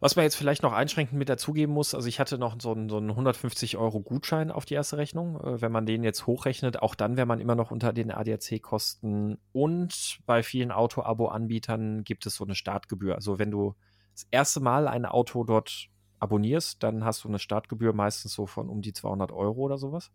[0.00, 2.88] was man jetzt vielleicht noch einschränkend mit dazugeben muss, also ich hatte noch so einen,
[2.88, 5.38] so einen 150 Euro Gutschein auf die erste Rechnung.
[5.38, 9.36] Äh, wenn man den jetzt hochrechnet, auch dann wäre man immer noch unter den ADAC-Kosten.
[9.52, 13.16] Und bei vielen Auto-Abo-Anbietern gibt es so eine Startgebühr.
[13.16, 13.74] Also wenn du
[14.14, 18.68] das erste Mal ein Auto dort abonnierst, dann hast du eine Startgebühr meistens so von
[18.68, 20.10] um die 200 Euro oder sowas.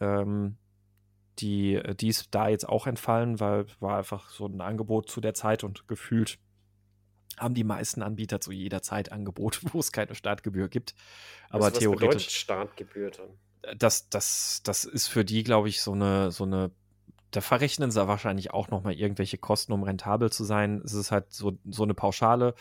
[0.00, 0.56] Ähm,
[1.38, 5.34] die, die ist da jetzt auch entfallen, weil war einfach so ein Angebot zu der
[5.34, 6.38] Zeit und gefühlt
[7.38, 10.94] haben die meisten Anbieter zu jeder Zeit Angebote, wo es keine Startgebühr gibt.
[11.48, 12.28] Aber was, was theoretisch.
[12.28, 13.78] Startgebühr dann?
[13.78, 16.70] Das, das, das ist für die, glaube ich, so eine, so eine.
[17.30, 20.82] Da verrechnen sie wahrscheinlich auch nochmal irgendwelche Kosten, um rentabel zu sein.
[20.84, 22.54] Es ist halt so, so eine Pauschale.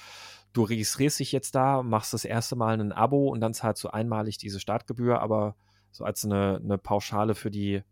[0.53, 3.89] Du registrierst dich jetzt da, machst das erste Mal ein Abo und dann zahlst du
[3.89, 5.55] einmalig diese Startgebühr, aber
[5.91, 7.83] so als eine, eine Pauschale für die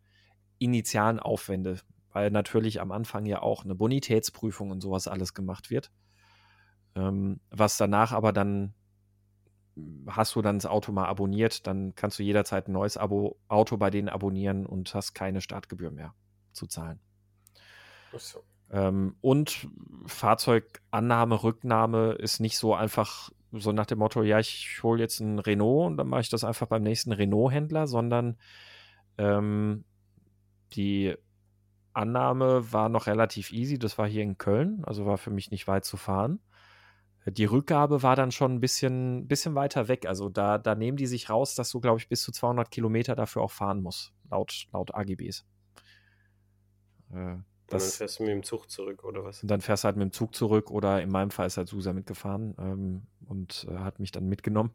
[0.57, 1.79] initialen Aufwände,
[2.11, 5.91] weil natürlich am Anfang ja auch eine Bonitätsprüfung und sowas alles gemacht wird.
[6.95, 8.73] Ähm, was danach aber dann
[10.07, 13.77] hast du dann das Auto mal abonniert, dann kannst du jederzeit ein neues Abo, Auto
[13.77, 16.13] bei denen abonnieren und hast keine Startgebühr mehr
[16.51, 16.99] zu zahlen.
[18.17, 18.43] So.
[18.71, 19.67] Ähm, und
[20.05, 25.39] Fahrzeugannahme, Rücknahme ist nicht so einfach so nach dem Motto, ja, ich hole jetzt ein
[25.39, 28.37] Renault und dann mache ich das einfach beim nächsten Renault-Händler, sondern
[29.17, 29.85] ähm,
[30.73, 31.15] die
[31.93, 33.79] Annahme war noch relativ easy.
[33.79, 36.39] Das war hier in Köln, also war für mich nicht weit zu fahren.
[37.25, 40.05] Die Rückgabe war dann schon ein bisschen, bisschen weiter weg.
[40.05, 43.15] Also da, da nehmen die sich raus, dass du, glaube ich, bis zu 200 Kilometer
[43.15, 45.45] dafür auch fahren musst, laut, laut AGBs.
[47.11, 47.37] Äh,
[47.69, 49.41] das, dann fährst du mit dem Zug zurück, oder was?
[49.41, 51.67] Und dann fährst du halt mit dem Zug zurück oder in meinem Fall ist halt
[51.67, 54.71] Susa mitgefahren ähm, und äh, hat mich dann mitgenommen.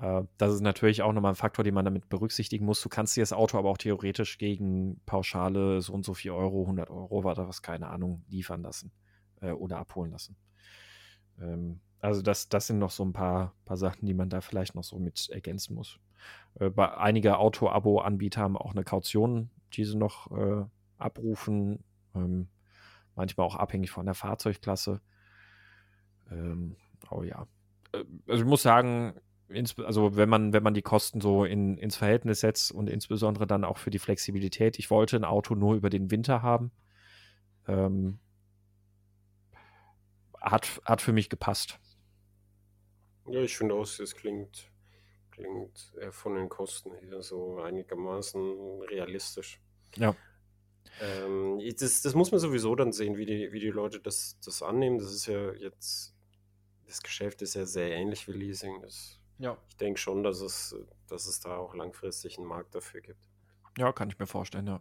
[0.00, 2.80] Äh, das ist natürlich auch nochmal ein Faktor, den man damit berücksichtigen muss.
[2.82, 6.62] Du kannst dir das Auto aber auch theoretisch gegen Pauschale so und so viel Euro,
[6.62, 8.92] 100 Euro, war was, keine Ahnung, liefern lassen
[9.40, 10.36] äh, oder abholen lassen.
[11.40, 14.74] Ähm, also das, das sind noch so ein paar, paar Sachen, die man da vielleicht
[14.74, 15.98] noch so mit ergänzen muss.
[16.60, 20.64] Äh, bei einige Auto-Abo-Anbieter haben auch eine Kaution, die sie noch äh,
[20.98, 21.84] abrufen.
[22.18, 22.48] Ähm,
[23.14, 25.00] manchmal auch abhängig von der Fahrzeugklasse.
[26.30, 26.76] Ähm,
[27.10, 27.46] oh ja.
[27.92, 29.14] Äh, also ich muss sagen,
[29.84, 33.64] also wenn man, wenn man die Kosten so in, ins Verhältnis setzt und insbesondere dann
[33.64, 34.78] auch für die Flexibilität.
[34.78, 36.70] Ich wollte ein Auto nur über den Winter haben.
[37.66, 38.18] Ähm,
[40.40, 41.78] hat, hat für mich gepasst.
[43.26, 44.70] Ja, ich finde auch, es klingt,
[45.30, 49.60] klingt von den Kosten her so einigermaßen realistisch.
[49.96, 50.14] Ja.
[51.00, 54.62] Ähm, das, das muss man sowieso dann sehen, wie die, wie die Leute das, das
[54.62, 54.98] annehmen.
[54.98, 56.14] Das ist ja jetzt,
[56.86, 58.80] das Geschäft ist ja sehr ähnlich wie Leasing.
[58.82, 59.56] Das, ja.
[59.68, 63.28] Ich denke schon, dass es, dass es da auch langfristig einen Markt dafür gibt.
[63.76, 64.80] Ja, kann ich mir vorstellen, ja.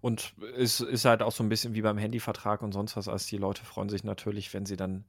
[0.00, 3.08] Und es ist halt auch so ein bisschen wie beim Handyvertrag und sonst was.
[3.08, 5.04] Also die Leute freuen sich natürlich, wenn sie dann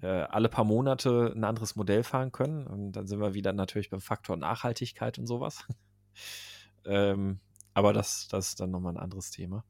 [0.00, 2.66] äh, alle paar Monate ein anderes Modell fahren können.
[2.66, 5.64] Und dann sind wir wieder natürlich beim Faktor Nachhaltigkeit und sowas.
[6.84, 7.40] ähm,
[7.74, 9.64] aber das, das ist dann nochmal ein anderes Thema.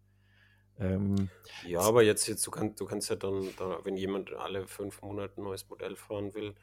[0.78, 1.28] Ähm,
[1.66, 5.02] ja, aber jetzt, jetzt du, kann, du kannst ja dann, da, wenn jemand alle fünf
[5.02, 6.54] Monate ein neues Modell fahren will,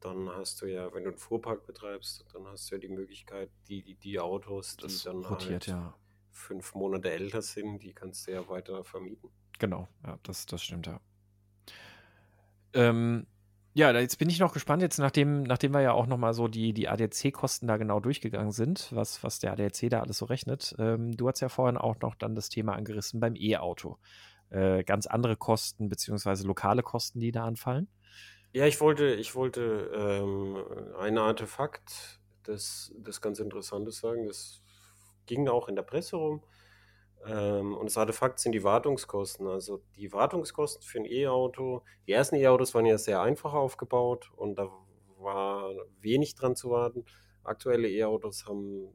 [0.00, 3.50] dann hast du ja, wenn du einen Fuhrpark betreibst, dann hast du ja die Möglichkeit,
[3.68, 5.94] die, die, die Autos, die dann rotiert, halt ja.
[6.30, 9.30] fünf Monate älter sind, die kannst du ja weiter vermieten.
[9.58, 11.00] Genau, ja, das, das stimmt ja.
[12.72, 13.26] Ähm,
[13.72, 16.72] ja, jetzt bin ich noch gespannt, jetzt nachdem, nachdem wir ja auch nochmal so die,
[16.72, 20.74] die ADC-Kosten da genau durchgegangen sind, was, was der ADC da alles so rechnet.
[20.78, 23.98] Ähm, du hast ja vorhin auch noch dann das Thema angerissen beim E-Auto.
[24.50, 27.88] Äh, ganz andere Kosten, beziehungsweise lokale Kosten, die da anfallen.
[28.52, 30.56] Ja, ich wollte, ich wollte ähm,
[30.98, 34.26] ein Artefakt, das, das ganz Interessantes sagen.
[34.26, 34.62] Das
[35.26, 36.42] ging auch in der Presse rum.
[37.26, 39.46] Ähm, und das Artefakt sind die Wartungskosten.
[39.46, 41.82] Also die Wartungskosten für ein E-Auto.
[42.06, 44.70] Die ersten E-Autos waren ja sehr einfach aufgebaut und da
[45.18, 45.70] war
[46.00, 47.04] wenig dran zu warten.
[47.44, 48.88] Aktuelle E-Autos haben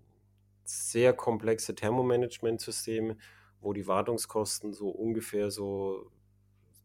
[0.64, 3.18] sehr komplexe Thermomanagementsysteme,
[3.62, 6.12] wo die Wartungskosten so ungefähr so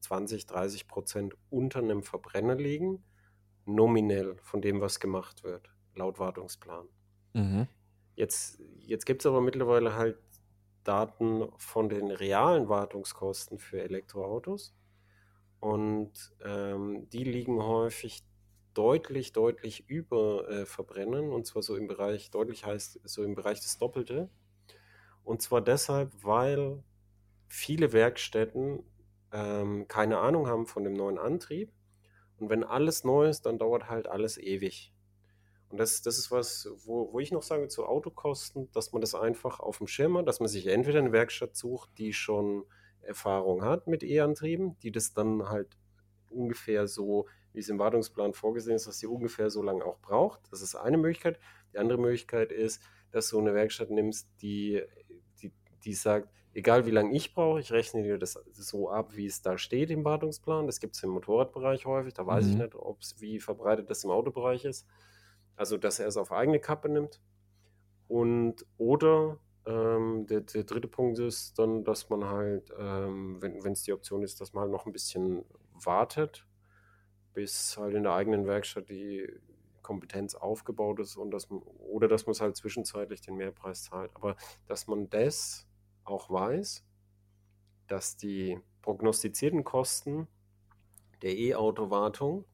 [0.01, 3.03] 20, 30 Prozent unter einem Verbrenner liegen,
[3.65, 6.89] nominell von dem, was gemacht wird, laut Wartungsplan.
[7.35, 7.69] Mhm.
[8.15, 10.19] Jetzt, jetzt gibt es aber mittlerweile halt
[10.85, 14.74] Daten von den realen Wartungskosten für Elektroautos.
[15.61, 16.12] Und
[16.44, 18.24] ähm, die liegen häufig
[18.74, 21.32] deutlich, deutlich über äh, Verbrennen.
[21.32, 24.31] Und zwar so im Bereich, deutlich heißt so im Bereich des Doppelte.
[25.23, 26.82] Und zwar deshalb, weil
[27.48, 28.82] viele Werkstätten
[29.32, 31.73] ähm, keine Ahnung haben von dem neuen Antrieb.
[32.39, 34.94] Und wenn alles neu ist, dann dauert halt alles ewig.
[35.71, 39.15] Und das, das ist was, wo, wo ich noch sage zu Autokosten, dass man das
[39.15, 42.65] einfach auf dem Schirm hat, dass man sich entweder eine Werkstatt sucht, die schon
[43.03, 45.69] Erfahrung hat mit E-Antrieben, die das dann halt
[46.29, 50.41] ungefähr so, wie es im Wartungsplan vorgesehen ist, dass sie ungefähr so lange auch braucht.
[50.51, 51.39] Das ist eine Möglichkeit.
[51.73, 52.83] Die andere Möglichkeit ist,
[53.13, 54.83] dass du eine Werkstatt nimmst, die,
[55.41, 55.53] die,
[55.85, 59.43] die sagt, egal wie lange ich brauche, ich rechne dir das so ab, wie es
[59.43, 60.67] da steht im Wartungsplan.
[60.67, 62.15] Das gibt es im Motorradbereich häufig.
[62.15, 62.51] Da weiß mhm.
[62.53, 64.87] ich nicht, ob es wie verbreitet das im Autobereich ist.
[65.61, 67.20] Also, dass er es auf eigene Kappe nimmt.
[68.09, 73.82] Und oder ähm, der, der, dritte Punkt ist dann, dass man halt, ähm, wenn es
[73.82, 76.47] die Option ist, dass man halt noch ein bisschen wartet,
[77.35, 79.28] bis halt in der eigenen Werkstatt die
[79.82, 84.12] Kompetenz aufgebaut ist und dass man, oder dass man es halt zwischenzeitlich den Mehrpreis zahlt.
[84.15, 85.69] Aber dass man das
[86.05, 86.87] auch weiß,
[87.87, 90.27] dass die prognostizierten Kosten
[91.20, 92.47] der E-Auto-Wartung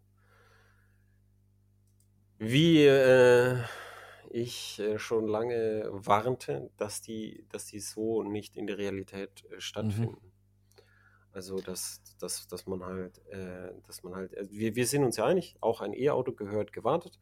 [2.38, 3.56] wie äh,
[4.30, 9.54] ich äh, schon lange warnte, dass die, dass die so nicht in der Realität äh,
[9.54, 9.60] mhm.
[9.60, 10.24] stattfinden.
[10.24, 10.32] Mhm.
[11.32, 15.16] Also dass, dass, dass man halt, äh, dass man halt, also wir, wir sind uns
[15.16, 17.20] ja einig, auch ein E-Auto gehört gewartet.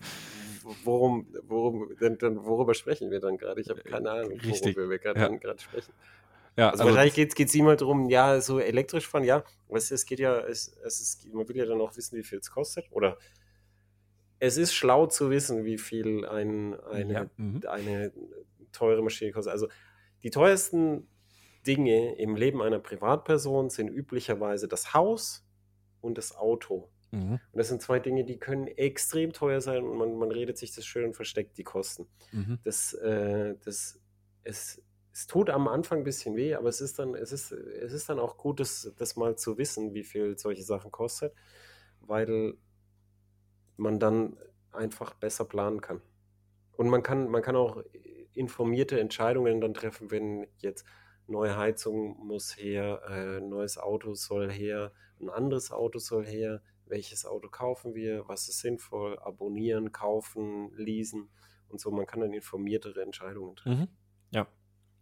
[0.82, 3.60] worum, worum, denn, denn, worüber sprechen wir dann gerade?
[3.60, 4.74] Ich habe keine Ahnung, Richtig.
[4.74, 5.58] worüber wir gerade ja.
[5.58, 5.92] sprechen.
[6.56, 9.44] Ja, also, also wahrscheinlich geht es immer darum, ja, so elektrisch fahren, ja.
[9.68, 12.39] Es, es geht ja, es, es ist, man will ja dann auch wissen, wie viel
[12.39, 12.86] es kostet.
[12.90, 13.18] Oder
[14.39, 17.26] es ist schlau zu wissen, wie viel ein, eine, ja.
[17.36, 17.62] mhm.
[17.66, 18.12] eine
[18.72, 19.52] teure Maschine kostet.
[19.52, 19.68] Also
[20.22, 21.09] die teuersten
[21.66, 25.47] Dinge im Leben einer Privatperson sind üblicherweise das Haus
[26.01, 26.90] und das Auto.
[27.10, 27.40] Mhm.
[27.52, 30.74] Und das sind zwei Dinge, die können extrem teuer sein und man, man redet sich
[30.74, 32.06] das schön und versteckt die Kosten.
[32.32, 32.59] Mhm.
[32.64, 34.01] Das, äh, das,
[34.43, 34.82] es,
[35.15, 38.09] es tut am Anfang ein bisschen weh, aber es ist dann, es ist, es ist
[38.09, 41.32] dann auch gut, das, das mal zu wissen, wie viel solche Sachen kostet,
[42.01, 42.55] weil
[43.77, 44.36] man dann
[44.73, 46.03] einfach besser planen kann.
[46.77, 47.81] Und man kann, man kann auch
[48.32, 50.85] informierte Entscheidungen dann treffen, wenn jetzt
[51.28, 57.24] neue Heizung muss her, äh, neues Auto soll her, ein anderes Auto soll her, welches
[57.24, 61.31] Auto kaufen wir, was ist sinnvoll, abonnieren, kaufen, leasen
[61.69, 61.93] und so.
[61.93, 63.81] Man kann dann informiertere Entscheidungen treffen.
[63.82, 63.89] Mhm.
[64.32, 64.49] Ja,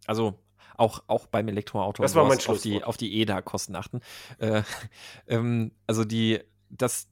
[0.07, 0.39] also
[0.75, 4.01] auch, auch beim Elektroauto das war mein auf die, auf die EDA-Kosten achten.
[4.39, 4.63] Äh,
[5.27, 6.39] ähm, also die,
[6.69, 7.07] das,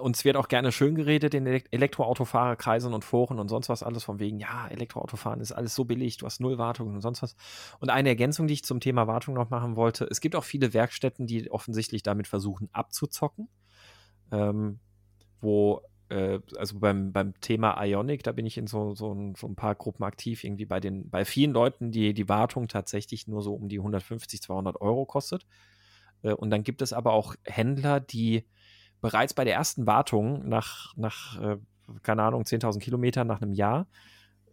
[0.00, 4.18] uns wird auch gerne schön geredet in Elektroautofahrerkreisen und Foren und sonst was alles von
[4.18, 7.36] wegen, ja, Elektroautofahren ist alles so billig, du hast null Wartung und sonst was.
[7.78, 10.72] Und eine Ergänzung, die ich zum Thema Wartung noch machen wollte, es gibt auch viele
[10.72, 13.48] Werkstätten, die offensichtlich damit versuchen abzuzocken,
[14.32, 14.80] ähm,
[15.40, 19.46] wo äh, also beim, beim Thema Ionic, da bin ich in so, so, ein, so
[19.46, 23.42] ein paar Gruppen aktiv, irgendwie bei den, bei vielen Leuten, die die Wartung tatsächlich nur
[23.42, 25.46] so um die 150, 200 Euro kostet.
[26.22, 28.44] Äh, und dann gibt es aber auch Händler, die
[29.00, 31.56] bereits bei der ersten Wartung nach, nach äh,
[32.02, 33.86] keine Ahnung, 10.000 Kilometern nach einem Jahr,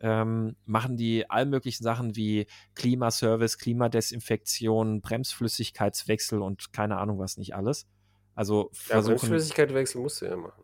[0.02, 7.56] ähm, machen die all möglichen Sachen wie Klimaservice, Klimadesinfektion, Bremsflüssigkeitswechsel und keine Ahnung was nicht
[7.56, 7.88] alles.
[8.36, 10.64] Also versuchen, ja, Bremsflüssigkeitswechsel musst du ja machen.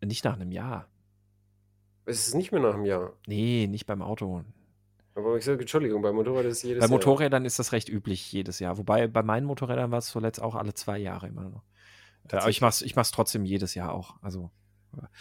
[0.00, 0.88] Nicht nach einem Jahr.
[2.06, 3.12] Es ist nicht mehr nach einem Jahr.
[3.26, 4.42] Nee, nicht beim Auto.
[5.14, 6.88] Aber ich sage, Entschuldigung, beim Motorrad ist es jedes Jahr.
[6.88, 8.78] Bei Motorrädern ist das recht üblich jedes Jahr.
[8.78, 11.62] Wobei bei meinen Motorrädern war es zuletzt auch alle zwei Jahre immer noch.
[12.32, 14.16] Aber ich mache es ich mach's trotzdem jedes Jahr auch.
[14.22, 14.50] Also,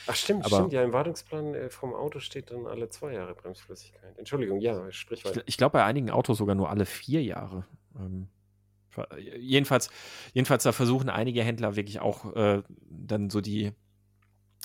[0.07, 0.73] Ach stimmt, aber, stimmt.
[0.73, 4.17] Ja, im Wartungsplan äh, vom Auto steht dann alle zwei Jahre Bremsflüssigkeit.
[4.17, 5.41] Entschuldigung, ja, sprich weiter.
[5.41, 7.65] Ich, ich glaube bei einigen Autos sogar nur alle vier Jahre.
[7.97, 8.27] Ähm,
[9.37, 9.89] jedenfalls,
[10.33, 13.73] jedenfalls da versuchen einige Händler wirklich auch äh, dann so die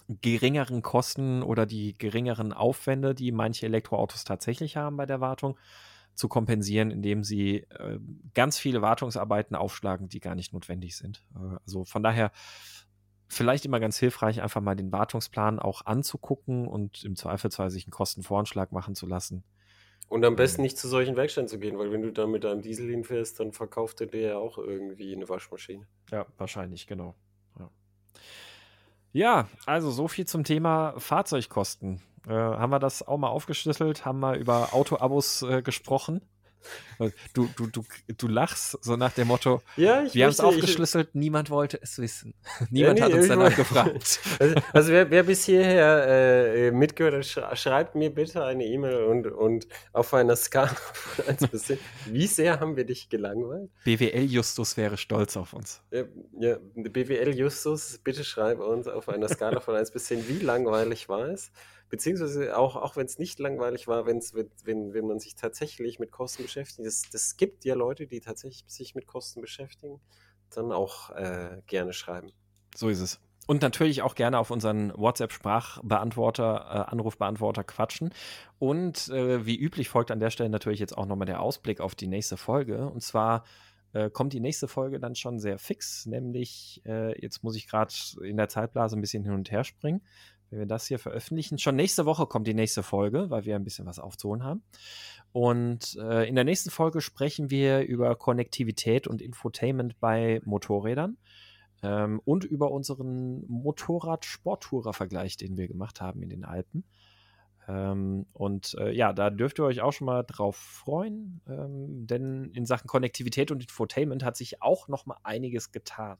[0.08, 5.58] geringeren Kosten oder die geringeren Aufwände, die manche Elektroautos tatsächlich haben bei der Wartung,
[6.14, 7.98] zu kompensieren, indem sie äh,
[8.34, 11.24] ganz viele Wartungsarbeiten aufschlagen, die gar nicht notwendig sind.
[11.34, 12.30] Äh, also von daher
[13.26, 17.92] vielleicht immer ganz hilfreich, einfach mal den Wartungsplan auch anzugucken und im Zweifelsfall sich einen
[17.92, 19.44] Kostenvoranschlag machen zu lassen.
[20.08, 20.64] Und am besten ähm.
[20.64, 23.52] nicht zu solchen Werkstätten zu gehen, weil wenn du da mit deinem Diesel hinfährst, dann
[23.52, 25.86] verkauft er dir ja auch irgendwie eine Waschmaschine.
[26.10, 27.16] Ja, wahrscheinlich, genau.
[29.14, 29.46] Ja.
[29.64, 32.02] also so viel zum Thema Fahrzeugkosten.
[32.26, 36.20] Äh, haben wir das auch mal aufgeschlüsselt, haben wir über Autoabos äh, gesprochen.
[37.34, 37.84] Du, du, du,
[38.16, 41.98] du lachst so nach dem Motto, ja, wir haben es aufgeschlüsselt, ich, niemand wollte es
[41.98, 42.34] wissen.
[42.70, 44.20] niemand ja, nee, hat uns danach gefragt.
[44.38, 49.26] Also, also wer, wer, bis hierher äh, mitgehört hat, schreibt mir bitte eine E-Mail und,
[49.26, 53.70] und auf einer Skala von 1 bis 10, wie sehr haben wir dich gelangweilt?
[53.84, 55.82] BWL Justus wäre stolz auf uns.
[55.90, 56.04] Ja,
[56.38, 61.08] ja, BWL Justus, bitte schreib uns auf einer Skala von 1 bis 10, wie langweilig
[61.08, 61.50] war es?
[61.89, 66.11] Beziehungsweise auch, auch wenn es nicht langweilig war, wenn's, wenn, wenn man sich tatsächlich mit
[66.11, 70.01] Kosten beschäftigt, das, das gibt ja Leute, die tatsächlich sich mit Kosten beschäftigen,
[70.51, 72.32] dann auch äh, gerne schreiben.
[72.74, 73.20] So ist es.
[73.47, 78.11] Und natürlich auch gerne auf unseren WhatsApp-Sprachbeantworter, äh, Anrufbeantworter quatschen.
[78.59, 81.94] Und äh, wie üblich folgt an der Stelle natürlich jetzt auch nochmal der Ausblick auf
[81.94, 82.89] die nächste Folge.
[82.89, 83.44] Und zwar
[83.93, 87.93] äh, kommt die nächste Folge dann schon sehr fix, nämlich äh, jetzt muss ich gerade
[88.23, 90.02] in der Zeitblase ein bisschen hin und her springen.
[90.50, 91.58] Wenn wir das hier veröffentlichen.
[91.58, 94.62] Schon nächste Woche kommt die nächste Folge, weil wir ein bisschen was aufzuholen haben.
[95.32, 101.16] Und äh, in der nächsten Folge sprechen wir über Konnektivität und Infotainment bei Motorrädern
[101.82, 106.84] ähm, und über unseren Motorrad-Sporttourer-Vergleich, den wir gemacht haben in den Alpen.
[107.66, 112.50] Ähm, und äh, ja, da dürft ihr euch auch schon mal drauf freuen, ähm, denn
[112.52, 116.18] in Sachen Konnektivität und Infotainment hat sich auch noch mal einiges getan.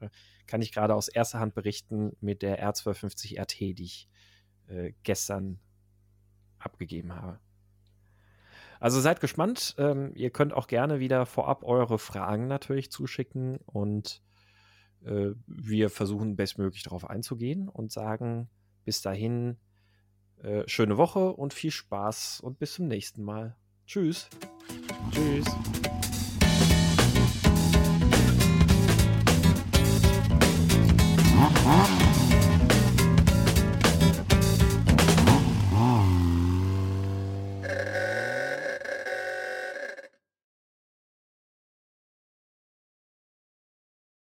[0.00, 0.08] Äh,
[0.46, 4.08] kann ich gerade aus erster Hand berichten mit der R250 RT, die ich
[4.68, 5.60] äh, gestern
[6.58, 7.38] abgegeben habe.
[8.80, 9.74] Also seid gespannt.
[9.78, 14.22] Ähm, ihr könnt auch gerne wieder vorab eure Fragen natürlich zuschicken und
[15.04, 18.48] äh, wir versuchen bestmöglich darauf einzugehen und sagen
[18.84, 19.58] bis dahin
[20.42, 23.56] äh, schöne Woche und viel Spaß und bis zum nächsten Mal.
[23.86, 24.28] Tschüss.
[25.12, 25.46] Tschüss.
[31.70, 32.09] Bye.